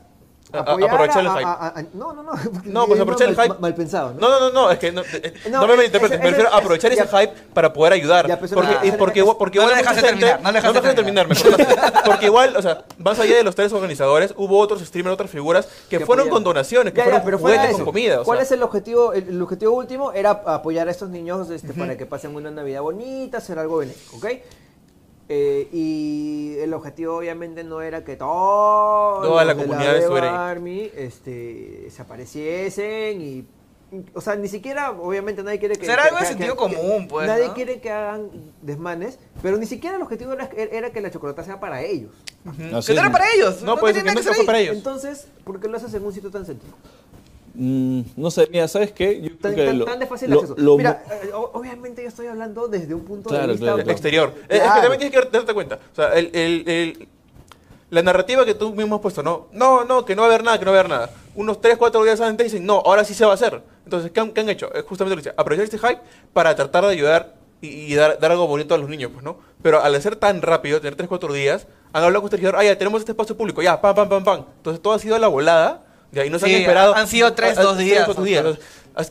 aprovechar 0.60 1.25
el 1.25 1.29
hype. 1.31 1.43
a- 1.43 1.51
a- 1.51 1.67
a- 1.79 1.83
no, 1.93 2.13
no, 2.13 2.24
no. 2.24 2.31
porque 2.53 2.69
No, 2.69 2.86
pues 2.86 2.98
es 2.98 3.01
aprovechar 3.01 3.29
el 3.29 3.36
mal- 3.36 3.48
hype. 3.50 3.60
Mal 3.60 3.75
pensado, 3.75 4.13
¿no? 4.13 4.19
No, 4.19 4.29
no, 4.29 4.39
no, 4.39 4.51
no, 4.51 4.72
es 4.72 4.79
que 4.79 4.91
no, 4.91 5.01
eh, 5.01 5.33
No, 5.50 5.62
no 5.62 5.67
me 5.67 5.75
malinterpretes, 5.77 6.19
me 6.19 6.29
refiero 6.29 6.53
a 6.53 6.57
aprovechar 6.57 6.91
ya- 6.93 7.03
ese 7.03 7.17
hype 7.17 7.33
para 7.53 7.74
poder 7.74 7.93
ayudar. 7.93 8.27
Ya, 8.27 8.38
porque, 8.39 8.55
ese- 8.88 8.98
porque, 8.98 9.19
igual- 9.19 9.38
porque 9.38 9.57
no 9.57 9.63
igual 9.63 9.75
le 9.75 9.79
hay 9.79 9.83
mucha 9.83 9.95
dejas 9.95 10.03
de 10.03 10.10
gente- 10.10 10.25
terminar, 10.25 10.41
no 10.43 10.51
le 10.51 10.62
dejas 10.62 10.74
no 10.74 10.93
terminar. 10.93 12.03
Porque 12.05 12.25
igual, 12.25 12.55
o 12.55 12.62
sea, 12.62 12.83
más 12.98 13.19
allá 13.19 13.36
de 13.36 13.43
los 13.43 13.55
tres 13.55 13.74
organizadores, 13.74 14.33
hubo 14.38 14.60
otros 14.60 14.81
streamers, 14.81 15.13
otras 15.15 15.29
figuras 15.31 15.65
que, 15.89 15.98
Que 16.00 16.05
fueron 16.05 16.24
apoyaron. 16.27 16.29
con 16.29 16.43
donaciones, 16.43 16.93
que 16.93 16.98
Ya, 16.98 17.05
ya, 17.05 17.10
fueron 17.12 17.25
pero 17.25 17.39
fuera 17.39 17.57
juguetes 17.57 17.75
con 17.77 17.86
comida. 17.86 18.22
o 18.22 18.24
¿Cuál 18.24 18.38
sea. 18.39 18.43
es 18.45 18.51
el 18.51 18.63
objetivo? 18.63 19.13
El, 19.13 19.29
el 19.29 19.41
objetivo 19.41 19.74
último 19.75 20.12
era 20.13 20.31
apoyar 20.31 20.88
a 20.88 20.91
estos 20.91 21.10
niños 21.10 21.50
este, 21.50 21.74
para 21.74 21.98
que 21.98 22.05
pasen 22.05 22.36
una 22.36 22.51
Navidad 22.51 22.81
bonita, 22.81 23.38
hacer 23.39 23.57
algo 23.60 23.77
benéfico, 23.77 24.17
¿ok? 24.17 24.25
Eh, 25.30 25.70
y 25.72 26.56
el 26.60 26.74
objetivo 26.74 27.15
obviamente 27.18 27.63
no 27.63 27.82
era 27.82 28.03
que 28.03 28.18
todos 28.18 29.24
Toda 29.24 29.46
la 29.46 29.53
de 29.53 29.63
comunidad 29.63 29.96
estuviera 29.98 30.30
ahí. 30.30 30.51
Army 30.51 30.92
este, 30.96 31.88
se 31.89 32.01
apareciesen 32.01 33.22
y 33.22 33.46
o 34.13 34.22
sea, 34.22 34.36
ni 34.36 34.48
siquiera, 34.48 34.92
obviamente 34.92 35.44
nadie 35.44 35.60
quiere 35.60 35.75
que... 35.75 35.86
Será 35.86 36.06
algo 36.06 36.18
de 36.18 36.25
sentido 36.25 36.56
que- 36.56 36.75
común, 36.75 37.08
pues, 37.08 37.27
Nadie 37.27 37.48
¿no? 37.48 37.53
quiere 37.53 37.80
que 37.80 37.92
hagan 37.92 38.30
desmanes, 38.62 39.20
pero 39.42 39.58
ni 39.58 39.65
siquiera 39.65 39.98
el 39.98 40.01
objetivo 40.01 40.34
era, 40.34 40.50
era 40.56 40.92
que 40.92 41.01
la 41.01 41.12
chocolata 41.12 41.44
sea 41.44 41.60
para 41.60 41.84
ellos. 41.84 42.12
Así 42.74 42.88
Que 42.88 42.96
no 42.96 43.01
era 43.01 43.12
para 43.12 43.25
ellos. 43.36 43.62
No, 43.62 43.77
pues, 43.77 43.96
que 43.96 44.03
no 44.03 44.46
para 44.46 44.60
ellos. 44.60 44.75
Entonces, 44.77 45.27
¿por 45.44 45.60
qué 45.60 45.68
lo 45.68 45.77
haces 45.77 45.94
en 45.94 46.03
un 46.03 46.12
sitio 46.12 46.32
tan 46.32 46.46
céntrico? 46.46 46.75
Mm, 47.55 48.01
no 48.17 48.31
sé, 48.31 48.48
mira, 48.51 48.67
¿sabes 48.67 48.91
qué? 48.91 49.22
Yo 49.22 49.29
Tan, 49.38 49.53
creo 49.53 49.55
que 49.55 49.65
tan- 49.65 49.79
lo- 49.79 49.86
tan 49.86 50.00
de 50.00 50.07
fácil 50.07 50.29
lo- 50.31 50.36
acceso. 50.38 50.55
lo- 50.57 50.77
Mira, 50.77 51.03
eh, 51.24 51.29
obviamente 51.33 52.01
yo 52.01 52.07
estoy 52.07 52.25
hablando 52.27 52.67
desde 52.67 52.95
un 52.95 53.05
punto 53.05 53.29
Claro, 53.29 53.43
de 53.48 53.51
vista 53.53 53.65
claro, 53.65 53.77
claro. 53.77 53.91
exterior. 53.91 54.33
Es- 54.50 54.57
Es 54.57 54.63
que 54.63 54.81
también 54.81 55.00
tienes 55.00 55.12
que 55.22 55.29
darte 55.29 55.53
cuenta. 55.53 55.79
O 55.91 55.95
sea, 55.95 56.13
el, 56.13 56.31
el- 56.33 56.67
el- 56.67 57.07
la 57.91 58.01
narrativa 58.01 58.43
que 58.43 58.55
tú 58.55 58.74
mismo 58.74 58.95
has 58.95 59.01
puesto, 59.01 59.22
no, 59.22 59.50
no, 59.51 59.86
no, 59.86 60.03
que 60.03 60.15
no 60.15 60.24
va 60.24 60.29
a 60.29 60.31
haber 60.31 60.43
nada, 60.43 60.57
que 60.57 60.65
no 60.65 60.72
va 60.72 60.77
a 60.77 60.79
haber 60.79 60.89
nada. 60.89 61.10
Unos 61.36 61.62
3, 61.62 61.77
4 61.77 62.03
días 62.03 62.19
antes 62.22 62.51
dicen, 62.51 62.65
no, 62.65 62.81
ahora 62.83 63.03
sí 63.03 63.13
se 63.13 63.24
va 63.24 63.31
a 63.31 63.36
hacer. 63.36 63.62
Entonces, 63.83 64.10
¿qué 64.12 64.19
han, 64.19 64.31
qué 64.31 64.41
han 64.41 64.50
hecho? 64.50 64.74
Es 64.74 64.83
justamente 64.86 65.15
lo 65.15 65.22
que 65.22 65.29
decía, 65.29 65.36
aprovechar 65.39 65.65
este 65.65 65.77
hype 65.77 66.01
para 66.33 66.55
tratar 66.55 66.86
de 66.86 66.89
ayudar 66.91 67.36
y, 67.62 67.67
y 67.67 67.93
dar, 67.93 68.17
dar 68.19 68.31
algo 68.31 68.48
bonito 68.48 68.74
a 68.74 68.79
los 68.79 68.89
niños, 68.89 69.12
pues, 69.13 69.24
¿no? 69.24 69.38
Pero 69.62 69.79
al 69.83 69.93
hacer 69.93 70.15
tan 70.15 70.41
rápido, 70.41 70.79
tener 70.81 70.95
3, 70.95 71.07
4 71.07 71.31
días, 71.33 71.67
han 71.93 72.03
hablado 72.03 72.22
con 72.22 72.27
este 72.29 72.38
regidor, 72.38 72.55
ah, 72.55 72.63
ya 72.63 72.75
tenemos 72.79 73.00
este 73.00 73.12
espacio 73.12 73.38
público, 73.38 73.62
ya, 73.62 73.79
pam, 73.79 73.93
pam, 73.93 74.10
pam, 74.10 74.24
pam. 74.24 74.45
Entonces, 74.57 74.81
todo 74.81 74.93
ha 74.93 75.00
sido 75.00 75.15
a 75.15 75.19
la 75.19 75.27
volada, 75.27 75.83
ya, 76.13 76.25
y 76.25 76.29
no 76.29 76.39
se 76.39 76.46
Sí, 76.46 76.55
han 76.55 76.62
esperado. 76.62 76.96
han 76.96 77.08
sido 77.08 77.34
tres, 77.34 77.55
dos 77.58 77.77
días, 77.77 78.08
o 78.08 78.24
días. 78.24 78.46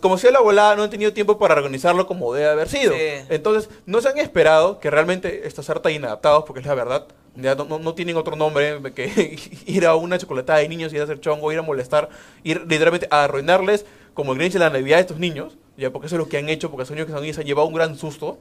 como 0.00 0.16
sea 0.16 0.30
la 0.30 0.40
volada, 0.40 0.76
no 0.76 0.84
han 0.84 0.90
tenido 0.90 1.12
tiempo 1.12 1.38
para 1.38 1.54
organizarlo 1.54 2.06
como 2.06 2.32
debe 2.32 2.48
haber 2.48 2.68
sido. 2.68 2.94
Sí. 2.94 3.00
Entonces, 3.28 3.68
no 3.84 4.00
se 4.00 4.08
han 4.08 4.18
esperado 4.18 4.78
que 4.80 4.88
realmente 4.90 5.46
estos 5.46 5.66
ser 5.66 5.80
tan 5.80 5.92
inadaptados, 5.92 6.44
porque 6.46 6.60
es 6.60 6.66
la 6.66 6.74
verdad, 6.74 7.06
ya 7.34 7.54
no, 7.56 7.78
no- 7.78 7.94
tienen 7.94 8.16
otro 8.16 8.36
nombre 8.36 8.80
que 8.94 9.36
ir 9.66 9.86
a 9.86 9.94
una 9.96 10.16
chocolatada 10.18 10.60
de 10.60 10.68
niños, 10.68 10.92
ir 10.92 11.00
a 11.00 11.04
hacer 11.04 11.20
chongo, 11.20 11.50
ir 11.52 11.58
a 11.58 11.62
molestar, 11.62 12.08
ir 12.44 12.64
literalmente 12.68 13.08
a 13.10 13.24
arruinarles 13.24 13.84
como 14.14 14.32
el 14.32 14.38
Grinch 14.38 14.52
de 14.52 14.58
la 14.60 14.70
Navidad 14.70 14.96
de 14.98 15.00
estos 15.02 15.18
niños, 15.18 15.56
ya 15.76 15.90
porque 15.90 16.06
eso 16.06 16.14
es 16.16 16.20
lo 16.20 16.28
que 16.28 16.38
han 16.38 16.48
hecho, 16.48 16.70
porque 16.70 16.86
son 16.86 16.94
niños 16.96 17.10
que 17.10 17.16
han, 17.16 17.34
se 17.34 17.40
han 17.40 17.46
llevado 17.46 17.66
un 17.66 17.74
gran 17.74 17.98
susto, 17.98 18.38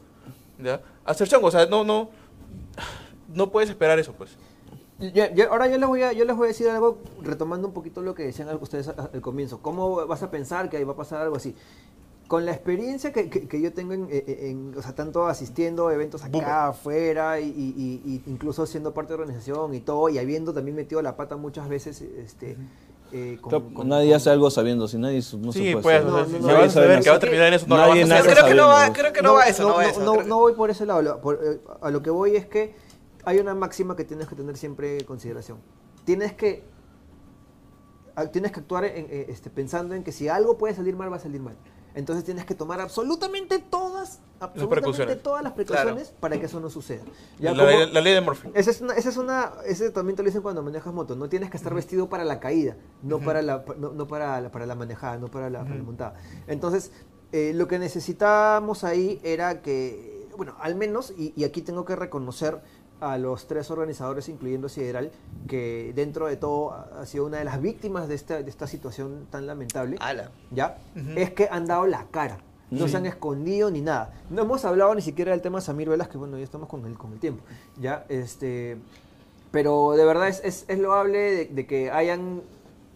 ya, 0.60 0.82
hacer 1.06 1.27
chongo, 1.27 1.48
o 1.48 1.51
sea, 1.51 1.65
no, 1.65 1.84
no, 1.84 2.12
no 3.34 3.50
puedes 3.50 3.70
esperar 3.70 3.98
eso, 3.98 4.13
pues. 4.13 4.32
Ya- 5.13 5.34
ya- 5.34 5.48
ahora 5.48 5.67
yo 5.67 5.77
les, 5.77 5.88
voy 5.88 6.03
a, 6.03 6.13
yo 6.13 6.25
les 6.25 6.36
voy 6.36 6.46
a 6.46 6.48
decir 6.50 6.70
algo 6.70 7.00
retomando 7.22 7.67
un 7.67 7.74
poquito 7.74 8.01
lo 8.01 8.13
que 8.13 8.24
decían 8.24 8.48
ustedes 8.62 8.88
al 8.89 9.22
comienzo. 9.22 9.60
¿Cómo 9.62 10.05
vas 10.08 10.22
a 10.24 10.29
pensar 10.31 10.70
que 10.70 10.77
ahí 10.77 10.84
va 10.84 10.93
a 10.93 10.96
pasar 10.98 11.22
algo 11.22 11.36
así? 11.36 11.55
Con 12.27 12.46
la 12.46 12.51
experiencia 12.53 13.12
que, 13.12 13.29
que- 13.29 13.48
que 13.48 13.60
yo 13.62 13.74
tengo, 13.74 13.93
en, 13.93 14.08
en- 14.10 14.24
en- 14.27 14.74
o 14.77 14.81
sea, 14.81 14.93
tanto 14.96 15.27
asistiendo 15.27 15.88
a 15.89 15.93
eventos 15.93 16.24
acá 16.24 16.67
afuera 16.70 17.39
y, 17.41 17.46
y- 17.48 17.74
y- 18.05 18.12
y 18.27 18.31
incluso 18.31 18.65
siendo 18.65 18.93
parte 18.93 19.12
de 19.13 19.17
la 19.17 19.24
organización 19.24 19.74
y 19.74 19.81
todo, 19.81 20.08
y 20.08 20.17
habiendo 20.17 20.53
también 20.53 20.75
metido 20.77 21.01
la 21.01 21.17
pata 21.17 21.36
muchas 21.36 21.67
veces 21.67 22.01
este, 22.01 22.55
eh, 23.12 23.38
con, 23.41 23.50
Claro, 23.50 23.65
con- 23.74 23.89
nadie 23.89 24.08
con- 24.12 24.15
hace 24.15 24.29
algo 24.29 24.50
sabiendo, 24.50 24.88
si 24.88 24.98
nadie 24.98 25.17
no 25.39 25.51
sí, 25.51 25.72
se 25.74 25.77
puede 25.77 26.01
pues, 26.01 26.05
No, 26.05 26.12
no, 26.12 26.25
no, 26.39 26.48
nadie 26.48 26.70
saber 26.70 26.72
sabe 26.72 26.88
que 27.01 27.10
va 27.10 27.15
a 27.15 27.17
eso. 27.17 27.20
terminar 27.20 27.48
en 27.48 27.53
eso, 27.55 27.65
no 27.67 27.75
Nadie 27.75 27.88
lo 27.88 28.00
vas 28.01 28.05
a 28.05 28.08
nace 28.08 28.20
hacer. 28.22 28.34
Creo 28.34 28.48
que 28.48 28.55
no 28.55 28.67
va, 28.67 28.93
creo 28.93 29.13
que 29.13 29.22
no 29.22 29.34
va 29.34 29.41
a 29.43 29.48
eso, 29.50 29.63
no, 29.67 29.75
va 29.75 29.86
eso. 29.86 30.36
voy 30.38 30.53
por 30.53 30.70
ese 30.70 30.86
lado. 30.86 31.01
lo- 31.01 31.20
por- 31.20 31.39
eh, 31.43 31.60
a 31.81 31.89
lo 31.91 32.01
que 32.01 32.12
voy 32.12 32.38
es 32.38 32.46
que 32.46 32.74
hay 33.25 33.40
una 33.40 33.54
máxima 33.56 33.96
que 33.96 34.04
tienes 34.04 34.28
que 34.28 34.36
tener 34.36 34.58
siempre 34.58 35.00
en 35.00 35.06
consideración. 35.06 35.60
Tienes 36.06 36.34
que, 36.34 36.63
a- 38.16 38.28
tienes 38.28 38.51
que 38.51 38.60
actuar 38.60 38.86
en- 38.86 39.08
eh, 39.10 39.25
este, 39.30 39.50
pensando 39.50 39.96
en 39.96 40.04
que 40.04 40.12
si 40.12 40.28
algo 40.28 40.58
puede 40.58 40.74
salir 40.75 40.96
mal, 40.96 41.12
va 41.12 41.18
a 41.18 41.20
salir 41.20 41.42
mal. 41.42 41.56
Entonces 41.94 42.24
tienes 42.24 42.46
que 42.46 42.56
tomar 42.56 42.80
absolutamente 42.80 43.60
todas, 43.60 44.22
absolutamente 44.40 44.68
precauciones. 44.75 45.24
todas 45.24 45.44
las 45.44 45.51
precauciones 45.51 46.13
para 46.22 46.40
que 46.40 46.46
eso 46.46 46.62
no 46.62 46.70
suceda. 46.70 47.04
Ya 47.38 47.51
La, 47.51 47.66
como- 47.66 47.78
ley- 47.80 47.92
la 47.92 48.00
ley 48.01 48.13
de 48.13 48.22
Murphy. 48.22 48.50
esa 48.54 48.72
es 48.72 48.80
una, 48.80 48.94
esa 48.94 49.10
es 49.10 49.18
una, 49.18 49.51
ese 49.66 49.90
también 49.92 50.16
te 50.16 50.24
lo 50.24 50.28
dicen 50.28 50.42
cuando 50.42 50.63
manejas 50.63 50.94
moto. 50.94 51.16
No 51.18 51.28
tienes 51.28 51.50
que 51.50 51.58
estar 51.58 51.74
vestido 51.74 52.08
para 52.08 52.24
la 52.24 52.40
caída, 52.40 52.78
no 53.04 53.20
para 53.20 53.42
la, 53.42 53.66
no, 53.78 53.92
no 53.92 54.08
para 54.08 54.40
la, 54.40 54.51
para 54.51 54.66
la 54.66 54.75
manejada, 54.75 55.18
no 55.18 55.28
para 55.28 55.50
la, 55.50 55.63
para 55.63 55.75
la 55.75 55.84
montada. 55.84 56.13
Entonces, 56.48 56.92
eh, 57.34 57.51
lo 57.54 57.68
que 57.68 57.78
necesitábamos 57.78 58.86
ahí 58.86 59.20
era 59.24 59.62
que, 59.62 60.28
bueno, 60.38 60.56
al 60.62 60.75
menos, 60.75 61.13
y, 61.18 61.34
y 61.36 61.44
aquí 61.44 61.62
tengo 61.62 61.84
que 61.84 61.98
reconocer 61.98 62.62
a 63.01 63.18
los 63.18 63.48
tres 63.48 63.70
organizadores, 63.72 64.29
incluyendo 64.29 64.70
Sideral, 64.70 65.11
que 65.48 65.92
dentro 65.96 66.27
de 66.27 66.37
todo 66.37 66.72
ha 66.72 67.05
sido 67.05 67.25
una 67.25 67.40
de 67.40 67.44
las 67.44 67.61
víctimas 67.61 68.07
de 68.07 68.16
esta, 68.16 68.42
de 68.42 68.50
esta 68.50 68.68
situación 68.68 69.27
tan 69.29 69.48
lamentable. 69.48 69.98
Ala. 70.00 70.31
¿ya? 70.51 70.77
Es 71.16 71.31
que 71.31 71.50
han 71.51 71.66
dado 71.66 71.87
la 71.87 72.05
cara. 72.11 72.37
No 72.70 72.87
se 72.87 72.96
han 72.96 73.05
escondido 73.05 73.70
ni 73.70 73.81
nada. 73.81 74.14
No 74.29 74.44
hemos 74.44 74.64
hablado 74.64 74.96
ni 74.96 75.01
siquiera 75.01 75.31
del 75.31 75.42
tema 75.42 75.59
de 75.59 75.66
Samir 75.66 75.90
Velas, 75.90 76.07
que 76.07 76.18
bueno, 76.18 76.37
ya 76.37 76.44
estamos 76.46 76.70
con 76.70 76.85
el, 76.85 76.98
con 76.98 77.11
el 77.11 77.20
tiempo. 77.20 77.44
¿ya? 77.77 78.05
Este, 78.07 78.77
pero 79.51 79.92
de 79.98 80.05
verdad 80.05 80.29
es, 80.29 80.42
es, 80.46 80.66
es 80.70 80.79
loable 80.79 81.18
de, 81.18 81.46
de 81.48 81.68
que 81.68 81.92
hayan 81.92 82.44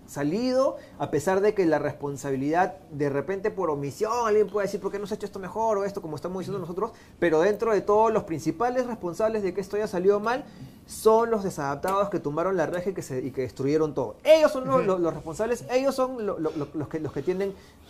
salido, 0.07 0.77
a 0.99 1.09
pesar 1.11 1.41
de 1.41 1.53
que 1.53 1.65
la 1.65 1.79
responsabilidad, 1.79 2.75
de 2.91 3.09
repente 3.09 3.51
por 3.51 3.69
omisión, 3.69 4.11
alguien 4.27 4.47
puede 4.47 4.67
decir, 4.67 4.79
¿por 4.79 4.91
qué 4.91 4.99
no 4.99 5.07
se 5.07 5.13
ha 5.13 5.17
hecho 5.17 5.25
esto 5.25 5.39
mejor 5.39 5.77
o 5.77 5.85
esto, 5.85 6.01
como 6.01 6.15
estamos 6.15 6.39
diciendo 6.39 6.59
nosotros? 6.59 6.91
Pero 7.19 7.41
dentro 7.41 7.71
de 7.73 7.81
todos 7.81 8.13
los 8.13 8.23
principales 8.23 8.85
responsables 8.87 9.43
de 9.43 9.53
que 9.53 9.61
esto 9.61 9.75
haya 9.77 9.87
salido 9.87 10.19
mal, 10.19 10.45
son 10.85 11.31
los 11.31 11.43
desadaptados 11.43 12.09
que 12.09 12.19
tumbaron 12.19 12.55
la 12.57 12.67
reja 12.67 12.91
y 12.91 12.93
que, 12.93 13.01
se, 13.01 13.19
y 13.19 13.31
que 13.31 13.41
destruyeron 13.41 13.93
todo. 13.95 14.15
Ellos 14.23 14.51
son 14.51 14.65
los, 14.67 14.85
los- 14.85 14.99
los 14.99 15.13
responsables, 15.13 15.65
ellos 15.71 15.95
son 15.95 16.25
lo- 16.25 16.37
lo- 16.39 16.51
lo- 16.51 16.67
los, 16.73 16.87
que, 16.87 16.99
los 16.99 17.11
que 17.11 17.23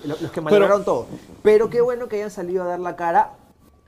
los 0.06 0.32
que 0.32 0.42
malograron 0.42 0.86
todo. 0.86 1.06
Pero 1.44 1.70
qué 1.70 1.82
bueno 1.82 2.08
que 2.08 2.16
hayan 2.18 2.32
salido 2.32 2.64
a 2.64 2.68
dar 2.68 2.80
la 2.80 2.96
cara 2.96 3.34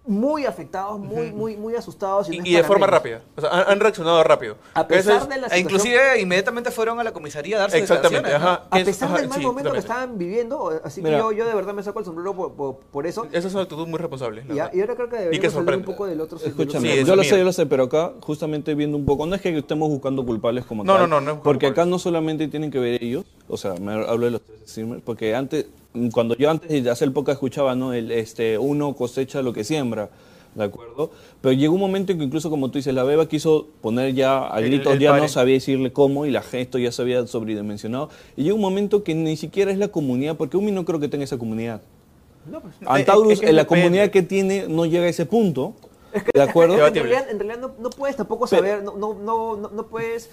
muy 0.08 0.46
afectados, 0.46 0.98
muy, 1.00 1.32
muy, 1.32 1.58
muy 1.58 1.76
asustados. 1.76 2.30
Y, 2.30 2.38
no 2.38 2.44
es 2.44 2.50
y 2.50 2.54
de 2.54 2.64
forma 2.64 2.88
menos. 2.88 3.00
rápida. 3.00 3.22
O 3.36 3.42
sea, 3.42 3.50
han, 3.52 3.72
han 3.72 3.80
reaccionado 3.80 4.24
rápido. 4.24 4.56
A 4.74 4.88
pesar 4.88 5.18
es- 5.24 5.30
de 5.30 5.38
la 5.38 5.48
E 5.48 5.50
situación- 5.50 5.60
inclusive 5.62 6.22
inmediatamente 6.22 6.72
fueron 6.72 7.00
a 7.00 7.04
la 7.04 7.12
comisaría 7.12 7.58
a 7.58 7.60
darse 7.60 7.78
Exactamente, 7.80 8.34
ajá. 8.34 8.64
A 8.72 8.80
Es- 8.80 8.86
pesar 8.86 9.10
ajá, 9.10 9.18
del 9.20 9.28
mal 9.30 9.40
sí, 9.40 9.46
momento 9.46 9.72
que 9.74 9.80
estaban 9.80 10.18
viviendo, 10.18 10.80
así 10.84 11.02
Mira. 11.02 11.18
que 11.18 11.22
yo, 11.24 11.32
yo 11.34 11.46
de 11.46 11.54
verdad 11.54 11.74
me 11.74 11.84
saco 11.84 12.00
el 12.00 12.06
sombrero 12.06 12.34
por, 12.34 12.54
por- 12.54 12.78
por 12.78 13.06
eso. 13.06 13.28
Esa 13.32 13.48
es 13.50 13.54
una 13.54 13.64
actitud 13.64 13.86
muy 13.88 14.00
responsable. 14.00 14.44
Y, 14.48 14.52
a- 14.52 14.54
verdad. 14.66 14.72
y 14.74 14.80
ahora 14.82 14.96
creo 14.96 15.10
que 15.10 15.16
que 15.18 15.22
deberíamos 15.24 15.56
hablar 15.58 15.76
un 15.78 15.84
poco 15.84 16.06
del 16.06 16.22
otro 16.22 16.38
del 16.40 16.52
otro 16.52 16.62
Escúchame, 16.64 16.94
Sí, 16.96 17.04
yo 17.06 17.16
lo 17.16 17.24
sé, 17.24 17.38
yo 17.38 17.44
lo 17.44 17.52
sé, 17.54 17.66
pero 17.66 17.84
acá 17.84 18.14
justamente 18.22 18.74
viendo 18.76 18.96
un 18.98 19.06
poco, 19.06 19.26
no 19.26 19.36
es 19.36 19.42
que 19.42 19.58
estemos 19.58 19.90
buscando 19.90 20.26
culpables 20.26 20.66
como 20.66 20.84
No, 20.84 20.94
tal, 20.96 21.10
no, 21.10 21.20
no, 21.22 21.34
no 21.36 21.44
porque 21.44 21.68
acá 21.68 21.86
no 21.86 22.00
solamente 22.00 22.48
tienen 22.48 22.72
que 22.72 22.80
ver 22.80 23.04
ellos, 23.04 23.26
o 23.50 23.58
sea, 23.58 23.74
me 23.76 23.94
hablo 23.94 24.26
de 24.26 24.32
los 24.32 24.42
tres 24.42 24.60
streamers, 24.70 25.02
porque 25.04 25.36
antes, 25.36 25.66
cuando 26.14 26.36
yo 26.36 26.50
antes 26.50 26.84
de 26.84 26.90
hacer 26.90 27.08
el 27.08 27.14
podcast 27.14 27.36
escuchaba, 27.38 27.76
¿no? 27.76 27.94
El, 27.94 28.12
este, 28.12 28.58
uno 28.58 28.96
cosecha 28.96 29.42
lo 29.42 29.54
que 29.54 29.64
siembra, 29.64 30.10
¿de 30.56 30.64
acuerdo? 30.64 31.12
Pero 31.42 31.54
llegó 31.54 31.76
un 31.76 31.82
momento 31.82 32.12
en 32.12 32.18
que 32.18 32.24
incluso, 32.26 32.50
como 32.50 32.70
tú 32.72 32.78
dices, 32.80 32.94
la 32.94 33.04
beba 33.04 33.28
quiso 33.28 33.68
poner 33.82 34.14
ya 34.14 34.54
a 34.54 34.60
El- 34.60 34.66
gritos, 34.66 34.94
el 34.94 35.00
ya 35.00 35.16
no 35.18 35.28
sabía 35.28 35.54
decirle 35.56 35.92
cómo, 35.94 36.26
y 36.26 36.32
la 36.32 36.42
gesto 36.42 36.78
ya 36.78 36.92
se 36.92 37.02
había 37.02 37.26
sobredimensionado, 37.28 38.10
y 38.36 38.44
llegó 38.44 38.56
un 38.56 38.62
momento 38.62 39.04
que 39.04 39.14
ni 39.16 39.38
siquiera 39.38 39.72
es 39.72 39.78
la 39.78 39.90
comunidad, 39.90 40.36
porque 40.38 40.58
Umi 40.58 40.72
no 40.72 40.86
creo 40.86 41.00
que 41.00 41.08
tenga 41.08 41.24
esa 41.24 41.38
comunidad. 41.38 41.82
No, 42.50 42.62
pues, 42.62 42.76
Antaurus, 42.86 43.34
es 43.34 43.40
que 43.42 43.50
en 43.50 43.56
la 43.58 43.64
depende. 43.64 43.84
comunidad 43.84 44.10
que 44.10 44.22
tiene, 44.22 44.68
no 44.70 44.86
llega 44.86 45.06
a 45.06 45.10
ese 45.10 45.26
punto, 45.26 45.74
¿de 46.14 46.42
en, 46.42 46.50
acuerdo? 46.50 46.76
Debatible. 46.76 47.10
realidad, 47.10 47.30
en 47.32 47.40
realidad 47.40 47.60
no, 47.60 47.72
no 47.84 47.90
puedes 47.90 48.16
tampoco 48.16 48.48
Pero- 48.50 48.62
saber, 48.62 48.84
no, 48.84 48.96
no, 48.96 49.14
no, 49.14 49.70
no 49.70 49.88
puedes 49.88 50.30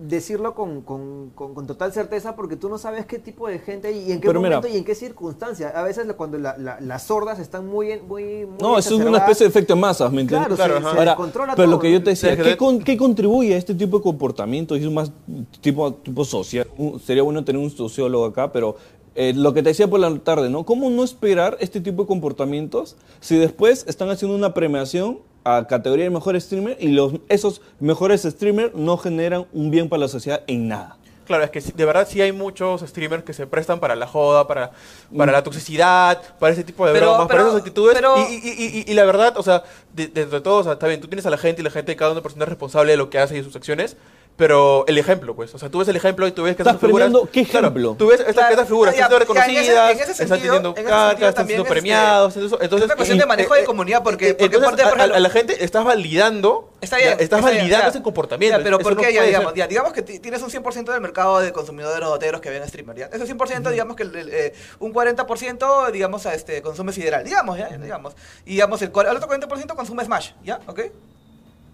decirlo 0.00 0.54
con, 0.54 0.80
con, 0.82 1.30
con, 1.34 1.54
con 1.54 1.66
total 1.66 1.92
certeza 1.92 2.34
porque 2.34 2.56
tú 2.56 2.68
no 2.68 2.78
sabes 2.78 3.04
qué 3.06 3.18
tipo 3.18 3.46
de 3.48 3.58
gente 3.58 3.92
y 3.92 4.12
en 4.12 4.20
qué 4.20 4.28
Pero 4.28 4.40
mira- 4.40 4.56
momento 4.56 4.74
y 4.74 4.78
en 4.78 4.84
qué 4.84 4.94
circunstancia. 4.94 5.68
A 5.68 5.82
veces 5.82 6.06
cuando 6.16 6.38
la- 6.38 6.56
la- 6.56 6.80
las 6.80 7.02
sordas 7.04 7.38
están 7.38 7.66
muy, 7.66 7.92
en- 7.92 8.08
muy, 8.08 8.46
muy 8.46 8.56
No, 8.60 8.78
eso 8.78 8.94
es 8.98 9.04
una 9.06 9.18
especie 9.18 9.44
de 9.44 9.50
efecto 9.50 9.74
de 9.74 9.80
masas, 9.80 10.10
¿me 10.10 10.22
entiendes? 10.22 10.48
Claro, 10.56 10.56
Claro, 10.56 10.88
se, 10.88 10.94
se 10.94 10.98
Ahora, 10.98 11.16
pero 11.16 11.54
todo. 11.54 11.66
lo 11.66 11.78
que 11.78 11.92
yo 11.92 12.02
te 12.02 12.10
decía, 12.10 12.36
¿qué, 12.36 12.56
con- 12.56 12.78
qué 12.80 12.96
contribuye 12.96 13.54
a 13.54 13.58
este 13.58 13.74
tipo 13.74 13.98
de 13.98 14.02
comportamiento? 14.02 14.74
Es 14.74 14.90
más 14.90 15.12
tipo, 15.60 15.92
tipo 15.94 16.24
social. 16.24 16.66
Un- 16.78 16.98
Sería 17.00 17.22
bueno 17.22 17.44
tener 17.44 17.60
un 17.60 17.70
sociólogo 17.70 18.24
acá, 18.24 18.50
pero 18.50 18.76
eh, 19.14 19.32
lo 19.34 19.52
que 19.54 19.62
te 19.62 19.70
decía 19.70 19.88
por 19.88 20.00
la 20.00 20.14
tarde, 20.18 20.50
¿no? 20.50 20.64
¿Cómo 20.64 20.88
no 20.90 21.02
esperar 21.04 21.56
este 21.60 21.80
tipo 21.80 22.02
de 22.02 22.08
comportamientos 22.08 22.96
si 23.20 23.36
después 23.38 23.84
están 23.88 24.08
haciendo 24.10 24.36
una 24.36 24.54
premiación 24.54 25.18
a 25.44 25.66
categoría 25.66 26.04
de 26.04 26.10
mejor 26.10 26.38
streamer 26.40 26.76
y 26.80 26.88
los, 26.88 27.14
esos 27.28 27.60
mejores 27.80 28.22
streamers 28.22 28.74
no 28.74 28.96
generan 28.98 29.46
un 29.52 29.70
bien 29.70 29.88
para 29.88 30.00
la 30.00 30.08
sociedad 30.08 30.42
en 30.46 30.68
nada? 30.68 30.96
Claro, 31.26 31.44
es 31.44 31.50
que 31.50 31.60
de 31.60 31.84
verdad 31.84 32.08
sí 32.10 32.20
hay 32.20 32.32
muchos 32.32 32.80
streamers 32.80 33.22
que 33.22 33.32
se 33.32 33.46
prestan 33.46 33.78
para 33.78 33.94
la 33.94 34.06
joda, 34.08 34.48
para, 34.48 34.72
para 35.16 35.30
la 35.30 35.44
toxicidad, 35.44 36.20
para 36.40 36.52
ese 36.52 36.64
tipo 36.64 36.84
de 36.86 36.92
Pero- 36.92 37.10
bromas, 37.10 37.28
para 37.28 37.42
esas 37.42 37.54
actitudes. 37.54 37.94
pero- 37.94 38.16
Y, 38.18 38.34
y- 38.34 38.36
y- 38.48 38.78
y- 38.80 38.90
y 38.90 38.94
la 38.94 39.04
verdad, 39.04 39.34
o 39.38 39.42
sea, 39.44 39.62
de- 39.94 40.08
dentro 40.08 40.38
de 40.38 40.40
todo, 40.40 40.58
o 40.58 40.62
sea, 40.64 40.72
está 40.72 40.88
bien, 40.88 41.00
tú 41.00 41.06
tienes 41.06 41.24
a 41.26 41.30
la 41.30 41.38
gente 41.38 41.62
y 41.62 41.64
la 41.64 41.70
gente, 41.70 41.94
cada 41.94 42.10
una 42.12 42.20
persona 42.20 42.42
es 42.44 42.48
responsable 42.48 42.90
de 42.92 42.96
lo 42.96 43.10
que 43.10 43.18
hace 43.20 43.34
y 43.34 43.38
de 43.38 43.44
sus 43.44 43.54
acciones, 43.54 43.96
Pero 44.40 44.84
el 44.86 44.96
ejemplo, 44.96 45.36
pues. 45.36 45.54
O 45.54 45.58
sea, 45.58 45.68
tú 45.68 45.80
ves 45.80 45.88
el 45.88 45.96
ejemplo 45.96 46.26
y 46.26 46.32
tú 46.32 46.44
ves 46.44 46.56
que 46.56 46.62
Estás 46.62 46.76
estas 46.76 46.88
figuras. 46.88 47.12
¿qué 47.30 47.44
Claro, 47.44 47.66
ejemplo? 47.66 47.94
tú 47.98 48.06
ves 48.06 48.20
estas, 48.20 48.34
Claro, 48.34 48.50
estas 48.52 48.68
figuras 48.68 48.96
ya, 48.96 49.02
están 49.06 49.20
siendo 49.20 49.34
ya, 49.34 49.42
en 49.44 49.50
ese- 49.60 49.70
reconocidas, 49.74 49.90
en 49.90 50.00
ese 50.00 50.10
están 50.12 50.28
sentido- 50.28 50.54
teniendo 50.54 50.68
en 50.70 50.76
ese 50.78 50.84
cargas, 50.90 51.08
sentido 51.10 51.28
están 51.28 51.46
siendo 51.46 51.62
este, 51.64 51.72
premiados. 51.74 52.36
Entonces, 52.36 52.58
entonces, 52.62 52.86
una 52.86 52.96
cuestión 52.96 53.18
de 53.18 53.26
manejo 53.26 53.54
de 53.54 53.64
comunidad, 53.64 54.02
porque- 54.02 54.32
porque 54.32 54.56
entonces, 54.56 54.70
parte, 54.70 54.82
por 54.84 54.92
a- 54.92 54.94
a, 54.94 54.96
ejemplo- 55.04 55.16
a 55.16 55.20
la 55.20 55.30
gente 55.30 55.62
estás 55.64 55.84
validando. 55.84 56.70
Está 56.80 56.96
bien. 56.96 57.08
ya, 57.08 57.12
estás 57.12 57.24
está 57.24 57.36
bien, 57.50 57.58
validando 57.64 57.84
ya. 57.84 57.90
ese 57.90 58.02
comportamiento. 58.02 58.58
Ya, 58.58 58.64
pero 58.64 58.78
¿por 58.78 58.96
no 58.96 59.02
qué? 59.02 59.12
Ya, 59.12 59.18
puede 59.20 59.26
digamos, 59.28 59.54
ya, 59.54 59.66
digamos 59.66 59.92
que 59.92 60.00
ti- 60.00 60.18
tienes 60.20 60.40
un 60.42 60.50
100% 60.50 60.90
del 60.92 61.02
mercado 61.02 61.38
de 61.40 61.52
consumidores 61.52 62.00
doteros 62.08 62.40
que 62.40 62.48
ven 62.48 62.66
streamer, 62.66 62.96
¿ya? 62.96 63.06
Ese 63.12 63.26
100%, 63.26 63.68
digamos 63.70 63.94
que 63.96 64.04
el- 64.04 64.16
el, 64.16 64.28
eh, 64.32 64.54
un 64.78 64.90
40%, 64.94 65.90
digamos, 65.92 66.24
a 66.24 66.32
este, 66.34 66.62
consume 66.62 66.94
sideral, 66.94 67.22
digamos, 67.24 67.58
¿ya? 67.58 67.68
Digamos. 67.68 68.14
Y 68.46 68.52
digamos, 68.52 68.80
el, 68.80 68.88
el 68.88 69.16
otro 69.16 69.28
40% 69.28 69.74
consume 69.76 70.02
Smash, 70.06 70.30
¿ya? 70.42 70.60
¿Ok? 70.66 70.80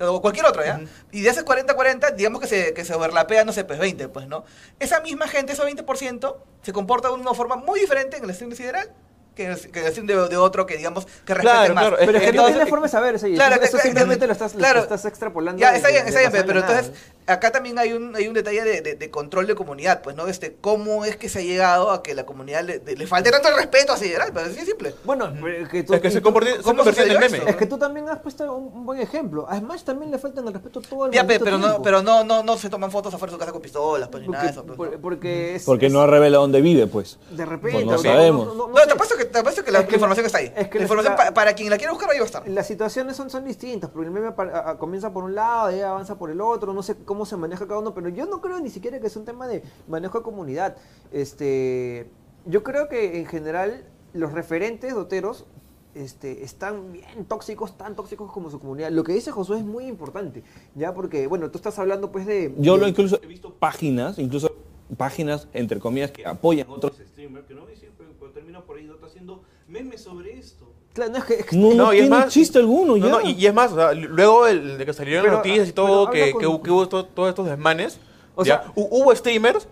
O 0.00 0.20
cualquier 0.20 0.46
otro, 0.46 0.64
¿ya? 0.64 0.80
Y 1.10 1.22
de 1.22 1.30
ese 1.30 1.44
40-40, 1.44 2.14
digamos 2.16 2.40
que 2.40 2.46
se, 2.46 2.74
que 2.74 2.84
se 2.84 2.94
overlapea, 2.94 3.44
no 3.44 3.52
sé, 3.52 3.64
pues 3.64 3.78
20, 3.78 4.08
pues, 4.08 4.26
¿no? 4.28 4.44
Esa 4.78 5.00
misma 5.00 5.26
gente, 5.26 5.52
esos 5.52 5.66
20%, 5.66 6.36
se 6.62 6.72
comporta 6.72 7.08
de 7.08 7.14
una 7.14 7.32
forma 7.34 7.56
muy 7.56 7.80
diferente 7.80 8.18
en 8.18 8.24
el 8.24 8.34
stream 8.34 8.50
de 8.50 8.56
sideral 8.56 8.92
que 9.36 9.44
en 9.44 9.52
el, 9.52 9.70
que 9.70 9.82
de, 9.82 10.28
de 10.28 10.36
otro 10.36 10.66
que, 10.66 10.76
digamos, 10.76 11.06
que 11.24 11.34
respete 11.34 11.42
Claro, 11.42 11.74
más. 11.74 11.88
claro, 11.88 11.96
Pero 12.04 12.18
es 12.18 12.24
que 12.24 12.32
no 12.32 12.46
tiene 12.46 12.66
forma 12.66 12.86
de 12.86 12.90
saber 12.90 13.14
eso. 13.14 13.26
Claro, 13.28 13.62
eso 13.62 13.78
simplemente 13.78 14.26
lo 14.26 14.32
estás, 14.32 14.54
lo 14.54 14.60
claro. 14.60 14.80
estás 14.80 15.04
extrapolando. 15.04 15.60
Ya, 15.60 15.76
está 15.76 15.88
bien, 15.88 16.08
está 16.08 16.20
bien, 16.20 16.32
pero, 16.32 16.46
de 16.46 16.60
entonces 16.60 16.88
nada. 16.88 17.00
Acá 17.26 17.50
también 17.52 17.78
hay 17.78 17.92
un, 17.92 18.14
hay 18.16 18.28
un 18.28 18.34
detalle 18.34 18.62
de, 18.64 18.80
de- 18.80 18.94
de 18.94 19.10
control 19.10 19.46
de 19.46 19.54
comunidad, 19.54 20.02
pues, 20.02 20.14
¿no? 20.16 20.26
Este, 20.28 20.56
¿Cómo 20.60 21.04
es 21.04 21.16
que 21.16 21.28
se 21.28 21.40
ha 21.40 21.42
llegado 21.42 21.90
a 21.90 22.02
que 22.02 22.14
la 22.14 22.24
comunidad 22.26 22.62
le, 22.64 22.78
de- 22.78 22.96
le 22.96 23.06
falte 23.06 23.30
tanto 23.30 23.48
el 23.48 23.56
respeto 23.56 23.92
a 23.92 23.96
Sideral? 23.96 24.30
Pero 24.32 24.46
es 24.46 24.54
simple. 24.56 24.94
Bueno, 25.04 25.32
pero 25.42 25.68
que 25.68 25.82
tú, 25.82 25.94
Es 25.94 26.00
que 26.00 26.10
se 26.10 26.20
tú- 26.20 26.24
convirtió 26.24 26.56
se 26.56 26.62
¿cómo 26.62 26.78
convirtió 26.84 27.04
en 27.04 27.10
el 27.10 27.18
meme. 27.18 27.42
Es 27.50 27.56
que 27.56 27.66
tú 27.66 27.78
también 27.78 28.08
has 28.08 28.18
puesto 28.20 28.52
un, 28.54 28.72
un 28.72 28.86
buen 28.86 29.00
ejemplo. 29.00 29.46
A 29.48 29.58
Smash 29.58 29.82
también 29.82 30.10
le 30.10 30.18
faltan 30.18 30.46
el 30.46 30.52
respeto 30.54 30.80
todo 30.80 31.06
el 31.06 31.12
Ya, 31.12 31.26
pe, 31.26 31.38
pero 31.40 31.58
no, 31.58 31.82
pero 31.82 32.02
no, 32.02 32.24
no, 32.24 32.42
no 32.42 32.56
se 32.58 32.70
toman 32.70 32.90
fotos 32.90 33.12
afuera 33.14 33.30
de 33.30 33.34
su 33.36 33.38
casa 33.40 33.52
con 33.52 33.60
pistolas, 33.62 34.08
pues, 34.08 34.22
ni 34.22 34.28
nada 34.28 34.44
porque, 34.44 34.46
de 34.46 34.60
eso. 34.60 34.66
pues, 34.66 34.76
por- 34.76 34.92
¿no? 34.92 35.00
porque 35.00 35.54
es, 35.56 35.64
Porque 35.64 35.86
es- 35.86 35.92
no 35.92 36.06
revela 36.06 36.38
dónde 36.38 36.60
vive, 36.60 36.86
pues. 36.86 37.18
de 37.30 37.44
repente 37.44 37.72
Pues 37.84 37.86
no 37.86 37.98
sabemos. 37.98 38.54
no 38.56 38.68
No, 38.68 38.76
sé. 38.78 38.86
te 38.86 38.92
apuesto 38.92 39.16
que, 39.16 39.24
te 39.24 39.38
apuesto 39.38 39.64
que 39.64 39.70
la, 39.72 39.80
Es 39.80 39.84
que 39.86 39.90
la 39.92 39.96
información 39.96 40.26
está 40.26 40.38
ahí. 40.38 40.52
es 40.56 40.68
que 40.68 40.78
la 40.78 40.84
información, 40.84 41.12
la- 41.16 41.24
pa- 41.26 41.34
para 41.34 41.54
quien 41.54 41.70
la 41.70 41.76
quiera 41.78 41.92
buscar, 41.92 42.10
ahí 42.10 42.18
va 42.18 42.24
a 42.24 42.26
estar. 42.26 42.48
Las 42.48 42.66
situaciones 42.66 43.16
son, 43.16 43.30
son 43.30 43.44
distintas, 43.44 43.90
porque 43.90 44.06
el 44.06 44.12
meme 44.12 44.32
comienza 44.78 45.12
por 45.12 45.24
un 45.24 45.34
lado, 45.34 45.74
y 45.76 45.80
avanza 45.80 46.16
por 46.16 46.30
el 46.30 46.40
otro, 46.40 46.72
no 46.72 46.82
sé 46.82 46.96
cómo 47.04 47.15
se 47.24 47.36
maneja 47.36 47.66
cada 47.66 47.80
uno, 47.80 47.94
pero 47.94 48.08
yo 48.08 48.26
no 48.26 48.40
creo 48.40 48.60
ni 48.60 48.68
siquiera 48.68 49.00
que 49.00 49.06
es 49.06 49.16
un 49.16 49.24
tema 49.24 49.46
de 49.48 49.62
manejo 49.88 50.18
de 50.18 50.24
comunidad. 50.24 50.76
Este, 51.12 52.10
yo 52.44 52.62
creo 52.62 52.88
que 52.88 53.18
en 53.18 53.26
general 53.26 53.84
los 54.12 54.32
referentes 54.32 54.94
doteros 54.94 55.46
este, 55.94 56.44
están 56.44 56.92
bien 56.92 57.24
tóxicos, 57.24 57.78
tan 57.78 57.96
tóxicos 57.96 58.30
como 58.30 58.50
su 58.50 58.60
comunidad. 58.60 58.90
Lo 58.90 59.02
que 59.02 59.12
dice 59.14 59.30
Josué 59.30 59.58
es 59.58 59.64
muy 59.64 59.86
importante, 59.86 60.42
ya 60.74 60.92
porque, 60.92 61.26
bueno, 61.26 61.50
tú 61.50 61.56
estás 61.58 61.78
hablando 61.78 62.12
pues 62.12 62.26
de... 62.26 62.54
Yo 62.58 62.74
de- 62.74 62.80
lo 62.82 62.88
incluso 62.88 63.18
he 63.22 63.26
visto 63.26 63.54
páginas, 63.54 64.18
incluso 64.18 64.54
páginas 64.96 65.48
entre 65.52 65.80
comillas 65.80 66.10
que 66.12 66.26
apoyan 66.26 66.68
otros 66.70 66.96
streamers 66.98 67.46
que 67.46 67.54
no 67.54 67.64
me 67.66 67.74
siempre 67.74 68.06
pero 68.20 68.30
termino 68.30 68.64
por 68.64 68.76
ahí 68.76 68.88
está 68.88 69.06
haciendo 69.06 69.42
memes 69.66 70.02
sobre 70.02 70.38
esto. 70.38 70.70
Claro, 70.96 71.12
no, 71.12 71.18
es 71.18 71.24
que, 71.24 71.34
es 71.34 71.44
que- 71.46 71.56
No, 71.56 71.68
no, 71.68 71.74
No, 71.74 71.92
y 71.92 71.96
es 71.98 72.02
tiene 72.04 72.16
más- 72.16 72.32
chiste 72.32 72.58
alguno 72.58 72.96
No, 72.96 73.06
ya. 73.06 73.10
no, 73.12 73.20
y, 73.20 73.32
y 73.32 73.46
es 73.46 73.52
más, 73.52 73.70
o 73.72 73.76
sea, 73.76 73.92
luego 73.92 74.46
el- 74.46 74.78
de 74.78 74.86
que 74.86 74.92
salieron 74.94 75.24
Pero, 75.24 75.36
noticias 75.36 75.66
y 75.68 75.70
ah, 75.70 75.74
todo, 75.74 76.10
que, 76.10 76.30
con- 76.32 76.62
que 76.62 76.70
hubo 76.70 76.88
to- 76.88 77.04
todos 77.04 77.28
estos 77.28 77.46
desmanes, 77.46 78.00
O 78.34 78.44
ya, 78.44 78.62
sea- 78.62 78.72
hu- 78.74 78.88
hubo 78.90 79.14
streamers 79.14 79.68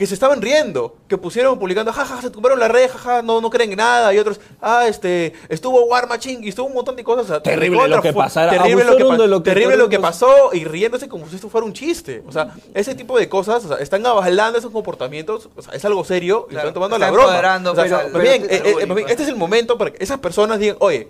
que 0.00 0.06
se 0.06 0.14
estaban 0.14 0.40
riendo, 0.40 0.96
que 1.08 1.18
pusieron 1.18 1.58
publicando, 1.58 1.92
jaja, 1.92 2.22
se 2.22 2.30
tumbaron 2.30 2.58
la 2.58 2.68
red, 2.68 2.88
jaja, 2.90 3.20
no, 3.20 3.42
no 3.42 3.50
creen 3.50 3.72
en 3.72 3.76
nada, 3.76 4.14
y 4.14 4.18
otros, 4.18 4.40
ah, 4.62 4.86
este, 4.88 5.34
estuvo 5.50 5.84
War 5.84 6.08
Machine, 6.08 6.40
y 6.42 6.48
estuvo 6.48 6.68
un 6.68 6.72
montón 6.72 6.96
de 6.96 7.04
cosas. 7.04 7.24
o 7.26 7.28
sea, 7.28 7.42
Terrible 7.42 7.86
lo 7.86 8.00
que 8.00 8.14
pasara, 8.14 8.50
terrible 8.50 8.84
lo 8.84 8.96
que, 8.96 9.02
abusaron 9.02 9.16
pa- 9.18 9.22
de 9.24 9.28
lo 9.28 9.42
que 9.42 9.50
terrible 9.50 9.76
lo 9.76 9.90
que 9.90 9.96
los- 9.96 10.02
pasó, 10.02 10.54
y 10.54 10.64
riéndose 10.64 11.06
como 11.06 11.28
si 11.28 11.34
esto 11.36 11.50
fuera 11.50 11.66
un 11.66 11.74
chiste. 11.74 12.22
O 12.26 12.32
sea, 12.32 12.54
ese 12.72 12.94
tipo 12.94 13.18
de 13.18 13.28
cosas, 13.28 13.62
o 13.66 13.68
sea, 13.68 13.76
están 13.76 14.06
avalando 14.06 14.58
esos 14.58 14.72
comportamientos, 14.72 15.50
o 15.54 15.60
sea, 15.60 15.74
es 15.74 15.84
algo 15.84 16.02
serio, 16.02 16.46
y 16.48 16.52
Claro, 16.52 16.68
están 16.68 16.74
tomando 16.74 16.96
la 16.96 17.10
broma. 17.10 17.26
O 17.70 17.74
sea, 17.74 18.08
más 18.10 18.22
bien, 18.22 18.44
eh, 18.44 18.62
eh, 18.64 18.74
bien, 18.76 18.88
pues. 18.88 19.04
este 19.10 19.22
es 19.24 19.28
el 19.28 19.36
momento 19.36 19.76
para 19.76 19.90
que 19.90 20.02
esas 20.02 20.18
personas 20.20 20.58
digan, 20.58 20.78
oye, 20.80 21.08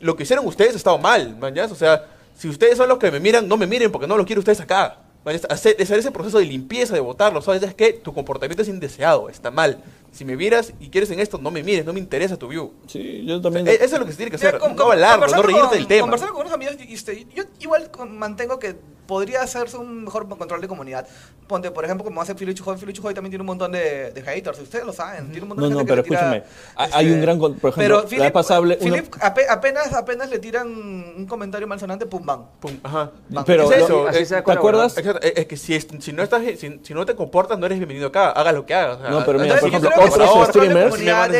lo 0.00 0.16
que 0.16 0.24
hicieron 0.24 0.44
ustedes 0.48 0.74
ha 0.74 0.76
estado 0.78 0.98
mal, 0.98 1.36
mañas. 1.36 1.70
O 1.70 1.76
sea, 1.76 2.06
si 2.34 2.48
ustedes 2.48 2.76
son 2.76 2.88
los 2.88 2.98
que 2.98 3.08
me 3.12 3.20
miran, 3.20 3.46
no 3.46 3.56
me 3.56 3.68
miren 3.68 3.92
porque 3.92 4.08
no 4.08 4.16
lo 4.16 4.24
quiero 4.26 4.40
ustedes 4.40 4.60
acá. 4.60 4.98
Hacer, 5.26 5.76
hacer 5.80 5.98
ese 5.98 6.10
proceso 6.12 6.38
de 6.38 6.44
limpieza, 6.44 6.94
de 6.94 7.00
votarlo. 7.00 7.42
¿Sabes? 7.42 7.62
Es 7.62 7.74
que 7.74 7.92
tu 7.92 8.14
comportamiento 8.14 8.62
es 8.62 8.68
indeseado, 8.68 9.28
está 9.28 9.50
mal. 9.50 9.82
Si 10.16 10.24
me 10.24 10.34
miras 10.36 10.72
y 10.80 10.88
quieres 10.88 11.10
en 11.10 11.20
esto, 11.20 11.36
no 11.38 11.50
me 11.50 11.62
mires, 11.62 11.84
no 11.84 11.92
me 11.92 12.00
interesa 12.00 12.36
tu 12.38 12.48
view. 12.48 12.72
Sí, 12.86 13.24
yo 13.26 13.40
también. 13.40 13.66
E- 13.68 13.74
Eso 13.74 13.84
es 13.96 13.98
lo 14.00 14.06
que 14.06 14.12
se 14.12 14.16
tiene 14.16 14.30
que 14.30 14.36
hacer. 14.36 14.54
Ya, 14.54 14.58
con- 14.58 14.70
no 14.74 14.82
con- 14.82 14.92
hablarlo, 14.92 15.26
no 15.26 15.42
reírte 15.42 15.66
con- 15.68 15.70
del 15.76 15.86
tema. 15.86 16.00
Conversando 16.02 16.32
con 16.34 16.40
unos 16.42 16.54
amigos, 16.54 16.76
y 16.80 16.94
este, 16.94 17.26
yo 17.34 17.44
igual 17.60 17.90
mantengo 18.10 18.58
que 18.58 18.76
podría 19.06 19.42
hacerse 19.42 19.76
un 19.76 20.04
mejor 20.04 20.26
control 20.28 20.60
de 20.60 20.66
comunidad. 20.66 21.06
Ponte, 21.46 21.70
por 21.70 21.84
ejemplo, 21.84 22.02
como 22.04 22.20
hace 22.20 22.34
Filichu 22.34 22.64
Joy. 22.64 22.76
Filichu 22.76 23.02
Joy 23.02 23.14
también 23.14 23.30
tiene 23.30 23.42
un 23.42 23.46
montón 23.46 23.70
de, 23.70 24.10
de 24.10 24.22
haters, 24.22 24.58
ustedes 24.58 24.84
lo 24.84 24.92
saben. 24.92 25.26
Tiene 25.30 25.42
un 25.42 25.48
montón 25.50 25.62
No, 25.62 25.68
de 25.68 25.74
no, 25.74 25.78
gente 25.80 25.92
pero 25.92 26.02
que 26.02 26.10
le 26.10 26.16
tira, 26.16 26.36
escúchame, 26.36 26.56
hay- 26.74 26.90
hay 27.06 27.12
un 27.12 27.20
gran 27.20 27.38
con- 27.38 27.54
por 27.54 27.70
ejemplo, 27.70 27.84
pero 27.86 28.02
la 28.02 28.08
Philip, 28.32 28.34
hablé- 28.34 28.78
uno- 28.80 28.94
Philip 28.96 29.14
ape- 29.20 29.46
apenas, 29.48 29.92
apenas 29.92 30.28
le 30.28 30.40
tiran 30.40 30.66
un 30.68 31.24
comentario 31.28 31.68
malsonante, 31.68 32.04
pum, 32.06 32.26
bam. 32.26 32.46
Pum, 32.58 32.72
ajá. 32.82 33.12
Pero 33.46 33.68
¿Qué 33.68 33.76
es 33.76 33.82
eso? 33.84 34.08
así 34.08 34.24
sea 34.26 34.42
¿Te 34.42 34.50
acuerdas? 34.52 34.98
Exacto, 34.98 35.20
es 35.22 35.32
es 35.36 35.46
que 35.46 35.56
si, 35.56 35.78
si, 36.00 36.12
no 36.12 36.24
estás, 36.24 36.42
si, 36.58 36.80
si 36.82 36.94
no 36.94 37.06
te 37.06 37.14
comportas, 37.14 37.56
no 37.60 37.66
eres 37.66 37.78
bienvenido 37.78 38.08
acá. 38.08 38.30
Haga 38.30 38.50
lo 38.50 38.66
que 38.66 38.74
hagas. 38.74 38.96
o 38.98 39.00
sea, 39.02 39.10
No, 39.10 39.24
pero 39.24 39.38
mira, 39.38 39.54
entonces, 39.54 39.60
por 39.60 39.68
ejemplo, 39.88 39.90
otros 40.14 40.48
streamers- 40.48 40.90
comunidad 40.90 41.34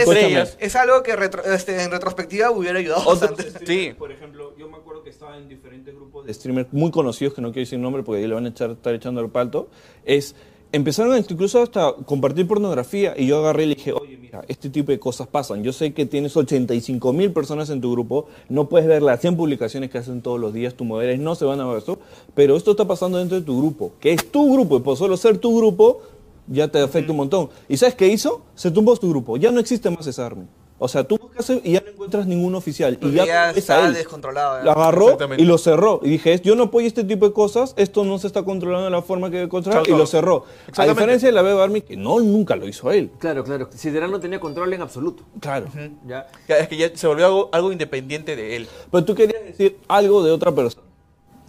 es, 0.58 0.76
algo 0.76 1.02
que 1.02 1.16
retro- 1.16 1.44
este, 1.44 1.82
en 1.82 1.90
retrospectiva 1.90 2.50
hubiera 2.50 2.78
ayudado 2.78 3.02
Otros 3.02 3.20
bastante. 3.20 3.50
streamers, 3.50 3.66
Sí. 3.92 3.94
Por 3.98 4.12
ejemplo, 4.12 4.52
yo 4.58 4.68
me 4.68 4.76
acuerdo 4.76 5.02
que 5.02 5.10
estaba 5.10 5.36
en 5.36 5.48
diferentes 5.48 5.94
grupos 5.94 6.26
de 6.26 6.34
streamers 6.34 6.68
muy 6.72 6.90
conocidos, 6.90 7.34
que 7.34 7.40
no 7.40 7.48
quiero 7.52 7.60
decir 7.66 7.78
nombre 7.78 8.02
porque 8.02 8.20
ahí 8.22 8.26
le 8.28 8.34
van 8.34 8.46
a 8.46 8.48
echar, 8.50 8.70
estar 8.72 8.94
echando 8.94 9.20
el 9.20 9.28
palto. 9.30 9.68
Es, 10.04 10.34
empezaron 10.72 11.16
incluso 11.16 11.62
hasta 11.62 11.92
compartir 12.04 12.46
pornografía 12.46 13.14
y 13.16 13.26
yo 13.26 13.38
agarré 13.38 13.64
y 13.64 13.66
le 13.66 13.74
dije, 13.76 13.92
oye, 13.92 14.16
mira, 14.18 14.44
este 14.48 14.68
tipo 14.68 14.90
de 14.92 14.98
cosas 14.98 15.26
pasan. 15.28 15.62
Yo 15.62 15.72
sé 15.72 15.94
que 15.94 16.04
tienes 16.06 16.36
85 16.36 17.12
mil 17.12 17.32
personas 17.32 17.70
en 17.70 17.80
tu 17.80 17.92
grupo, 17.92 18.26
no 18.48 18.68
puedes 18.68 18.86
ver 18.86 19.00
las 19.02 19.20
100 19.20 19.36
publicaciones 19.36 19.90
que 19.90 19.98
hacen 19.98 20.20
todos 20.22 20.38
los 20.40 20.52
días, 20.52 20.74
tus 20.74 20.86
modelos 20.86 21.18
no 21.20 21.34
se 21.34 21.44
van 21.44 21.60
a 21.60 21.66
ver 21.66 21.78
esto, 21.78 21.98
pero 22.34 22.56
esto 22.56 22.72
está 22.72 22.84
pasando 22.86 23.18
dentro 23.18 23.38
de 23.38 23.44
tu 23.46 23.56
grupo, 23.58 23.92
que 24.00 24.12
es 24.12 24.30
tu 24.30 24.52
grupo, 24.52 24.76
y 24.76 24.80
por 24.80 24.96
solo 24.96 25.16
ser 25.16 25.38
tu 25.38 25.56
grupo, 25.56 26.02
ya 26.48 26.68
te 26.68 26.80
afecta 26.80 27.12
un 27.12 27.18
montón. 27.18 27.50
¿Y 27.68 27.76
sabes 27.76 27.94
qué 27.94 28.08
hizo? 28.08 28.42
Se 28.54 28.70
tumbó 28.70 28.96
tu 28.96 29.08
grupo, 29.10 29.36
ya 29.36 29.50
no 29.50 29.60
existe 29.60 29.90
más 29.90 30.06
esa 30.06 30.26
army. 30.26 30.46
O 30.78 30.88
sea, 30.88 31.04
tú 31.04 31.16
buscas 31.16 31.48
y 31.64 31.72
ya 31.72 31.80
no 31.80 31.88
encuentras 31.90 32.26
ningún 32.26 32.54
oficial. 32.54 32.98
Y 33.00 33.12
ya, 33.12 33.50
está 33.52 33.86
él. 33.86 33.94
descontrolado. 33.94 34.58
Lo 34.58 34.64
ya. 34.66 34.72
agarró 34.72 35.16
y 35.38 35.44
lo 35.46 35.56
cerró. 35.56 36.00
Y 36.02 36.10
dije, 36.10 36.38
yo 36.44 36.54
no 36.54 36.64
apoyo 36.64 36.86
este 36.86 37.02
tipo 37.02 37.26
de 37.26 37.32
cosas, 37.32 37.72
esto 37.78 38.04
no 38.04 38.18
se 38.18 38.26
está 38.26 38.42
controlando 38.42 38.84
de 38.84 38.90
la 38.90 39.00
forma 39.00 39.30
que 39.30 39.36
debe 39.36 39.48
controlar, 39.48 39.88
y 39.88 39.92
lo 39.92 40.06
cerró. 40.06 40.44
A 40.76 40.84
diferencia 40.84 41.28
de 41.28 41.32
la 41.32 41.40
Beba 41.40 41.64
Army, 41.64 41.80
que 41.80 41.96
no, 41.96 42.20
nunca 42.20 42.56
lo 42.56 42.68
hizo 42.68 42.90
él. 42.92 43.10
Claro, 43.18 43.42
claro. 43.42 43.70
Sideral 43.74 44.10
no 44.10 44.20
tenía 44.20 44.38
control 44.38 44.70
en 44.74 44.82
absoluto. 44.82 45.22
Claro. 45.40 45.66
¿ya? 46.06 46.26
Ya, 46.46 46.58
Es 46.58 46.68
que 46.68 46.76
ya 46.76 46.90
se 46.94 47.06
volvió 47.06 47.24
algo, 47.24 47.48
algo 47.52 47.72
independiente 47.72 48.36
de 48.36 48.56
él. 48.56 48.68
Pero 48.90 49.02
tú 49.02 49.14
querías 49.14 49.42
decir 49.44 49.78
algo 49.88 50.22
de 50.22 50.30
otra 50.30 50.52
persona. 50.54 50.82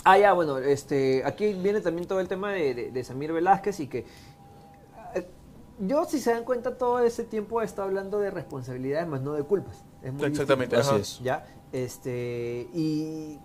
Ah, 0.06 0.18
ya, 0.18 0.32
bueno, 0.32 0.58
este, 0.60 1.22
aquí 1.26 1.52
viene 1.52 1.82
también 1.82 2.08
todo 2.08 2.22
el 2.22 2.30
tema 2.30 2.54
de, 2.54 2.74
de- 2.74 2.92
de 2.92 3.04
Samir 3.04 3.34
Velázquez 3.34 3.82
y 3.82 3.88
que 3.88 3.98
eh, 4.00 4.06
yo, 5.80 6.06
si 6.06 6.20
se 6.20 6.32
dan 6.32 6.44
cuenta, 6.44 6.78
todo 6.78 7.00
ese 7.00 7.24
tiempo 7.24 7.62
he 7.62 7.66
estado 7.66 7.88
hablando 7.88 8.20
de 8.20 8.32
responsabilidades 8.32 9.08
más 9.08 9.22
no 9.22 9.34
de 9.34 9.44
culpas. 9.44 9.84
Es 10.02 10.14
muy 10.14 10.26
Exactamente. 10.26 10.76
Así 10.76 10.96
es. 10.96 11.20
¿ya? 11.20 11.46
Este, 11.72 12.68
y 12.74 13.40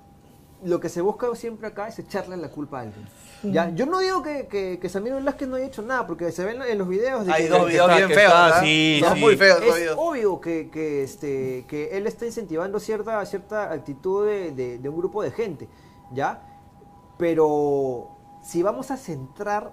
lo 0.65 0.79
que 0.81 0.89
se 0.89 1.01
busca 1.01 1.27
siempre 1.35 1.67
acá 1.67 1.89
es 1.89 1.99
echarle 1.99 2.37
la 2.37 2.49
culpa 2.49 2.79
a 2.79 2.83
alguien. 2.83 3.05
¿ya? 3.43 3.71
Yo 3.71 3.85
no 3.87 3.99
digo 3.99 4.23
que, 4.23 4.47
que, 4.47 4.79
que 4.81 4.89
Samir 4.89 5.13
Velázquez 5.15 5.49
no 5.49 5.57
haya 5.57 5.67
hecho 5.67 5.83
nada, 5.83 6.07
porque 6.07 6.31
se 6.31 6.45
ven 6.45 6.63
en 6.63 6.79
los 6.79 6.87
videos 6.89 7.27
de 7.27 7.33
Hay 7.33 7.45
que- 7.45 7.49
dos 7.51 7.67
videos 7.67 7.87
está- 7.91 7.97
bien 7.97 8.09
que 8.09 8.15
feos. 8.15 8.33
está, 8.33 8.61
sí, 8.61 9.03
sí. 9.15 9.21
muy 9.21 9.37
feos 9.37 9.61
es 9.61 9.75
videos. 9.75 9.97
obvio 9.99 10.41
que, 10.41 10.71
que, 10.71 11.03
este, 11.03 11.65
que 11.69 11.97
él 11.97 12.07
está 12.07 12.27
incentivando 12.27 12.79
cierta, 12.79 13.25
cierta 13.27 13.73
actitud 13.73 14.25
de, 14.27 14.53
de- 14.53 14.79
de 14.79 14.89
un 14.89 14.97
grupo 14.97 15.23
de 15.23 15.33
gente, 15.33 15.69
¿ya? 16.13 16.47
Pero 17.19 18.09
si 18.43 18.63
vamos 18.63 18.91
a 18.91 18.97
centrar 18.97 19.73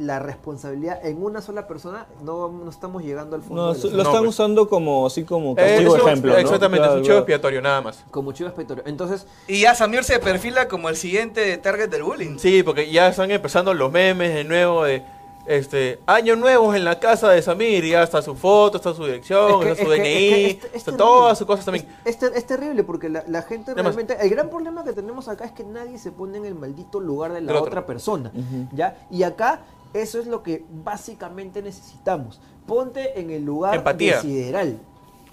la 0.00 0.18
responsabilidad 0.18 1.04
en 1.04 1.22
una 1.22 1.42
sola 1.42 1.66
persona, 1.66 2.06
no, 2.24 2.48
no 2.48 2.70
estamos 2.70 3.02
llegando 3.04 3.36
al 3.36 3.42
fondo. 3.42 3.66
No, 3.66 3.74
lo. 3.74 3.90
No, 3.90 4.02
están 4.02 4.18
pues. 4.20 4.28
usando 4.30 4.66
como 4.68 5.06
así 5.06 5.24
como 5.24 5.52
Eh, 5.52 5.56
castigo 5.56 5.94
es 5.96 6.02
un- 6.02 6.08
ejemplo. 6.08 6.32
¿no? 6.32 6.38
Exactamente, 6.38 6.86
es 6.88 6.92
un 6.94 7.02
chivo 7.02 7.16
expiatorio 7.18 7.60
nada 7.60 7.82
más. 7.82 8.04
Como 8.10 8.32
chivo 8.32 8.48
expiatorio. 8.48 8.82
Entonces, 8.86 9.26
Y 9.46 9.60
ya 9.60 9.74
Samir 9.74 10.02
se 10.04 10.18
perfila 10.18 10.68
como 10.68 10.88
el 10.88 10.96
siguiente 10.96 11.56
target 11.58 11.90
del 11.90 12.02
bullying. 12.02 12.38
Sí, 12.38 12.62
porque 12.62 12.90
ya 12.90 13.08
están 13.08 13.30
empezando 13.30 13.74
los 13.74 13.92
memes 13.92 14.32
de 14.34 14.44
nuevo 14.44 14.84
de 14.84 15.02
este 15.46 15.98
año 16.06 16.36
nuevo 16.36 16.74
en 16.74 16.84
la 16.84 17.00
casa 17.00 17.28
de 17.30 17.42
Samir 17.42 17.84
y 17.84 17.90
ya 17.90 18.02
está 18.02 18.22
su 18.22 18.36
foto, 18.36 18.76
está 18.76 18.94
su 18.94 19.04
dirección, 19.04 19.50
Es 19.52 19.56
que- 19.66 19.70
está 19.72 19.84
su 19.84 19.92
es 19.92 20.00
que- 20.00 20.02
DNI, 20.02 20.28
es 20.28 20.30
que 20.30 20.46
es- 20.50 20.56
es 20.56 20.64
está 20.64 20.92
terrible. 20.92 20.96
todas 20.98 21.38
sus 21.38 21.46
cosas 21.46 21.64
también. 21.64 21.86
Es, 22.04 22.12
es 22.14 22.18
ter- 22.20 22.32
es 22.36 22.46
terrible 22.46 22.84
porque 22.84 23.08
la, 23.08 23.24
la 23.26 23.42
gente 23.42 23.72
Además- 23.72 23.96
realmente... 23.96 24.16
El 24.24 24.30
gran 24.30 24.48
problema 24.48 24.84
que 24.84 24.92
tenemos 24.92 25.28
acá 25.28 25.44
es 25.46 25.52
que 25.52 25.64
nadie 25.64 25.98
se 25.98 26.12
pone 26.12 26.38
en 26.38 26.44
el 26.44 26.54
maldito 26.54 27.00
lugar 27.00 27.32
de 27.32 27.40
la 27.40 27.52
otro. 27.52 27.64
otra 27.64 27.86
persona. 27.86 28.30
¿ya? 28.72 28.96
Y 29.10 29.22
acá 29.24 29.60
eso 29.94 30.18
es 30.20 30.26
lo 30.26 30.42
que 30.42 30.64
básicamente 30.70 31.62
necesitamos. 31.62 32.40
Ponte 32.66 33.18
en 33.20 33.30
el 33.30 33.44
lugar 33.44 33.74
Empatía. 33.76 34.16
de 34.16 34.22
sideral. 34.22 34.78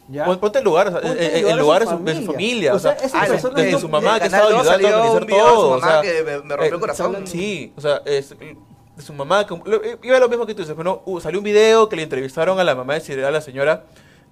¿Ya? 0.10 0.26
Pon- 0.26 0.40
Ponte 0.40 0.60
en 0.60 0.64
lugar, 0.66 0.88
o 0.88 0.92
sea, 0.92 1.02
Ponte 1.02 1.26
en, 1.26 1.36
en 1.36 1.42
lugar 1.58 1.60
lugar 1.60 1.80
de 1.82 1.86
su 1.88 1.92
su, 2.26 2.32
familia. 2.32 2.74
O 2.74 2.76
O 2.78 2.80
sea, 2.80 2.92
esa 2.94 3.22
de, 3.24 3.28
persona 3.30 3.62
de 3.62 3.80
su 3.80 3.90
mamá 3.90 4.20
que 4.20 4.26
estaba 4.26 4.50
2 4.50 4.54
ayudando 4.54 4.70
a 4.70 4.74
salió 4.74 4.88
organizar 4.98 5.26
video 5.26 5.46
de 5.46 5.52
su 5.52 5.56
todo. 5.58 5.68
o 5.68 5.80
mamá 5.80 5.92
sea, 5.92 6.02
que 6.02 6.24
me- 6.24 6.40
me 6.44 6.56
rompió 6.56 6.74
el 6.76 6.80
corazón. 6.80 7.28
Sí, 7.28 7.74
o 7.76 7.82
sea, 7.82 8.02
es, 8.06 8.30
de 8.40 9.04
su 9.04 9.14
mamá, 9.14 9.46
iba 10.02 10.18
lo 10.20 10.30
mismo 10.30 10.46
que 10.46 10.56
tú 10.56 10.62
dices, 10.62 10.76
bueno, 10.76 11.02
uh, 11.06 11.20
salió 11.20 11.40
un 11.40 11.44
video 11.44 11.88
que 11.90 11.96
le 11.98 12.04
entrevistaron 12.04 12.60
a 12.60 12.64
la 12.64 12.74
mamá 12.74 12.94
de 12.96 13.02
a 13.26 13.32
la 13.32 13.42
señora, 13.42 13.84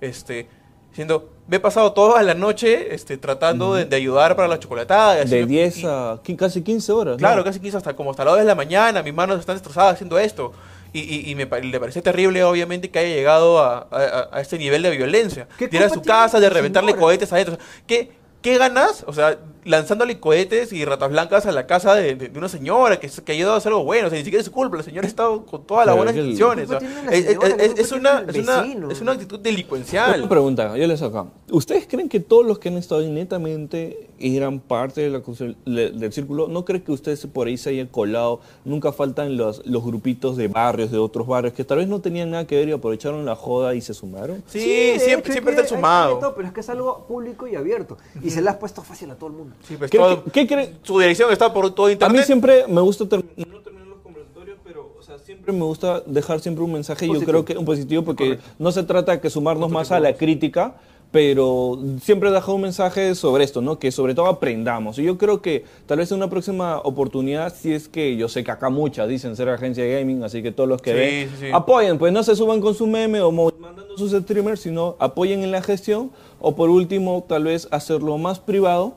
este, 0.02 0.48
diciendo, 0.96 1.30
me 1.48 1.58
he 1.58 1.60
pasado 1.60 1.92
toda 1.92 2.24
la 2.24 2.34
noche 2.34 2.96
este, 2.96 3.18
tratando 3.18 3.74
de, 3.76 3.84
de 3.84 3.96
ayudar 3.98 4.36
para 4.38 4.48
la 4.48 4.58
chocolatada. 4.60 5.16
De 5.26 5.42
me- 5.42 5.46
10 5.46 5.78
y- 5.80 5.86
a 5.86 6.20
casi 6.38 6.62
15 6.62 6.92
horas. 6.94 7.12
¿no? 7.14 7.18
Claro, 7.18 7.44
casi 7.44 7.60
quiso 7.60 7.78
hasta 7.78 7.96
como 7.96 8.12
hasta 8.12 8.24
las 8.24 8.34
2 8.36 8.40
de 8.40 8.46
la 8.46 8.56
mañana, 8.56 9.04
mis 9.04 9.14
manos 9.14 9.40
están 9.40 9.56
destrozadas 9.56 9.96
haciendo 9.96 10.18
esto. 10.18 10.54
Y, 10.94 11.00
y, 11.02 11.30
y 11.30 11.36
me 11.36 11.46
le 11.46 11.80
pareció 11.82 12.02
terrible, 12.02 12.42
obviamente, 12.46 12.90
que 12.90 13.00
haya 13.00 13.14
llegado 13.14 13.60
a, 13.60 13.86
a, 13.92 14.30
a 14.32 14.40
este 14.40 14.58
nivel 14.58 14.82
de 14.82 14.92
violencia. 14.92 15.46
¿Qué 15.58 15.68
De 15.68 15.76
ir 15.76 15.84
a 15.84 15.90
su 15.90 16.02
casa, 16.02 16.40
de 16.40 16.50
reventarle 16.50 16.92
señora? 16.92 17.02
cohetes 17.06 17.34
adentro. 17.34 17.56
O 17.56 17.58
sea, 17.58 17.66
¿qué, 17.86 18.12
¿Qué 18.42 18.58
ganas? 18.58 19.04
O 19.06 19.12
sea, 19.12 19.38
lanzándole 19.66 20.20
cohetes 20.20 20.72
y 20.72 20.86
ratas 20.86 21.10
blancas 21.10 21.46
a 21.46 21.52
la 21.52 21.68
casa 21.68 21.94
de, 21.96 22.16
de- 22.16 22.30
de 22.30 22.38
una 22.40 22.48
señora 22.50 23.00
que, 23.00 23.10
que 23.10 23.32
ha 23.32 23.36
ayudado 23.36 23.56
a 23.56 23.58
hacer 23.58 23.72
algo 23.72 23.84
bueno. 23.84 24.08
O 24.08 24.10
sea, 24.10 24.18
ni 24.18 24.24
siquiera 24.24 24.40
es 24.40 24.46
su 24.46 24.52
culpa. 24.52 24.78
La 24.78 24.84
señora 24.84 25.06
ha 25.06 25.10
estado 25.10 25.46
con 25.46 25.66
todas 25.66 25.86
las 25.86 25.96
buenas 25.98 26.16
intenciones. 26.16 26.70
¿Qué 26.70 26.76
o 26.76 26.80
culpa 26.80 26.80
sea, 26.80 27.02
tiene 27.02 27.12
la 27.12 27.18
es, 27.18 27.26
es- 27.26 27.74
¿Qué 27.74 27.82
es- 27.82 27.92
una, 27.92 28.20
es, 28.28 28.36
una, 28.38 28.92
es 28.92 29.02
una 29.02 29.12
actitud 29.12 29.36
Una 29.40 29.44
delincuencial. 29.44 30.28
pregunta, 30.30 30.78
yo 30.78 30.88
les 30.88 31.02
acá. 31.02 31.26
¿Ustedes 31.52 31.88
creen 31.88 32.10
que 32.10 32.20
todos 32.20 32.46
los 32.46 32.60
que 32.60 32.70
han 32.70 32.78
estado 32.78 33.02
ahí 33.02 33.10
netamente 33.12 34.10
eran 34.20 34.60
parte 34.60 35.02
de 35.02 35.10
la 35.10 35.20
del 35.66 36.14
círculo? 36.14 36.48
¿No 36.48 36.64
creen 36.64 36.84
que 36.84 36.92
ustedes 36.92 37.26
por 37.28 37.48
ahí 37.48 37.58
se 37.58 37.72
hayan 37.72 37.88
colado? 37.88 38.42
Nunca 38.64 38.92
faltan 38.92 39.36
los, 39.38 39.66
los 39.66 39.84
grupitos 39.84 40.38
de 40.38 40.48
barrios, 40.48 40.92
de 40.92 40.98
otros 40.98 41.28
barrios, 41.28 41.54
que 41.54 41.64
tal 41.64 41.80
vez 41.80 41.88
no 41.88 42.00
tenían 42.02 42.32
nada 42.32 42.46
que 42.46 42.56
ver 42.56 42.70
y 42.70 42.72
aprovecharon 42.72 43.26
la 43.26 43.36
joda 43.36 43.74
y 43.76 43.82
se 43.82 43.94
sumaron. 43.94 44.44
Sí, 44.48 44.94
siempre, 45.00 45.32
siempre 45.32 45.68
sumado. 45.68 46.16
de 46.16 46.22
todo, 46.22 46.36
pero 46.36 46.48
es 46.48 46.54
que 46.54 46.60
es 46.62 46.70
algo 46.70 47.06
público 47.08 47.48
y 47.48 47.56
abierto. 47.56 47.98
Y 48.24 48.30
se 48.30 48.42
le 48.42 48.50
has 48.50 48.58
puesto 48.58 48.82
fácil 48.84 49.10
a 49.12 49.16
todo 49.16 49.30
el 49.30 49.36
mundo. 49.36 49.55
Sí, 49.68 49.76
pues, 49.78 49.90
¿Qué- 49.92 49.98
todo- 49.98 50.24
qué- 50.32 50.46
qué? 50.48 50.74
Su 50.84 51.00
dirección 51.00 51.32
está 51.32 51.52
por 51.54 51.74
todo 51.74 51.88
A 51.88 51.92
internet. 51.92 52.22
mí 52.22 52.26
siempre 52.26 52.66
me 52.68 52.82
gusta 52.82 53.08
ter- 53.08 53.24
no 53.36 53.60
terminar 53.62 53.88
los 53.88 54.00
conversatorios, 54.00 54.58
pero 54.64 54.92
o 55.00 55.04
sea, 55.04 55.18
siempre 55.20 55.52
me 55.54 55.64
gusta 55.64 56.02
dejar 56.06 56.40
siempre 56.40 56.64
un 56.64 56.74
mensaje, 56.74 57.06
yo 57.08 57.14
Positivo. 57.14 57.32
creo 57.32 57.46
que 57.46 57.58
un 57.58 57.66
positivo, 57.66 58.04
porque 58.04 58.40
no 58.60 58.72
se 58.72 58.84
trata 58.84 59.14
de 59.14 59.22
que 59.22 59.30
sumarnos 59.30 59.70
más 59.72 59.92
a 59.92 60.00
la 60.00 60.14
crítica, 60.14 60.76
pero 61.12 61.80
siempre 62.02 62.30
dejar 62.30 62.54
un 62.56 62.62
mensaje 62.62 63.16
sobre 63.16 63.46
esto, 63.46 63.62
¿no? 63.62 63.80
Que 63.80 63.92
sobre 63.92 64.14
todo 64.14 64.26
aprendamos. 64.26 65.00
Y 65.00 65.04
yo 65.04 65.18
creo 65.18 65.42
que 65.42 65.64
tal 65.86 66.00
vez 66.00 66.12
en 66.12 66.18
una 66.18 66.30
próxima 66.30 66.80
oportunidad, 66.80 67.54
si 67.56 67.72
es 67.74 67.88
que 67.88 68.18
yo 68.18 68.28
sé 68.28 68.44
que 68.44 68.52
acá 68.52 68.70
muchas 68.70 69.08
dicen 69.08 69.36
ser 69.36 69.48
agencia 69.50 69.84
de 69.84 69.98
gaming, 70.00 70.24
así 70.24 70.44
que 70.44 70.52
todos 70.52 70.68
los 70.68 70.82
que 70.82 70.92
Sí, 70.92 70.98
ven, 70.98 71.30
sí, 71.30 71.36
sí. 71.40 71.46
apoyen, 71.54 71.98
pues 71.98 72.12
no 72.12 72.22
se 72.22 72.36
suban 72.36 72.60
con 72.60 72.76
su 72.76 72.86
meme 72.86 73.22
o 73.22 73.32
mandando 73.32 73.98
sus 73.98 74.12
streamers, 74.12 74.60
sino 74.60 74.96
apoyen 75.00 75.42
en 75.44 75.52
la 75.52 75.62
gestión, 75.62 76.12
o 76.42 76.56
por 76.56 76.70
último, 76.70 77.24
tal 77.28 77.46
vez 77.46 77.68
hacerlo 77.72 78.18
más 78.18 78.40
privado. 78.40 78.96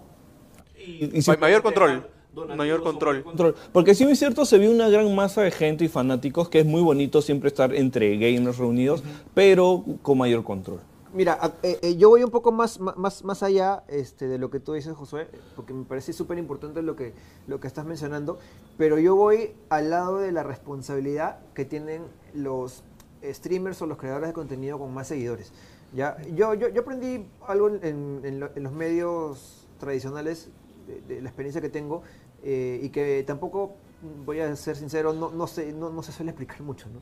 Y, 0.89 1.19
y 1.19 1.23
Ma- 1.27 1.37
mayor 1.37 1.63
control. 1.63 2.07
donativos 2.35 2.57
Mayor 2.59 2.83
control. 2.83 3.23
control. 3.23 3.55
Porque 3.73 3.95
sí 3.95 4.05
es 4.05 4.19
cierto, 4.19 4.45
se 4.45 4.59
vio 4.59 4.71
una 4.71 4.89
gran 4.89 5.15
masa 5.15 5.43
de 5.43 5.51
gente 5.51 5.85
y 5.85 5.89
fanáticos 5.89 6.49
que 6.49 6.61
es 6.61 6.67
muy 6.67 6.81
bonito 6.83 7.21
siempre 7.23 7.49
estar 7.49 7.75
entre 7.75 8.17
gamers 8.17 8.59
reunidos, 8.59 9.03
pero 9.35 9.85
con 10.03 10.19
mayor 10.19 10.45
control. 10.45 10.81
Mira, 11.15 11.39
eh, 11.63 11.79
eh, 11.83 11.97
yo 11.97 12.11
voy 12.11 12.23
un 12.23 12.31
poco 12.31 12.53
más, 12.53 12.79
más, 12.81 13.25
más 13.25 13.43
allá 13.43 13.83
este, 13.89 14.29
de 14.29 14.37
lo 14.39 14.51
que 14.51 14.61
tú 14.61 14.75
dices, 14.75 14.95
Josué, 14.95 15.27
porque 15.57 15.73
me 15.73 15.85
parece 15.85 16.13
súper 16.13 16.37
importante 16.39 16.83
lo 16.83 16.97
que, 16.97 17.15
lo 17.47 17.61
que 17.61 17.67
estás 17.67 17.87
mencionando, 17.87 18.39
pero 18.77 18.99
yo 18.99 19.17
voy 19.17 19.53
al 19.71 19.89
lado 19.89 20.19
de 20.19 20.33
la 20.33 20.43
responsabilidad 20.43 21.39
que 21.55 21.65
tienen 21.65 22.03
los 22.35 22.83
streamers 23.25 23.81
o 23.81 23.87
los 23.87 23.97
creadores 23.97 24.29
de 24.29 24.33
contenido 24.35 24.79
con 24.79 24.93
más 24.93 25.09
seguidores. 25.09 25.51
¿ya? 25.95 26.19
Yo, 26.37 26.53
yo, 26.53 26.69
yo 26.69 26.83
aprendí 26.83 27.25
algo 27.47 27.69
en, 27.69 27.81
en- 27.83 28.21
en 28.25 28.41
lo- 28.41 28.51
en 28.55 28.63
los 28.63 28.73
medios 28.73 29.67
tradicionales, 29.81 30.51
de, 30.89 31.01
de 31.03 31.23
la 31.23 31.29
experiencia 31.29 31.61
que 31.61 31.69
tengo, 31.69 32.03
eh, 32.43 32.81
y 32.83 32.89
que 32.89 33.23
tampoco, 33.27 33.77
voy 34.25 34.41
a 34.41 34.57
ser 34.57 34.77
sincero, 34.77 35.13
no, 35.13 35.31
no, 35.31 35.47
se, 35.47 35.73
no, 35.73 35.91
no 35.91 36.03
se 36.03 36.13
suele 36.13 36.31
explicar 36.31 36.63
mucho, 36.63 36.89
¿no? 36.89 37.01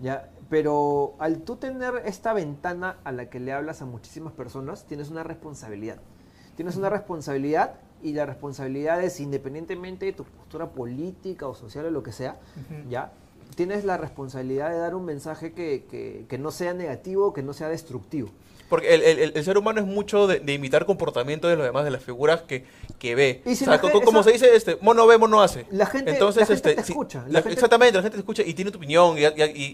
¿ya? 0.00 0.30
Pero 0.48 1.14
al 1.18 1.42
tú 1.42 1.56
tener 1.56 2.02
esta 2.04 2.32
ventana 2.32 2.98
a 3.04 3.12
la 3.12 3.28
que 3.28 3.40
le 3.40 3.52
hablas 3.52 3.82
a 3.82 3.86
muchísimas 3.86 4.32
personas, 4.32 4.86
tienes 4.86 5.10
una 5.10 5.22
responsabilidad. 5.22 5.98
Tienes 6.54 6.76
una 6.76 6.88
responsabilidad 6.88 7.74
y 8.02 8.12
la 8.12 8.26
responsabilidad 8.26 9.02
es 9.02 9.20
independientemente 9.20 10.06
de 10.06 10.12
tu 10.12 10.24
postura 10.24 10.70
política 10.70 11.46
o 11.46 11.54
social 11.54 11.86
o 11.86 11.90
lo 11.90 12.02
que 12.02 12.12
sea, 12.12 12.38
¿ya? 12.88 13.12
Tienes 13.54 13.84
la 13.84 13.96
responsabilidad 13.96 14.70
de 14.70 14.78
dar 14.78 14.94
un 14.94 15.04
mensaje 15.04 15.52
que, 15.52 15.84
que- 15.90 16.24
que 16.28 16.38
no 16.38 16.50
sea 16.50 16.74
negativo, 16.74 17.32
que 17.32 17.42
no 17.42 17.52
sea 17.54 17.68
destructivo. 17.68 18.30
Porque 18.68 18.92
el, 18.96 19.02
el- 19.04 19.32
el 19.36 19.44
ser 19.44 19.56
humano 19.58 19.80
es 19.80 19.86
mucho 19.86 20.26
de, 20.26 20.40
de 20.40 20.52
imitar 20.54 20.86
comportamiento 20.86 21.46
de 21.46 21.54
los 21.54 21.64
demás, 21.64 21.84
de 21.84 21.92
las 21.92 22.02
figuras 22.02 22.42
que, 22.42 22.64
que 22.98 23.14
ve. 23.14 23.40
Y 23.46 23.54
si 23.54 23.62
o 23.62 23.66
sea, 23.66 23.74
la 23.76 23.80
co- 23.80 23.86
gen- 23.90 24.00
como 24.02 24.20
esa- 24.20 24.28
se 24.30 24.32
dice, 24.32 24.56
este, 24.56 24.76
mono 24.80 25.06
ve, 25.06 25.16
mono 25.18 25.40
hace. 25.40 25.66
La 25.70 25.86
gente- 25.86 26.10
Entonces, 26.10 26.40
la 26.40 26.46
gente 26.46 26.70
este, 26.70 26.82
te 26.82 26.88
escucha, 26.90 27.20
la 27.20 27.28
la- 27.28 27.42
gente- 27.42 27.54
Exactamente, 27.54 27.96
la 27.96 28.02
gente 28.02 28.16
te 28.16 28.20
escucha 28.22 28.42
y 28.44 28.54
tiene 28.54 28.72
tu 28.72 28.78
opinión. 28.78 29.16
Y, 29.18 29.22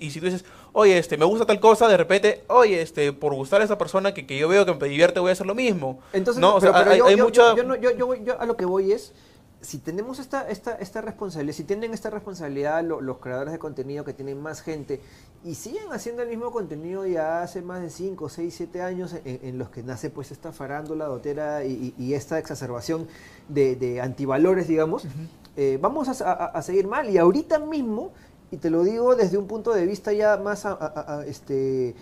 y- 0.05 0.11
si 0.11 0.21
tú 0.21 0.27
dices, 0.27 0.45
oye, 0.73 0.99
este, 0.99 1.17
me 1.17 1.25
gusta 1.25 1.47
tal 1.47 1.59
cosa, 1.59 1.89
de 1.89 1.97
repente, 1.97 2.45
oye, 2.49 2.83
este, 2.83 3.15
por 3.15 3.33
gustar 3.35 3.63
a 3.63 3.65
esa 3.65 3.79
persona 3.79 4.13
que, 4.13 4.27
que 4.27 4.37
yo 4.39 4.47
veo 4.47 4.67
que 4.67 4.75
me 4.75 4.89
divierte, 4.89 5.21
voy 5.21 5.31
a 5.31 5.33
hacer 5.33 5.47
lo 5.47 5.55
mismo. 5.55 6.01
Entonces, 6.13 6.39
no, 6.43 6.57
o 6.57 6.61
sea, 6.61 6.75
pero 6.75 6.91
hay, 6.91 6.99
yo, 6.99 7.07
hay 7.07 7.17
yo- 7.17 7.25
mucha... 7.25 7.43
yo- 7.53 7.57
yo 7.57 7.63
no- 7.65 7.77
yo- 7.77 7.93
yo 7.97 8.07
voy- 8.07 8.23
yo 8.25 8.39
a 8.39 8.45
lo 8.45 8.59
que 8.59 8.67
voy 8.67 8.93
es, 8.93 9.15
si 9.63 9.79
tenemos 9.79 10.19
esta, 10.19 10.49
esta, 10.49 10.75
esta 10.75 11.01
responsabilidad, 11.01 11.57
si 11.57 11.65
tienen 11.65 11.95
esta 11.95 12.11
responsabilidad 12.11 12.83
lo- 12.85 13.01
los 13.01 13.19
creadores 13.19 13.53
de 13.53 13.59
contenido 13.59 14.05
que 14.05 14.13
tienen 14.13 14.41
más 14.43 14.61
gente 14.61 15.01
y 15.45 15.55
siguen 15.55 15.85
haciendo 15.93 16.23
el 16.23 16.29
mismo 16.29 16.51
contenido 16.51 17.07
ya 17.07 17.43
hace 17.43 17.63
más 17.63 17.81
de 17.81 17.89
5, 17.91 18.29
6, 18.29 18.55
7 18.57 18.83
años 18.83 19.15
en, 19.25 19.41
en 19.43 19.59
los 19.59 19.71
que 19.71 19.83
nace 19.83 20.11
pues 20.11 20.33
esta 20.33 20.53
farándula 20.53 21.07
dotera 21.07 21.65
y, 21.65 21.95
y- 21.97 22.05
y 22.05 22.15
esta 22.15 22.39
exacerbación 22.39 23.07
de, 23.49 23.77
de 23.77 24.01
antivalores, 24.01 24.67
digamos, 24.69 25.05
eh, 25.57 25.79
vamos 25.81 26.09
a, 26.09 26.31
a- 26.31 26.47
a 26.47 26.63
seguir 26.63 26.87
mal. 26.89 27.09
Y 27.09 27.19
ahorita 27.19 27.59
mismo, 27.61 28.11
y 28.51 28.57
te 28.59 28.69
lo 28.69 28.83
digo 28.85 29.15
desde 29.17 29.39
un 29.39 29.47
punto 29.47 29.73
de 29.73 29.87
vista 29.87 30.13
ya 30.13 30.37
más 30.37 30.67
a- 30.67 31.25
este, 31.27 31.95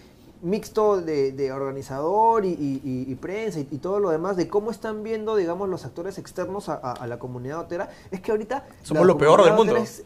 mixto 0.42 1.00
de, 1.00 1.32
de 1.32 1.52
organizador 1.52 2.44
y, 2.44 2.48
y- 2.48 2.80
y- 2.84 3.12
y 3.12 3.14
prensa 3.16 3.60
y, 3.60 3.68
y 3.70 3.78
todo 3.78 4.00
lo 4.00 4.10
demás, 4.10 4.36
de 4.36 4.48
cómo 4.48 4.70
están 4.70 5.02
viendo, 5.02 5.36
digamos, 5.36 5.68
los 5.68 5.84
actores 5.84 6.18
externos 6.18 6.68
a, 6.68 6.74
a- 6.74 6.92
a 6.92 7.06
la 7.06 7.18
comunidad 7.18 7.60
otera, 7.60 7.90
es 8.10 8.20
que 8.20 8.30
ahorita... 8.30 8.64
Somos 8.82 9.06
lo 9.06 9.18
peor 9.18 9.44
del 9.44 9.54
mundo. 9.54 9.76
es- 9.76 10.02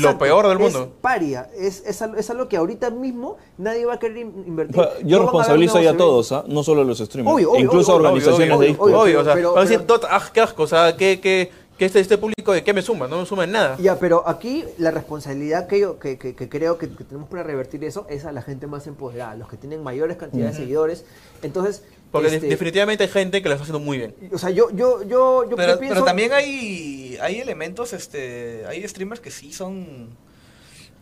Lo 0.00 0.16
peor 0.18 0.48
del 0.48 0.58
es 0.60 0.72
mundo. 0.74 0.92
paria, 1.02 1.50
es, 1.56 1.82
es, 1.86 2.00
es 2.02 2.30
algo 2.30 2.48
que 2.48 2.56
ahorita 2.56 2.90
mismo 2.90 3.36
nadie 3.58 3.84
va 3.84 3.94
a 3.94 3.98
querer 3.98 4.16
in- 4.18 4.44
invertir. 4.46 4.76
No 4.76 4.88
yo 5.06 5.18
responsabilizo 5.20 5.78
ahí 5.78 5.86
a 5.86 5.96
todos, 5.96 6.32
¿ah? 6.32 6.44
no 6.48 6.62
solo 6.62 6.80
a 6.80 6.84
los 6.84 6.98
streamers, 6.98 7.34
Obvio, 7.34 7.50
obvio, 7.52 7.60
incluso 7.64 7.94
obvio, 7.94 8.06
a 8.06 8.10
organizaciones 8.10 8.48
obvio, 8.56 8.58
de 8.58 8.64
obvio, 8.64 8.70
esports. 8.72 8.94
obvio. 8.94 9.02
obvio, 9.02 9.20
o 9.20 9.24
sea, 9.24 9.34
pero- 9.34 9.56
a 9.58 9.60
decir, 9.60 9.80
pero- 9.82 9.98
"Dot, 9.98 10.04
ah, 10.10 10.22
qué 10.32 10.40
asco, 10.40 10.62
o 10.62 10.66
sea, 10.66 10.96
que, 10.96 11.20
que, 11.20 11.50
que 11.78 11.84
este, 11.84 12.00
este 12.00 12.16
público 12.16 12.52
de 12.52 12.64
qué 12.64 12.72
me 12.72 12.80
suma, 12.82 13.06
no 13.06 13.20
me 13.20 13.26
suma 13.26 13.44
en 13.44 13.52
nada. 13.52 13.76
Ya, 13.78 13.98
pero 13.98 14.26
aquí 14.28 14.64
la 14.78 14.90
responsabilidad 14.90 15.66
que 15.66 15.80
yo 15.80 15.98
que, 15.98 16.16
que- 16.18 16.34
que 16.34 16.48
creo 16.48 16.78
que, 16.78 16.88
que 16.88 17.04
tenemos 17.04 17.28
para 17.28 17.42
revertir 17.42 17.84
eso 17.84 18.06
es 18.08 18.24
a 18.24 18.32
la 18.32 18.40
gente 18.42 18.66
más 18.66 18.86
empoderada, 18.86 19.34
los 19.36 19.48
que 19.48 19.56
tienen 19.56 19.82
mayores 19.82 20.16
cantidades 20.16 20.54
de 20.56 20.62
seguidores. 20.62 21.04
Entonces, 21.42 21.82
Porque 22.10 22.28
este, 22.34 22.46
definitivamente 22.48 23.04
hay 23.04 23.10
gente 23.10 23.42
que 23.42 23.48
lo 23.48 23.54
está 23.54 23.64
haciendo 23.64 23.80
muy 23.80 23.98
bien. 23.98 24.14
o 24.32 24.38
sea, 24.38 24.50
yo 24.50 24.70
yo 24.70 25.02
yo 25.02 25.48
yo 25.50 25.56
Pero, 25.56 25.78
pienso 25.78 25.94
pero 25.96 26.04
también 26.06 26.32
hay, 26.32 27.18
hay 27.20 27.40
elementos, 27.40 27.92
este, 27.92 28.64
hay 28.66 28.86
streamers 28.88 29.20
que 29.20 29.30
sí 29.30 29.52
son 29.52 30.08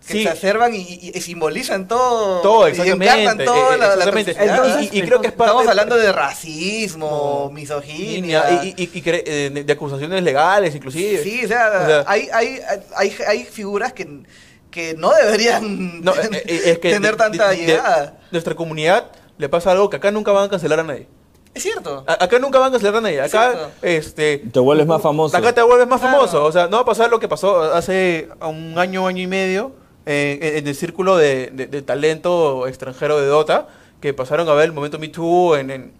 que 0.06 0.12
Sí. 0.12 0.22
exacerban 0.22 0.74
y, 0.74 0.78
y- 0.80 1.12
y 1.14 1.20
simbolizan 1.20 1.88
todo. 1.88 2.40
Todo, 2.42 2.68
y 2.68 2.72
exactamente, 2.72 3.04
encarnan 3.22 3.44
toda 3.46 3.74
eh, 3.74 3.78
la- 3.78 3.86
la 3.88 3.94
exactamente. 3.94 4.36
Entonces, 4.38 4.92
y, 4.92 4.98
y 4.98 5.02
creo 5.02 5.20
que 5.20 5.28
es 5.28 5.32
parte... 5.32 5.50
Estamos 5.52 5.66
hablando 5.68 5.96
de 5.96 6.12
racismo, 6.12 7.50
misoginia. 7.52 8.62
y, 8.62 8.68
y- 8.76 8.82
y- 8.84 8.90
y 8.98 9.02
cre- 9.02 9.22
eh, 9.26 9.62
de, 9.64 9.72
acusaciones 9.72 10.22
legales, 10.22 10.74
inclusive. 10.74 11.22
Sí, 11.22 11.44
o 11.44 11.48
sea, 11.48 11.70
O 11.82 11.86
sea, 11.86 12.04
hay, 12.06 12.28
hay, 12.32 12.58
hay, 12.96 13.16
hay 13.26 13.44
figuras 13.44 13.92
que, 13.92 14.22
que 14.70 14.94
no 14.96 15.10
deberían 15.12 16.02
no, 16.02 16.12
eh, 16.16 16.28
eh, 16.46 16.60
es 16.66 16.78
que 16.78 16.90
tener 16.92 17.12
de- 17.12 17.16
tanta 17.16 17.48
de- 17.50 17.56
de- 17.56 17.66
llegada. 17.66 18.18
nuestra 18.30 18.54
comunidad 18.54 19.10
le 19.38 19.48
pasa 19.48 19.72
algo 19.72 19.88
que 19.90 19.96
acá 19.96 20.10
nunca 20.10 20.32
van 20.32 20.44
a 20.44 20.48
cancelar 20.50 20.80
a 20.80 20.84
nadie. 20.84 21.08
Es 21.54 21.62
cierto. 21.62 22.04
A- 22.06 22.24
Acá 22.24 22.38
nunca 22.40 22.58
van 22.58 22.68
a 22.68 22.72
cancelar 22.72 22.96
a 22.96 23.00
nadie. 23.00 23.20
Acá, 23.20 23.70
este... 23.80 24.38
Te 24.38 24.58
vuelves 24.58 24.86
más 24.86 25.00
famoso. 25.00 25.36
Acá 25.36 25.52
te 25.52 25.62
vuelves 25.62 25.86
más 25.86 26.00
Claro. 26.00 26.16
famoso. 26.16 26.44
O 26.44 26.50
sea, 26.52 26.66
no 26.66 26.76
va 26.78 26.82
a 26.82 26.84
pasar 26.84 27.10
lo 27.10 27.20
que 27.20 27.28
pasó 27.28 27.62
hace 27.62 28.28
un 28.40 28.74
año, 28.76 29.06
año 29.06 29.22
y 29.22 29.26
medio 29.28 29.72
en, 30.06 30.42
en 30.42 30.66
el 30.66 30.74
círculo 30.74 31.16
de, 31.16 31.50
de- 31.52 31.66
de 31.66 31.82
talento 31.82 32.66
extranjero 32.66 33.20
de 33.20 33.26
Dota, 33.26 33.68
que 34.00 34.12
pasaron 34.12 34.48
a 34.48 34.52
ver 34.54 34.66
el 34.66 34.72
momento 34.72 34.98
Me 34.98 35.08
Too 35.08 35.56
en, 35.56 35.70
en- 35.70 35.92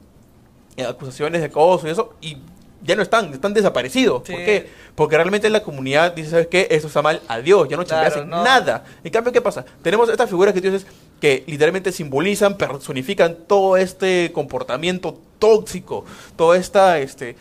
en 0.77 0.87
acusaciones 0.87 1.41
de 1.41 1.47
acoso 1.47 1.87
y 1.87 1.91
eso, 1.91 2.15
y 2.21 2.37
ya 2.83 2.97
no 2.97 3.03
están, 3.03 3.33
están 3.33 3.55
desaparecidos. 3.55 4.23
Sí. 4.27 4.33
¿Por 4.33 4.45
qué? 4.45 4.69
Porque 4.95 5.17
realmente 5.17 5.49
la 5.49 5.63
comunidad 5.63 6.13
dice, 6.15 6.31
¿sabes 6.31 6.49
qué? 6.49 6.67
Esto 6.71 6.89
está 6.89 7.01
mal, 7.01 7.23
adiós, 7.29 7.67
ya 7.69 7.77
no 7.79 7.85
Claro, 7.85 8.03
chambeas 8.11 8.23
en 8.25 8.29
no. 8.29 8.45
nada. 8.45 8.85
En 9.03 9.11
cambio, 9.11 9.33
¿qué 9.33 9.41
pasa? 9.41 9.65
Tenemos 9.83 10.09
estas 10.11 10.29
figuras 10.29 10.53
que 10.53 10.61
tú 10.61 10.71
dices 10.71 10.87
que 11.21 11.45
literalmente 11.47 11.93
simbolizan, 11.93 12.59
personifican 12.59 13.37
todo 13.47 13.79
este 13.79 14.31
comportamiento 14.35 15.19
tóxico, 15.39 16.05
todo 16.37 16.55
esta, 16.55 16.99
este, 16.99 17.37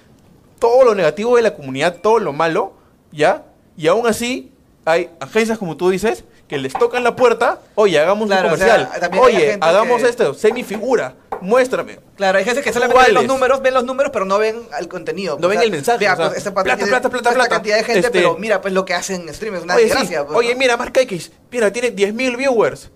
todo 0.60 0.86
lo 0.86 0.96
negativo 0.96 1.36
de 1.36 1.42
la 1.42 1.54
comunidad, 1.56 1.98
todo 2.02 2.20
lo 2.20 2.32
malo, 2.32 2.74
¿ya? 3.12 3.44
Y 3.76 3.88
aún 3.88 4.08
así 4.08 4.52
hay 4.86 5.10
agencias, 5.20 5.58
como 5.58 5.76
tú 5.76 5.90
dices, 5.90 6.24
que 6.54 6.60
les 6.60 6.74
tocan 6.74 7.04
la 7.04 7.16
puerta, 7.16 7.58
oye, 7.74 8.00
hagamos 8.00 8.28
Claro, 8.28 8.50
un 8.50 8.54
o 8.54 8.58
sea, 8.58 8.68
comercial, 8.76 9.00
también 9.02 9.24
hay 9.26 9.36
oye, 9.36 9.58
hagamos 9.60 10.04
que- 10.04 10.10
esto, 10.10 10.34
semifigura, 10.36 11.16
muéstrame. 11.42 11.98
Claro, 12.16 12.38
hay 12.38 12.46
gente 12.46 12.62
que 12.62 12.72
solamente 12.72 13.04
ven 13.06 13.14
los 13.16 13.26
números, 13.26 13.62
ven 13.64 13.74
los 13.74 13.84
números, 13.84 14.12
pero 14.14 14.24
no 14.26 14.38
ven 14.38 14.62
el 14.80 14.88
contenido. 14.88 15.38
No 15.40 15.48
ven 15.48 15.62
el 15.62 15.72
mensaje, 15.72 16.08
o 16.08 16.16
sea, 16.16 16.30
pues, 16.30 16.44
plata, 16.44 16.54
plata, 16.78 17.10
plata, 17.10 17.18
esta 17.18 17.34
plata. 17.34 17.50
cantidad 17.50 17.78
de 17.78 17.84
gente, 17.84 18.00
Este- 18.02 18.12
pero 18.12 18.38
mira, 18.38 18.62
pues 18.62 18.72
lo 18.72 18.86
que 18.86 18.94
hacen 18.94 19.28
en 19.28 19.34
stream 19.34 19.56
es 19.56 19.64
una 19.64 19.76
desgracia. 19.76 20.26
pues, 20.28 20.38
oye, 20.38 20.54
mira, 20.56 20.78
Mark 20.78 20.94
X, 20.96 21.32
mira, 21.52 21.74
tiene 21.74 21.90
10.000 21.90 22.38
viewers. 22.38 22.92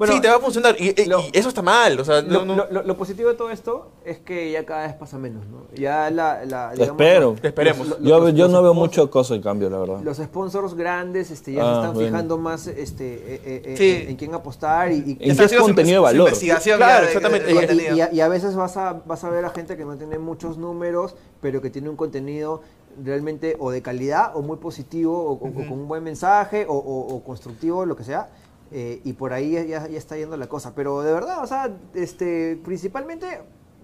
Bueno, 0.00 0.14
sí, 0.14 0.20
te 0.22 0.28
va 0.28 0.36
a 0.36 0.40
funcionar. 0.40 0.74
Y, 0.80 1.04
lo- 1.04 1.20
y 1.20 1.30
eso 1.34 1.50
está 1.50 1.60
mal. 1.60 2.00
O 2.00 2.04
sea, 2.06 2.22
no, 2.22 2.40
Lo, 2.40 2.44
no- 2.46 2.56
lo- 2.56 2.70
lo- 2.70 2.82
lo 2.84 2.96
positivo 2.96 3.28
de 3.28 3.34
todo 3.34 3.50
esto 3.50 3.90
es 4.04 4.18
que 4.18 4.50
ya 4.50 4.64
cada 4.64 4.86
vez 4.86 4.94
pasa 4.94 5.18
menos, 5.18 5.46
¿no? 5.46 5.66
Ya 5.74 6.10
la... 6.10 6.42
la 6.46 6.72
Espero. 6.72 7.36
Esperemos. 7.42 7.86
los- 7.86 7.98
Yo, 8.00 8.18
los- 8.18 8.32
yo 8.34 8.44
los 8.44 8.52
no 8.52 8.62
veo 8.62 8.72
sponsors- 8.72 8.76
mucho 8.76 9.10
cosa 9.10 9.34
de 9.34 9.42
cambio, 9.42 9.68
la 9.68 9.78
verdad. 9.78 10.00
Los 10.02 10.16
sponsors 10.16 10.74
grandes 10.74 11.30
este, 11.30 11.52
ya 11.52 11.60
Ah, 11.62 11.64
se 11.66 11.78
están 11.80 11.92
bueno. 11.94 12.08
fijando 12.08 12.38
más 12.38 12.66
este, 12.66 13.14
eh, 13.14 13.40
eh, 13.44 13.62
eh, 13.66 13.74
Sí. 13.76 13.90
en, 14.04 14.08
en 14.10 14.16
quién 14.16 14.34
apostar 14.34 14.90
y, 14.90 14.94
y- 15.20 15.30
¿En 15.30 15.36
qué 15.36 15.44
es 15.44 15.52
contenido 15.54 15.96
de 15.96 16.04
valor? 16.04 16.28
investigación 16.28 16.78
Claro, 16.78 16.92
ya 16.94 17.00
de- 17.00 17.06
exactamente. 17.06 17.46
de 17.46 17.52
Y- 17.52 17.54
y, 17.54 17.58
contenido. 17.58 17.96
y 17.96 18.00
a, 18.00 18.12
y 18.14 18.20
a 18.22 18.28
veces 18.28 18.56
vas 18.56 18.76
a, 18.78 19.02
vas 19.04 19.22
a 19.24 19.28
ver 19.28 19.44
a 19.44 19.50
gente 19.50 19.76
que 19.76 19.84
no 19.84 19.96
tiene 19.98 20.18
muchos 20.18 20.56
números, 20.56 21.14
pero 21.42 21.60
que 21.60 21.68
tiene 21.68 21.90
un 21.90 21.96
contenido 21.96 22.62
realmente 23.04 23.54
o 23.60 23.70
de 23.70 23.82
calidad 23.82 24.32
o 24.34 24.40
muy 24.42 24.56
positivo 24.56 25.14
o, 25.22 25.32
o- 25.32 25.48
o 25.48 25.52
con 25.68 25.72
un 25.72 25.88
buen 25.88 26.02
mensaje 26.02 26.64
o, 26.66 26.72
o- 26.74 27.14
o 27.14 27.22
constructivo, 27.22 27.84
lo 27.84 27.96
que 27.96 28.04
sea. 28.04 28.28
Eh, 28.72 29.00
y 29.04 29.12
por 29.14 29.32
ahí 29.32 29.52
ya, 29.52 29.86
ya 29.88 29.98
está 29.98 30.16
yendo 30.16 30.36
la 30.36 30.48
cosa. 30.48 30.74
Pero 30.74 31.02
de 31.02 31.12
verdad, 31.12 31.42
o 31.42 31.46
sea, 31.46 31.70
este, 31.94 32.58
principalmente 32.64 33.26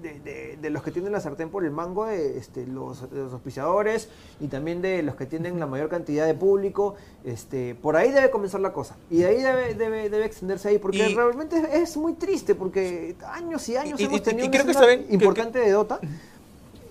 de, 0.03 0.21
de- 0.21 0.59
de 0.61 0.71
los 0.71 0.83
que 0.83 0.91
tienen 0.91 1.11
la 1.11 1.21
sartén 1.21 1.49
por 1.49 1.65
el 1.65 1.71
mango, 1.71 2.05
de, 2.05 2.37
este, 2.37 2.67
los, 2.67 3.11
los 3.13 3.33
auspiciadores 3.33 4.11
y 4.41 4.49
también 4.49 4.83
de 4.83 5.03
los 5.03 5.15
que 5.17 5.25
tienen 5.25 5.59
la 5.59 5.67
mayor 5.67 5.89
cantidad 5.89 6.27
de 6.27 6.35
público, 6.35 6.97
este, 7.25 7.75
por 7.75 7.97
ahí 7.97 8.11
debe 8.13 8.31
comenzar 8.31 8.61
la 8.61 8.75
cosa. 8.75 8.97
Y 9.11 9.19
de 9.21 9.27
ahí 9.27 9.41
debe, 9.43 9.75
debe, 9.75 10.11
debe 10.11 10.27
extenderse 10.27 10.69
ahí, 10.69 10.79
porque 10.79 11.09
Y- 11.09 11.15
realmente 11.15 11.57
es, 11.59 11.91
es 11.91 11.97
muy 11.97 12.13
triste, 12.13 12.55
porque 12.55 13.17
años 13.27 13.67
y 13.71 13.77
años 13.79 13.99
Y- 13.99 14.05
hemos 14.05 14.23
tenido 14.23 14.45
y 14.45 14.49
una 14.49 14.63
creo 14.63 14.67
que 14.99 15.07
que- 15.07 15.15
importante 15.15 15.59
de 15.61 15.71
Dota, 15.71 15.99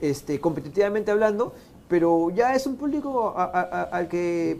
este, 0.01 0.39
competitivamente 0.39 1.11
hablando, 1.11 1.53
pero 1.87 2.31
ya 2.31 2.55
es 2.55 2.65
un 2.65 2.75
público 2.75 3.33
a- 3.37 3.43
a- 3.43 3.61
a- 3.61 3.83
al 3.83 4.07
que 4.07 4.59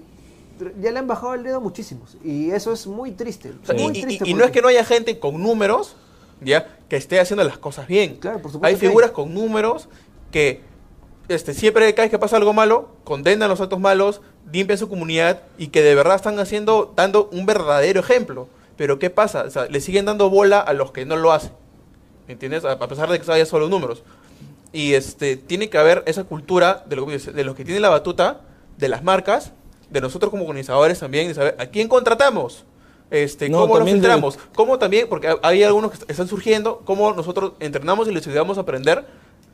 ya 0.80 0.92
le 0.92 1.00
han 1.00 1.08
bajado 1.08 1.34
el 1.34 1.44
dedo 1.44 1.62
muchísimos. 1.62 2.18
Y 2.24 2.52
eso 2.52 2.72
es 2.74 2.88
muy 2.88 3.12
triste. 3.12 3.52
o 3.64 3.66
sea, 3.66 3.76
y- 3.76 3.84
muy 3.84 3.98
y, 3.98 4.02
triste 4.02 4.30
y 4.30 4.34
no 4.34 4.40
porque- 4.40 4.46
es 4.46 4.52
que 4.54 4.62
no 4.62 4.68
haya 4.70 4.84
gente 4.86 5.20
con 5.20 5.42
números, 5.42 5.96
ya, 6.42 6.78
que 6.90 6.96
esté 6.98 7.20
haciendo 7.20 7.44
las 7.44 7.58
cosas 7.58 7.88
bien. 7.88 8.18
Claro, 8.18 8.42
por 8.42 8.52
supuesto 8.52 8.68
Hay 8.68 8.76
que 8.80 8.86
hay. 8.86 8.90
figuras 8.90 9.12
con 9.12 9.34
números 9.34 9.88
que 10.32 10.62
este, 11.28 11.54
siempre 11.54 11.92
cada 11.96 12.04
vez 12.06 12.12
que 12.12 12.20
pasa 12.20 12.38
algo 12.38 12.54
malo, 12.54 12.90
condenan 13.04 13.50
los 13.50 13.60
actos 13.62 13.80
malos, 13.80 14.22
limpian 14.52 14.78
su 14.78 14.88
comunidad 14.90 15.42
y 15.58 15.68
que 15.68 15.82
de 15.82 15.96
verdad 15.96 16.16
están 16.18 16.38
haciendo, 16.40 16.94
dando 16.96 17.30
un 17.32 17.46
verdadero 17.46 18.00
ejemplo. 18.00 18.48
Pero 18.78 19.00
¿qué 19.00 19.10
pasa? 19.10 19.44
O 19.44 19.50
sea, 19.50 19.66
le 19.68 19.80
siguen 19.82 20.06
dando 20.06 20.30
bola 20.30 20.60
a 20.60 20.74
los 20.74 20.92
que 20.92 21.06
no 21.06 21.16
lo 21.16 21.32
hacen. 21.32 21.52
¿Me 22.28 22.34
entiendes? 22.34 22.64
A, 22.66 22.74
a 22.74 22.88
pesar 22.88 23.10
de 23.10 23.20
que 23.20 23.32
haya 23.32 23.46
solo 23.46 23.70
números. 23.70 24.04
Y 24.74 24.94
este, 24.94 25.38
tiene 25.38 25.70
que 25.70 25.78
haber 25.78 26.04
esa 26.06 26.26
cultura 26.26 26.84
de, 26.86 26.96
lo, 26.98 27.06
que 27.08 27.18
de 27.18 27.44
los 27.46 27.56
que 27.56 27.64
tienen 27.64 27.82
la 27.82 27.90
batuta, 27.90 28.42
de 28.78 28.90
las 28.90 29.04
marcas, 29.04 29.54
de 29.90 30.02
nosotros 30.02 30.30
como 30.32 30.44
organizadores 30.44 31.00
también, 31.00 31.28
de 31.28 31.34
saber 31.34 31.56
a 31.60 31.66
quién 31.68 31.88
contratamos. 31.88 32.66
Este, 33.12 33.50
No, 33.50 33.60
cómo 33.62 33.74
lo 33.76 33.80
también 33.80 33.98
de- 33.98 34.02
filtramos, 34.02 34.40
cómo 34.56 34.80
también, 34.80 35.08
porque 35.08 35.36
hay- 35.44 35.64
algunos 35.64 35.92
que 35.92 35.98
est- 35.98 36.10
están 36.10 36.28
surgiendo, 36.28 36.82
cómo 36.86 37.14
nosotros 37.14 37.54
entrenamos 37.60 38.08
y 38.08 38.12
les 38.12 38.26
ayudamos 38.26 38.58
a 38.58 38.62
aprender 38.62 39.06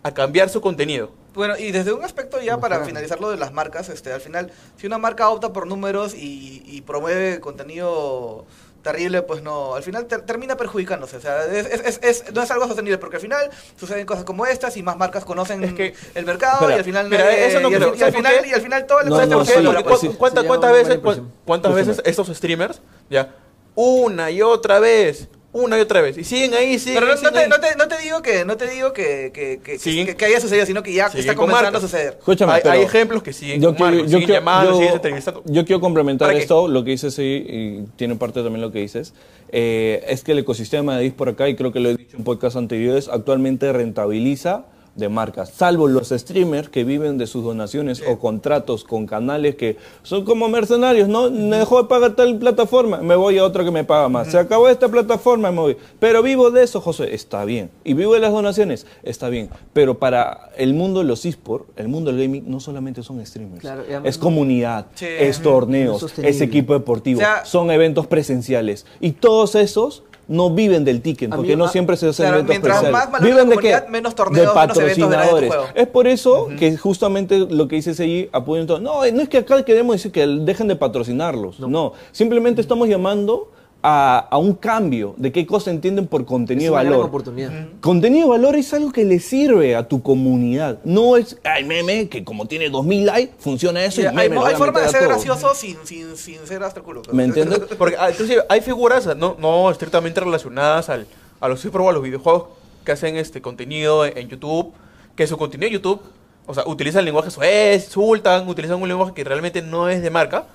a 0.03 0.13
cambiar 0.13 0.49
su 0.49 0.61
contenido. 0.61 1.11
Bueno, 1.35 1.55
y 1.57 1.71
desde 1.71 1.93
un 1.93 2.03
aspecto 2.03 2.41
ya 2.41 2.57
para 2.59 2.83
finalizar 2.85 3.19
lo 3.19 3.29
de 3.29 3.37
las 3.37 3.51
marcas, 3.53 3.89
este, 3.89 4.11
al 4.11 4.21
final, 4.21 4.51
si 4.77 4.87
una 4.87 4.97
marca 4.97 5.29
opta 5.29 5.51
por 5.53 5.67
números 5.67 6.15
y, 6.15 6.63
y 6.65 6.81
promueve 6.81 7.39
contenido 7.39 8.45
terrible, 8.81 9.21
pues 9.21 9.41
no, 9.43 9.75
al 9.75 9.83
final 9.83 10.05
ter- 10.05 10.21
termina 10.25 10.57
perjudicándose. 10.57 11.17
O 11.17 11.21
sea, 11.21 11.45
es, 11.45 11.65
es- 11.67 11.81
es- 11.85 11.99
es- 12.01 12.33
no 12.33 12.41
es 12.41 12.49
algo 12.51 12.67
sostenible, 12.67 12.97
porque 12.97 13.17
al 13.17 13.21
final 13.21 13.49
suceden 13.79 14.05
cosas 14.05 14.23
como 14.23 14.45
estas 14.45 14.75
y 14.77 14.83
más 14.83 14.97
marcas 14.97 15.23
conocen 15.25 15.63
Es 15.63 15.73
que- 15.73 15.93
el 16.15 16.25
mercado 16.25 16.53
Espera, 16.69 16.75
y 16.75 16.79
al 16.79 16.83
final... 16.85 17.09
mira, 17.09 17.31
eso 17.35 17.59
no 17.59 17.69
y, 17.69 17.73
al, 17.75 17.79
creo. 17.79 17.91
fin- 17.93 17.99
y 17.99 18.03
al 18.03 18.11
¿Sabes 18.11 18.13
por 18.23 18.31
final, 18.31 18.45
y 18.49 18.53
al 18.53 18.61
final 18.61 18.85
todo 18.87 18.99
No, 19.03 19.25
no, 19.25 19.83
por 19.83 19.97
sí, 19.97 20.07
sí. 20.09 20.15
¿cuántas, 20.17 20.43
cuántas 20.45 20.71
veces, 20.71 20.87
manipulación. 20.89 21.25
cu- 21.27 21.31
cuántas 21.45 21.69
Escúchame. 21.71 21.91
veces 21.97 22.03
estos 22.05 22.27
streamers, 22.35 22.81
ya, 23.09 23.35
una 23.75 24.31
y 24.31 24.41
otra 24.41 24.79
vez, 24.79 25.27
una 25.53 25.77
y 25.77 25.81
otra 25.81 25.99
vez, 26.01 26.17
y 26.17 26.23
siguen 26.23 26.53
ahí, 26.53 26.79
siguen 26.79 27.01
Pero 27.01 27.13
no, 27.21 27.31
te, 27.31 27.39
ahí. 27.39 27.49
no, 27.49 27.59
te, 27.59 27.75
no 27.75 27.87
te 27.89 27.97
digo 27.97 28.21
que 28.21 28.45
no 28.45 28.55
te 28.55 28.67
digo 28.69 28.93
que, 28.93 29.31
que, 29.33 29.59
que, 29.61 29.77
que, 29.77 30.15
que 30.15 30.25
haya 30.25 30.39
sucedido, 30.39 30.65
sino 30.65 30.81
que 30.81 30.93
ya 30.93 31.09
siguen 31.09 31.19
está 31.21 31.35
con 31.35 31.47
comenzando 31.49 31.77
a 31.77 31.81
suceder. 31.81 32.15
Escúchame, 32.19 32.53
hay, 32.53 32.61
pero 32.61 32.73
hay 32.75 32.81
ejemplos 32.83 33.21
que 33.21 33.33
siguen 33.33 33.59
yo 33.61 33.69
con 33.69 33.75
quiero, 33.75 33.91
marcos, 33.91 34.11
yo 34.11 34.17
siguen 34.17 34.25
quiero- 34.27 34.39
llamando, 34.41 34.71
yo- 34.71 34.77
siguen 34.77 34.93
entrevistando. 34.93 35.43
yo 35.45 35.65
quiero 35.65 35.81
complementar 35.81 36.31
esto, 36.33 36.67
lo 36.69 36.83
que 36.85 36.91
dices 36.91 37.19
ahí, 37.19 37.45
y 37.47 37.81
tiene 37.97 38.15
parte 38.15 38.41
también 38.43 38.61
lo 38.61 38.71
que 38.71 38.79
dices, 38.79 39.13
eh, 39.51 40.05
es 40.07 40.23
que 40.23 40.31
el 40.31 40.39
ecosistema 40.39 40.95
de 40.95 41.03
DIS 41.03 41.13
por 41.13 41.27
acá, 41.27 41.49
y 41.49 41.55
creo 41.55 41.73
que 41.73 41.81
lo 41.81 41.89
he 41.89 41.97
dicho 41.97 42.15
en 42.15 42.23
podcasts 42.23 42.55
anteriores, 42.55 43.09
actualmente 43.09 43.73
rentabiliza 43.73 44.63
de 44.95 45.07
marcas, 45.07 45.49
salvo 45.55 45.87
los 45.87 46.09
streamers 46.09 46.67
que 46.69 46.83
viven 46.83 47.17
de 47.17 47.25
sus 47.25 47.43
donaciones 47.43 48.03
o 48.07 48.19
contratos 48.19 48.83
con 48.83 49.05
canales 49.05 49.55
que 49.55 49.77
son 50.03 50.25
como 50.25 50.49
mercenarios, 50.49 51.07
¿no? 51.07 51.31
Me 51.31 51.57
dejó 51.57 51.81
de 51.81 51.87
pagar 51.87 52.15
tal 52.15 52.37
plataforma, 52.37 52.97
me 53.01 53.15
voy 53.15 53.37
a 53.37 53.45
otra 53.45 53.63
que 53.63 53.71
me 53.71 53.83
paga 53.85 54.09
más. 54.09 54.27
Se 54.29 54.37
acabó 54.37 54.67
esta 54.67 54.89
plataforma, 54.89 55.49
me 55.51 55.59
voy. 55.61 55.77
Pero 55.99 56.21
vivo 56.21 56.51
de 56.51 56.63
eso, 56.63 56.81
José, 56.81 57.13
está 57.15 57.45
bien. 57.45 57.71
Y 57.85 57.93
vivo 57.93 58.13
de 58.15 58.19
las 58.19 58.33
donaciones, 58.33 58.85
está 59.03 59.29
bien. 59.29 59.49
Pero 59.71 59.97
para 59.97 60.49
el 60.57 60.73
mundo 60.73 60.99
de 60.99 61.05
los 61.05 61.25
esports, 61.25 61.69
el 61.77 61.87
mundo 61.87 62.11
del 62.11 62.21
gaming, 62.21 62.43
no 62.51 62.59
solamente 62.59 63.01
son 63.01 63.25
streamers. 63.25 63.61
Claro, 63.61 63.83
es 64.03 64.17
comunidad, 64.17 64.87
Sí. 64.95 65.05
es 65.07 65.41
torneos, 65.41 66.05
es 66.19 66.41
equipo 66.41 66.73
deportivo, 66.73 67.19
O 67.19 67.23
sea- 67.23 67.45
son 67.45 67.71
eventos 67.71 68.07
presenciales. 68.07 68.85
Y 68.99 69.11
todos 69.13 69.55
esos 69.55 70.03
no 70.31 70.49
viven 70.49 70.83
del 70.85 71.01
ticket, 71.01 71.29
porque 71.29 71.55
no 71.55 71.65
a- 71.65 71.69
siempre 71.69 71.97
se 71.97 72.07
hacen 72.07 72.23
claro, 72.25 72.37
eventos 72.39 72.53
mientras 72.53 72.91
más 72.91 73.11
valora 73.11 73.19
la 73.19 73.25
¿Viven 73.25 73.49
de 73.49 73.55
comunidad, 73.55 73.85
qué? 73.85 73.91
menos 73.91 74.15
torneos, 74.15 74.35
de 74.35 74.41
menos 74.41 74.75
de 74.75 74.83
patrocinadores. 74.83 75.49
juego. 75.49 75.65
Es 75.75 75.87
por 75.87 76.07
eso 76.07 76.47
que 76.57 76.77
justamente 76.77 77.37
lo 77.39 77.67
que 77.67 77.75
dices 77.75 77.99
allí 77.99 78.29
apoyan 78.31 78.65
todo. 78.67 78.79
No, 78.79 79.01
no 79.11 79.21
es 79.21 79.29
que 79.29 79.37
acá 79.39 79.63
queremos 79.63 79.95
decir 79.95 80.11
que 80.11 80.25
dejen 80.25 80.67
de 80.67 80.75
patrocinarlos. 80.75 81.59
No, 81.59 81.93
simplemente 82.11 82.61
estamos 82.61 82.87
llamando 82.87 83.51
a, 83.83 84.27
a 84.29 84.37
un 84.37 84.53
cambio 84.53 85.15
de 85.17 85.31
qué 85.31 85.45
cosa 85.45 85.71
entienden 85.71 86.07
por 86.07 86.25
contenido 86.25 86.73
gran 86.73 86.89
valor. 86.89 87.05
oportunidad. 87.05 87.51
Contenido 87.79 88.25
de 88.25 88.29
valor 88.31 88.55
es 88.55 88.73
algo 88.73 88.91
que 88.91 89.03
le 89.05 89.19
sirve 89.19 89.75
a 89.75 89.87
tu 89.87 90.01
comunidad. 90.01 90.79
No 90.83 91.17
es, 91.17 91.37
ay, 91.43 91.63
meme, 91.63 92.07
que 92.07 92.23
como 92.23 92.45
tiene 92.47 92.69
2000 92.69 93.05
likes, 93.05 93.33
funciona 93.39 93.83
eso 93.83 94.01
y 94.01 94.05
hay, 94.05 94.15
meme, 94.15 94.39
hay 94.43 94.55
forma 94.55 94.81
de 94.81 94.89
ser 94.89 95.01
todo. 95.01 95.09
gracioso 95.09 95.55
sin, 95.55 95.77
sin, 95.83 96.15
sin 96.15 96.45
ser 96.45 96.63
hasta 96.63 96.79
el 96.79 96.85
culo. 96.85 97.01
¿Me 97.11 97.23
entiendes? 97.23 97.59
Porque 97.77 97.95
ah, 97.97 98.11
inclusive 98.11 98.43
hay 98.49 98.61
figuras 98.61 99.15
no, 99.15 99.35
no 99.39 99.71
estrictamente 99.71 100.19
relacionadas 100.19 100.89
al, 100.89 101.07
a 101.39 101.47
los 101.47 101.65
o 101.65 101.89
a 101.89 101.93
los 101.93 102.03
videojuegos 102.03 102.49
que 102.85 102.91
hacen 102.91 103.15
este 103.15 103.41
contenido 103.41 104.05
en, 104.05 104.17
en 104.17 104.27
YouTube, 104.29 104.73
que 105.15 105.25
su 105.25 105.37
contenido 105.37 105.67
en 105.67 105.73
YouTube, 105.73 106.01
o 106.45 106.53
sea, 106.53 106.63
utilizan 106.67 107.05
lenguaje 107.05 107.31
suez, 107.31 107.85
insultan, 107.85 108.47
utilizan 108.47 108.81
un 108.81 108.87
lenguaje 108.87 109.13
que 109.13 109.23
realmente 109.23 109.61
no 109.61 109.89
es 109.89 110.01
de 110.01 110.09
marca, 110.09 110.45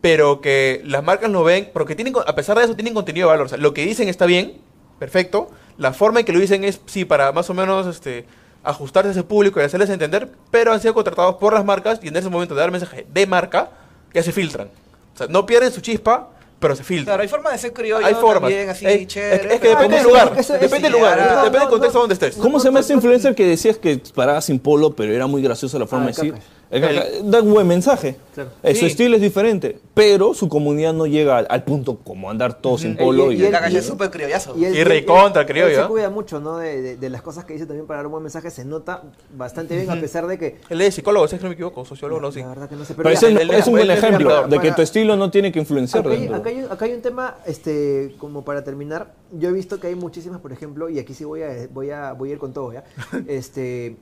pero 0.00 0.40
que 0.40 0.80
las 0.84 1.02
marcas 1.02 1.30
lo 1.30 1.42
ven, 1.44 1.70
porque 1.72 1.94
tienen, 1.96 2.12
co- 2.12 2.24
a 2.26 2.34
pesar 2.34 2.56
de 2.58 2.64
eso 2.64 2.74
tienen 2.74 2.94
contenido 2.94 3.26
de 3.28 3.32
valor. 3.32 3.46
O 3.46 3.48
sea, 3.48 3.58
lo 3.58 3.74
que 3.74 3.84
dicen 3.84 4.08
está 4.08 4.26
bien, 4.26 4.54
perfecto. 4.98 5.50
La 5.76 5.92
forma 5.92 6.20
en 6.20 6.26
que 6.26 6.32
lo 6.32 6.40
dicen 6.40 6.64
es, 6.64 6.80
sí, 6.86 7.04
para 7.04 7.32
más 7.32 7.48
o 7.50 7.54
menos 7.54 7.86
este, 7.86 8.24
ajustarse 8.64 9.08
a 9.08 9.12
ese 9.12 9.22
público 9.22 9.60
y 9.60 9.64
hacerles 9.64 9.90
entender, 9.90 10.28
pero 10.50 10.72
han 10.72 10.80
sido 10.80 10.94
contratados 10.94 11.36
por 11.36 11.52
las 11.54 11.64
marcas 11.64 12.00
y 12.02 12.08
en 12.08 12.16
ese 12.16 12.28
momento 12.28 12.54
de 12.54 12.60
dar 12.60 12.70
mensaje 12.70 13.06
de 13.12 13.26
marca, 13.26 13.70
ya 14.14 14.22
se 14.22 14.32
filtran. 14.32 14.68
O 15.14 15.18
sea, 15.18 15.26
no 15.28 15.46
pierden 15.46 15.72
su 15.72 15.80
chispa, 15.80 16.30
pero 16.60 16.74
se 16.74 16.82
filtran. 16.84 17.06
Claro, 17.06 17.22
hay 17.22 17.28
forma 17.28 17.50
de 17.52 17.58
ser 17.58 17.72
criollo 17.72 18.04
Hay 18.04 18.14
formas. 18.14 18.50
también, 18.50 18.68
así, 18.70 18.86
Es- 18.86 19.06
chévere. 19.06 19.36
es, 19.36 19.42
es 19.44 19.50
que 19.52 19.58
pero- 19.60 19.70
depende 19.74 19.96
del 19.96 20.06
lugar. 20.06 20.36
depende 20.36 20.80
del 20.80 20.92
lugar. 20.92 21.18
depende 21.44 21.58
del 21.60 21.68
contexto 21.68 21.98
no. 21.98 22.00
donde 22.02 22.14
estés. 22.14 22.36
¿Cómo 22.36 22.58
se 22.60 22.64
llama 22.68 22.80
ese 22.80 22.94
influencer 22.94 23.34
que 23.34 23.46
decías 23.46 23.78
que 23.78 24.00
paraba 24.14 24.40
sin 24.40 24.58
polo, 24.58 24.90
pero 24.94 25.12
era 25.12 25.26
muy 25.28 25.42
graciosa 25.42 25.78
la 25.78 25.86
forma 25.86 26.06
Ah, 26.06 26.08
de 26.08 26.12
decir? 26.14 26.32
Kakash. 26.34 26.48
El 26.70 26.82
Kakash. 26.82 27.22
Da 27.24 27.40
un 27.42 27.50
buen 27.52 27.66
mensaje. 27.66 28.16
Claro. 28.34 28.50
Eh, 28.62 28.74
Su 28.74 28.80
Sí. 28.80 28.86
estilo 28.86 29.16
es 29.16 29.22
diferente, 29.22 29.80
pero 29.94 30.34
su 30.34 30.48
comunidad 30.48 30.92
no 30.92 31.06
llega 31.06 31.38
al, 31.38 31.46
al 31.48 31.64
punto 31.64 31.96
como 32.04 32.30
andar 32.30 32.60
todo 32.60 32.76
sin 32.76 32.94
polo. 32.96 33.32
Y- 33.32 33.36
Y, 33.36 33.44
y 33.46 33.48
y- 33.72 33.76
es 33.76 33.86
súper 33.86 34.10
criollazo. 34.10 34.54
Y 34.56 34.62
Y 34.62 34.64
él- 34.66 34.84
recontra, 34.84 35.46
creo 35.46 35.66
él 35.66 35.74
se 35.76 35.82
cuida 35.86 36.10
mucho, 36.10 36.40
¿no? 36.40 36.58
De, 36.58 36.80
de- 36.82 36.96
de 36.96 37.08
las 37.10 37.22
cosas 37.22 37.44
que 37.46 37.54
dice 37.54 37.64
también 37.66 37.86
para 37.86 37.98
dar 38.00 38.06
un 38.06 38.12
buen 38.12 38.22
mensaje. 38.22 38.50
Se 38.50 38.64
nota 38.66 39.02
bastante 39.34 39.76
bien, 39.76 39.90
a 39.90 39.96
pesar 39.98 40.26
de 40.26 40.38
que. 40.38 40.60
Él 40.68 40.80
es 40.82 40.94
psicólogo, 40.94 41.26
si 41.26 41.36
es 41.36 41.40
que 41.40 41.44
no 41.44 41.48
me 41.48 41.54
equivoco, 41.54 41.84
sociólogo, 41.86 42.20
no, 42.20 42.30
sí. 42.32 42.40
La 42.40 42.48
verdad 42.48 42.68
que 42.68 42.76
no 42.76 42.84
sé. 42.84 42.94
pero 42.94 43.10
ya, 43.12 43.26
él- 43.28 43.34
no- 43.34 43.40
él- 43.40 43.50
es 43.50 43.66
un 43.66 43.72
buen 43.72 43.90
ejemplo 43.90 44.44
él- 44.44 44.50
de 44.50 44.56
que 44.58 44.62
para- 44.64 44.76
tu 44.76 44.82
estilo 44.82 45.16
no 45.16 45.30
tiene 45.30 45.50
que 45.50 45.58
influenciar. 45.58 46.06
Acá 46.06 46.14
hay, 46.14 46.26
acá 46.28 46.48
hay 46.50 46.58
un- 46.64 46.70
acá 46.72 46.84
hay 46.84 46.92
un 46.92 47.00
tema, 47.02 47.36
este, 47.46 48.14
como 48.18 48.44
para 48.44 48.62
terminar, 48.62 49.14
yo 49.32 49.48
he 49.48 49.52
visto 49.52 49.80
que 49.80 49.86
hay 49.88 49.94
muchísimas, 49.94 50.40
por 50.40 50.52
ejemplo, 50.52 50.88
y 50.90 50.98
aquí 50.98 51.14
sí 51.14 51.24
voy 51.24 51.42
a, 51.42 51.66
voy 51.72 51.90
a, 51.90 52.12
voy 52.12 52.28
a 52.28 52.32
ir 52.34 52.38
con 52.38 52.52
todo, 52.52 52.72
¿ya? 52.74 52.84
Este, 53.26 53.96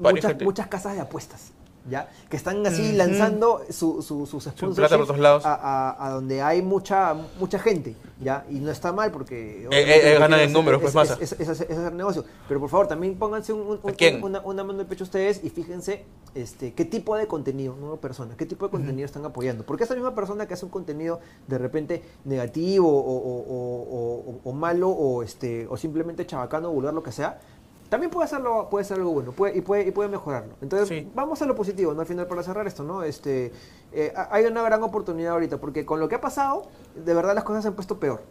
muchas, 0.00 0.40
muchas 0.42 0.68
casas 0.68 0.94
de 0.94 1.00
apuestas. 1.00 1.50
¿Ya? 1.88 2.08
Que 2.30 2.36
están 2.36 2.66
así 2.66 2.92
lanzando 2.92 3.60
su, 3.70 4.02
su, 4.02 4.26
sus 4.26 4.46
lados. 5.18 5.44
a, 5.44 5.54
a- 5.54 6.06
a 6.06 6.10
donde 6.10 6.40
hay 6.42 6.62
mucha 6.62 7.14
mucha 7.38 7.58
gente, 7.58 7.94
¿ya? 8.20 8.44
Y 8.50 8.54
no 8.60 8.70
está 8.70 8.92
mal 8.92 9.10
porque... 9.10 9.62
eh, 9.62 9.64
lo 9.64 9.70
que 9.70 10.18
ganan 10.18 10.40
en 10.40 10.52
números, 10.52 10.80
pues, 10.80 10.90
es- 10.90 10.94
masa. 10.94 11.14
es- 11.20 11.32
es- 11.32 11.40
es 11.40 11.48
hacer- 11.48 11.66
es 11.70 11.78
hacer 11.78 11.92
negocio. 11.92 12.24
Pero 12.48 12.60
por 12.60 12.70
favor, 12.70 12.86
también 12.88 13.16
pónganse 13.16 13.52
un- 13.52 13.66
un- 13.66 13.80
¿A 13.90 13.92
un- 14.16 14.24
una, 14.24 14.40
una 14.40 14.62
mano 14.64 14.74
en 14.74 14.80
el 14.80 14.86
pecho 14.86 15.04
ustedes 15.04 15.42
y 15.44 15.50
fíjense 15.50 16.04
este, 16.34 16.72
qué 16.74 16.84
tipo 16.84 17.16
de 17.16 17.28
contenido, 17.28 17.76
no 17.80 17.94
persona, 17.96 18.34
qué 18.36 18.44
tipo 18.44 18.64
de 18.66 18.70
contenido 18.72 19.04
están 19.06 19.24
apoyando. 19.24 19.64
Porque 19.64 19.84
esa 19.84 19.94
misma 19.94 20.14
persona 20.16 20.46
que 20.48 20.54
hace 20.54 20.64
un 20.64 20.70
contenido 20.72 21.20
de 21.46 21.58
repente 21.58 22.02
negativo 22.24 22.88
o, 22.88 22.98
o- 22.98 23.44
o- 23.48 24.30
o- 24.32 24.50
o 24.50 24.52
malo 24.52 24.88
o, 24.90 25.22
este, 25.22 25.66
o 25.68 25.76
simplemente 25.76 26.26
chabacano, 26.26 26.70
vulgar, 26.72 26.92
lo 26.94 27.02
que 27.04 27.12
sea, 27.12 27.38
también 27.94 28.10
puede 28.10 28.24
hacerlo, 28.24 28.66
puede 28.70 28.84
ser 28.84 28.96
algo 28.96 29.12
bueno 29.12 29.30
puede, 29.30 29.56
y, 29.56 29.60
puede, 29.60 29.86
y 29.86 29.92
puede 29.92 30.08
mejorarlo. 30.08 30.54
Entonces, 30.60 30.88
Sí. 30.88 31.08
vamos 31.14 31.40
a 31.42 31.46
lo 31.46 31.54
positivo, 31.54 31.94
¿no? 31.94 32.00
Al 32.00 32.06
final, 32.08 32.26
para 32.26 32.42
cerrar 32.42 32.66
esto, 32.66 32.82
¿no? 32.82 33.04
Este, 33.04 33.52
eh, 33.92 34.12
ha- 34.16 34.28
hay 34.34 34.44
una 34.46 34.62
gran 34.62 34.82
oportunidad 34.82 35.34
ahorita, 35.34 35.58
porque 35.58 35.86
con 35.86 36.00
lo 36.00 36.08
que 36.08 36.16
ha 36.16 36.20
pasado, 36.20 36.64
de 36.96 37.14
verdad 37.14 37.36
las 37.36 37.44
cosas 37.44 37.62
se 37.62 37.68
han 37.68 37.74
puesto 37.74 38.00
peor. 38.00 38.22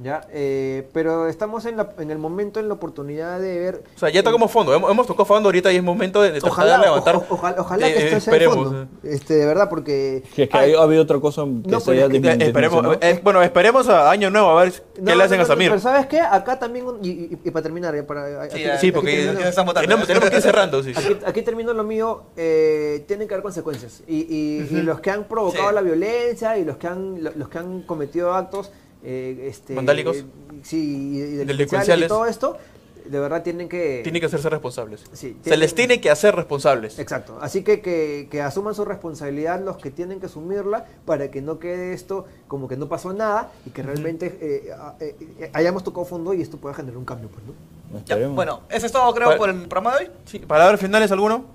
¿Ya? 0.00 0.20
Eh, 0.30 0.88
pero 0.92 1.26
estamos 1.26 1.64
en, 1.64 1.76
la- 1.76 1.90
en 1.98 2.10
el 2.12 2.18
momento, 2.18 2.60
en 2.60 2.68
la 2.68 2.74
oportunidad 2.74 3.40
de 3.40 3.58
ver... 3.58 3.82
O 3.96 3.98
sea, 3.98 4.08
ya 4.10 4.22
tocamos 4.22 4.50
fondo. 4.52 4.72
Hemos, 4.72 4.88
hemos 4.92 5.06
tocado 5.08 5.24
fondo 5.24 5.48
ahorita 5.48 5.72
y 5.72 5.76
es 5.76 5.82
momento 5.82 6.22
de, 6.22 6.28
de 6.30 6.40
tratar 6.40 6.50
Ojalá, 6.52 6.78
de 6.78 6.84
levantar. 6.84 7.16
o- 7.16 7.26
ojalá, 7.30 7.56
ojalá 7.60 7.88
Eh, 7.88 7.92
que 7.94 7.98
eh, 7.98 8.04
esto 8.06 8.20
sea 8.20 8.32
el 8.36 8.42
esperemos, 8.42 8.54
fondo. 8.68 8.82
eh. 8.82 8.86
Este, 9.02 9.34
de 9.34 9.46
verdad, 9.46 9.68
porque... 9.68 10.22
Si 10.34 10.42
es 10.42 10.48
que 10.48 10.56
hay- 10.56 10.74
ha 10.74 10.82
habido 10.82 11.02
otra 11.02 11.18
cosa 11.18 11.42
que 11.42 11.68
No, 11.68 11.80
se 11.80 11.90
haya 11.90 12.04
es 12.06 12.10
que- 12.10 12.16
Eh, 12.16 12.30
esperemos, 12.46 12.82
desmencionado. 12.82 12.98
eh, 13.02 13.20
bueno, 13.24 13.42
esperemos 13.42 13.88
a 13.88 14.08
año 14.10 14.30
nuevo 14.30 14.50
a 14.56 14.62
ver 14.62 14.72
qué 14.72 15.00
No, 15.02 15.14
le 15.16 15.24
hacen 15.24 15.38
no, 15.38 15.44
a 15.44 15.48
no, 15.48 15.52
Samir. 15.54 15.68
Pero 15.70 15.80
¿sabes 15.80 16.06
qué? 16.06 16.20
Acá 16.20 16.58
también, 16.60 16.86
un- 16.86 16.98
y, 17.04 17.08
y- 17.08 17.38
y 17.44 17.50
para 17.50 17.62
terminar, 17.64 17.96
ya 17.96 18.06
para, 18.06 18.42
aquí- 18.44 18.56
Sí, 18.58 18.64
aquí 18.66 18.92
porque 18.92 19.16
termino- 19.24 19.40
ya 19.40 19.48
estamos 19.48 19.74
tenemos, 19.74 20.06
tenemos 20.06 20.30
que 20.30 20.36
ir 20.36 20.42
cerrando, 20.42 20.82
sí. 20.84 20.92
Aquí, 20.96 21.16
aquí 21.26 21.42
termino 21.42 21.72
lo 21.72 21.82
mío, 21.82 22.22
eh, 22.36 23.04
tienen 23.08 23.26
que 23.26 23.34
haber 23.34 23.42
consecuencias. 23.42 24.02
Y, 24.06 24.18
y- 24.18 24.68
y 24.78 24.82
los 24.82 25.00
que 25.00 25.10
han 25.10 25.24
provocado 25.24 25.70
Sí. 25.70 25.74
la 25.74 25.80
violencia 25.80 26.56
y 26.56 26.64
los 26.64 26.76
que 26.76 26.86
han, 26.86 27.24
lo- 27.24 27.32
los 27.34 27.48
que 27.48 27.58
han 27.58 27.82
cometido 27.82 28.32
actos 28.34 28.70
eh, 29.02 29.46
este, 29.48 29.74
¿Vandálicos? 29.74 30.16
eh, 30.18 30.24
sí, 30.62 31.16
y, 31.16 31.18
y 31.18 31.30
delincuenciales 31.44 32.06
y 32.06 32.08
todo 32.08 32.26
esto, 32.26 32.56
de 33.04 33.18
verdad 33.18 33.42
tienen 33.42 33.68
que... 33.68 34.00
Tienen 34.02 34.20
que 34.20 34.26
hacerse 34.26 34.50
responsables. 34.50 35.04
Sí, 35.12 35.36
Se 35.42 35.56
les 35.56 35.74
tiene 35.74 36.00
que 36.00 36.10
hacer 36.10 36.34
responsables. 36.34 36.98
Exacto, 36.98 37.38
así 37.40 37.62
que, 37.62 37.80
que 37.80 38.28
que 38.30 38.42
asuman 38.42 38.74
su 38.74 38.84
responsabilidad 38.84 39.64
los 39.64 39.78
que 39.78 39.90
tienen 39.90 40.20
que 40.20 40.26
asumirla 40.26 40.84
para 41.06 41.30
que 41.30 41.40
no 41.40 41.58
quede 41.58 41.94
esto 41.94 42.26
como 42.48 42.68
que 42.68 42.76
no 42.76 42.88
pasó 42.88 43.12
nada 43.12 43.50
y 43.64 43.70
que 43.70 43.82
realmente 43.82 44.38
eh, 44.40 44.74
eh, 45.00 45.16
eh, 45.38 45.50
hayamos 45.54 45.84
tocado 45.84 46.04
fondo 46.04 46.34
y 46.34 46.42
esto 46.42 46.58
pueda 46.58 46.74
generar 46.74 46.98
un 46.98 47.04
cambio. 47.04 47.30
Pues, 47.30 47.44
¿no? 47.46 48.04
Ya, 48.04 48.28
bueno, 48.28 48.62
eso 48.68 48.84
es 48.84 48.92
todo 48.92 49.14
creo 49.14 49.36
por 49.38 49.48
el 49.48 49.66
programa 49.68 49.96
de 49.96 50.04
hoy. 50.04 50.10
Sí, 50.26 50.38
¿Palabras 50.40 50.78
finales 50.78 51.10
alguno? 51.10 51.46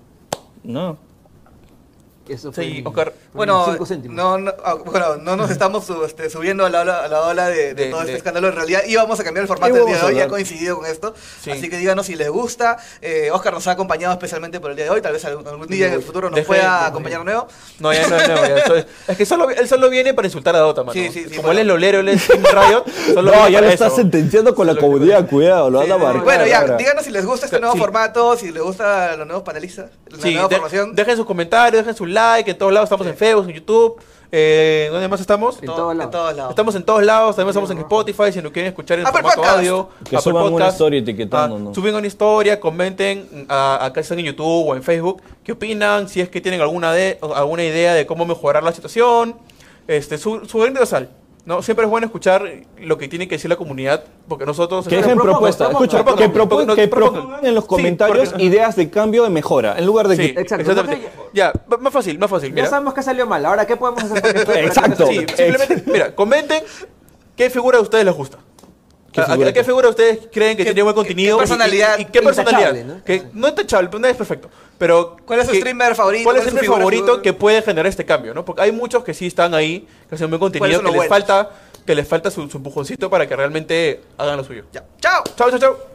No. 0.63 0.97
Eso 2.27 2.53
fue 2.53 2.63
Sí, 2.63 2.83
Oscar. 2.85 3.11
Bueno, 3.33 3.65
cinco 3.69 3.85
céntimos. 3.85 4.15
no, 4.15 4.37
no, 4.37 4.53
ah, 4.63 4.75
bueno, 4.75 5.17
no 5.17 5.35
nos 5.35 5.51
estamos 5.51 5.85
este, 6.05 6.29
subiendo 6.29 6.65
a 6.65 6.69
la 6.69 6.81
ola, 6.81 7.03
a 7.03 7.07
la 7.09 7.21
ola 7.23 7.49
de, 7.49 7.73
de 7.73 7.85
De- 7.85 7.89
todo 7.91 7.99
este 7.99 8.11
de- 8.13 8.17
escándalo. 8.17 8.47
En 8.47 8.55
realidad 8.55 8.81
íbamos 8.87 9.19
a 9.19 9.23
cambiar 9.25 9.41
el 9.41 9.47
formato 9.49 9.73
del 9.73 9.85
día 9.87 9.97
de 9.97 10.03
hoy, 10.05 10.15
ya 10.15 10.27
coincidido 10.29 10.77
con 10.77 10.85
esto. 10.85 11.13
Sí. 11.41 11.51
Así 11.51 11.69
que 11.69 11.77
díganos 11.77 12.05
si 12.05 12.15
les 12.15 12.29
gusta. 12.29 12.77
Eh, 13.01 13.29
Oscar 13.31 13.53
nos 13.53 13.67
ha 13.67 13.71
acompañado 13.71 14.13
especialmente 14.13 14.59
por 14.61 14.71
el 14.71 14.77
día 14.77 14.85
de 14.85 14.91
hoy. 14.91 15.01
Tal 15.01 15.11
vez 15.11 15.25
algún, 15.25 15.45
algún 15.45 15.67
día 15.67 15.87
en 15.87 15.93
el 15.93 16.01
futuro 16.01 16.29
nos 16.29 16.37
Deje- 16.39 16.47
pueda 16.47 16.77
deje- 16.79 16.85
acompañar 16.87 17.19
de 17.19 17.25
nuevo. 17.25 17.47
No, 17.79 17.91
ya 17.93 18.07
no, 18.07 18.17
no, 18.17 18.25
ya, 18.47 18.57
es, 19.09 19.17
que 19.17 19.25
solo, 19.25 19.49
él 19.49 19.67
solo 19.67 19.89
viene 19.89 20.13
para 20.13 20.25
insultar 20.27 20.55
a 20.55 20.59
Dota, 20.59 20.83
mano. 20.83 20.93
Sí, 20.93 21.09
sí, 21.11 21.25
sí, 21.25 21.35
Como 21.35 21.47
bueno. 21.47 21.51
él 21.51 21.59
es 21.59 21.65
lolero, 21.67 21.99
él 21.99 22.07
es 22.09 22.25
Team 22.25 22.43
Riot, 22.43 22.85
solo 23.13 23.31
No, 23.35 23.49
ya 23.49 23.59
lo 23.59 23.67
está 23.67 23.87
eso. 23.87 23.95
sentenciando 23.97 24.55
con 24.55 24.65
la 24.67 24.73
Solo 24.73 24.81
que- 24.81 24.87
comunidad, 24.87 25.27
cuidado, 25.27 25.69
lo 25.69 25.83
Sí, 25.83 25.89
van 25.89 26.01
a. 26.17 26.21
Bueno, 26.23 26.45
ya, 26.47 26.61
ahora. 26.61 26.77
díganos 26.77 27.03
si 27.03 27.11
les 27.11 27.25
gusta 27.25 27.47
este 27.47 27.59
nuevo 27.59 27.75
formato, 27.75 28.37
si 28.37 28.49
les 28.51 28.63
gusta 28.63 29.17
los 29.17 29.27
nuevos 29.27 29.43
panelistas, 29.43 29.91
la 30.09 30.17
nueva 30.31 30.49
formación. 30.49 30.95
dejen 30.95 31.17
sus 31.17 31.25
comentarios, 31.25 31.83
dejen 31.83 31.95
su 31.97 32.05
like, 32.13 32.51
en 32.51 32.57
todos 32.57 32.71
lados 32.73 32.87
estamos 32.87 33.07
en 33.07 33.15
Facebook, 33.15 33.49
en 33.49 33.55
YouTube, 33.55 33.95
eh, 34.31 34.87
¿dónde 34.91 35.07
más 35.07 35.21
estamos? 35.21 35.59
En 35.59 35.65
Todo- 35.67 35.75
todos 35.75 35.91
en 35.91 35.97
lados. 35.99 36.11
todos 36.11 36.35
lados. 36.35 36.49
Estamos 36.51 36.75
en 36.75 36.83
todos 36.83 37.03
lados, 37.03 37.35
también 37.35 37.49
estamos 37.49 37.69
en 37.71 37.77
Spotify, 37.79 38.31
si 38.31 38.41
nos 38.41 38.51
quieren 38.51 38.69
escuchar 38.69 38.99
en 38.99 39.05
Apple 39.05 39.21
formato 39.21 39.41
Podcast. 39.41 39.57
audio. 39.59 39.89
Que 40.09 40.15
Apple 40.15 40.19
suban 40.31 40.53
una 40.53 40.67
historia 40.69 40.99
etiquetando, 40.99 41.69
Ah. 41.69 41.73
Suben 41.75 41.95
una 41.95 42.07
historia, 42.07 42.59
comenten 42.59 43.45
a, 43.49 43.85
acá 43.85 44.01
están 44.01 44.19
en 44.19 44.25
YouTube 44.25 44.69
o 44.69 44.75
en 44.75 44.81
Facebook, 44.83 45.21
qué 45.43 45.51
opinan, 45.51 46.09
si 46.09 46.21
es 46.21 46.29
que 46.29 46.41
tienen 46.41 46.61
alguna, 46.61 46.91
de, 46.93 47.19
alguna 47.35 47.63
idea 47.63 47.93
de 47.93 48.05
cómo 48.07 48.25
mejorar 48.25 48.63
la 48.63 48.71
situación, 48.71 49.35
este, 49.87 50.17
su, 50.17 50.45
su 50.45 50.85
sal. 50.85 51.09
¿No? 51.45 51.61
Siempre 51.61 51.85
es 51.85 51.89
bueno 51.91 52.05
escuchar 52.05 52.43
lo 52.79 52.97
que 52.97 53.07
tiene 53.07 53.27
que 53.27 53.35
decir 53.35 53.49
la 53.49 53.55
comunidad, 53.57 54.03
porque 54.27 54.45
nosotros... 54.45 54.87
Que 54.87 54.97
dejen 54.97 55.17
propuestas, 55.17 55.69
escucha, 55.71 55.97
propongan, 56.03 56.17
que, 56.29 56.33
propongan, 56.33 56.75
que 56.75 56.87
propongan. 56.87 57.13
propongan 57.21 57.45
en 57.45 57.55
los 57.55 57.63
Sí, 57.65 57.67
comentarios 57.69 58.29
porque- 58.29 58.43
ideas 58.43 58.75
de 58.75 58.89
cambio 58.89 59.23
de 59.23 59.29
mejora, 59.29 59.77
en 59.77 59.85
lugar 59.85 60.07
de 60.07 60.15
Sí, 60.15 60.33
que... 60.33 60.41
Exacto. 60.41 60.71
exactamente. 60.71 61.09
Ya, 61.33 61.51
más 61.79 61.91
fácil, 61.93 62.17
más 62.19 62.29
fácil. 62.29 62.53
Ya 62.55 62.65
sabemos 62.67 62.93
que 62.93 63.03
salió 63.03 63.27
mal, 63.27 63.45
ahora 63.45 63.65
¿qué 63.67 63.75
podemos 63.75 64.03
hacer? 64.03 64.21
para 64.45 64.53
que 64.61 64.65
Exacto. 64.65 65.07
Sí, 65.07 65.15
simplemente, 65.35 65.83
mira, 65.85 66.15
comenten 66.15 66.63
qué 67.35 67.49
figura 67.49 67.77
a 67.77 67.81
ustedes 67.81 68.05
les 68.05 68.15
gusta. 68.15 68.37
¿Qué 69.13 69.21
¿A- 69.21 69.25
figura 69.25 69.49
¿A, 69.49 69.53
qué 69.53 69.59
qué? 69.59 69.63
figura 69.63 69.89
ustedes 69.89 70.19
creen 70.31 70.57
que 70.57 70.63
¿Qué- 70.63 70.71
tiene 70.71 70.81
buen 70.83 70.95
contenido? 70.95 71.37
qué 71.37 71.43
y- 71.43 71.47
personalidad 71.47 71.99
y, 71.99 72.01
y 72.01 72.05
qué 72.05 72.21
personalidad? 72.21 72.73
¿no? 72.83 73.03
Que 73.05 73.23
no 73.33 73.47
es 73.47 73.55
tachable, 73.55 73.87
pero 73.89 73.99
nadie 73.99 74.11
es 74.11 74.17
perfecto. 74.17 74.49
Pero 74.77 75.15
¿Cuál 75.25 75.39
es 75.39 75.45
su 75.45 75.51
que- 75.53 75.59
streamer 75.59 75.95
favorito? 75.95 76.23
¿Cuál 76.23 76.35
es 76.37 76.43
¿Cuál 76.43 76.47
el 76.47 76.47
es 76.47 76.51
su 76.51 76.57
streamer 76.57 76.79
favorito 76.79 77.21
que 77.21 77.31
puede 77.33 77.61
generar 77.61 77.85
este 77.87 78.05
cambio? 78.05 78.33
¿no? 78.33 78.43
Porque 78.43 78.63
hay 78.63 78.71
muchos 78.71 79.03
que 79.03 79.13
sí 79.13 79.27
están 79.27 79.53
ahí, 79.53 79.87
que 80.09 80.15
hacen 80.15 80.29
buen 80.29 80.39
¿Cuáles 80.39 80.59
contenido, 80.59 80.81
que 80.91 80.99
les 80.99 81.07
falta, 81.07 81.51
que 81.85 81.95
les 81.95 82.07
falta 82.07 82.31
su, 82.31 82.49
su 82.49 82.57
empujoncito 82.57 83.09
para 83.09 83.27
que 83.27 83.35
realmente 83.35 84.01
hagan 84.17 84.35
lo 84.37 84.43
suyo. 84.43 84.65
Ya. 84.73 84.83
¡Chao! 84.99 85.23
Chao, 85.37 85.49
chao, 85.51 85.59
chao. 85.59 85.92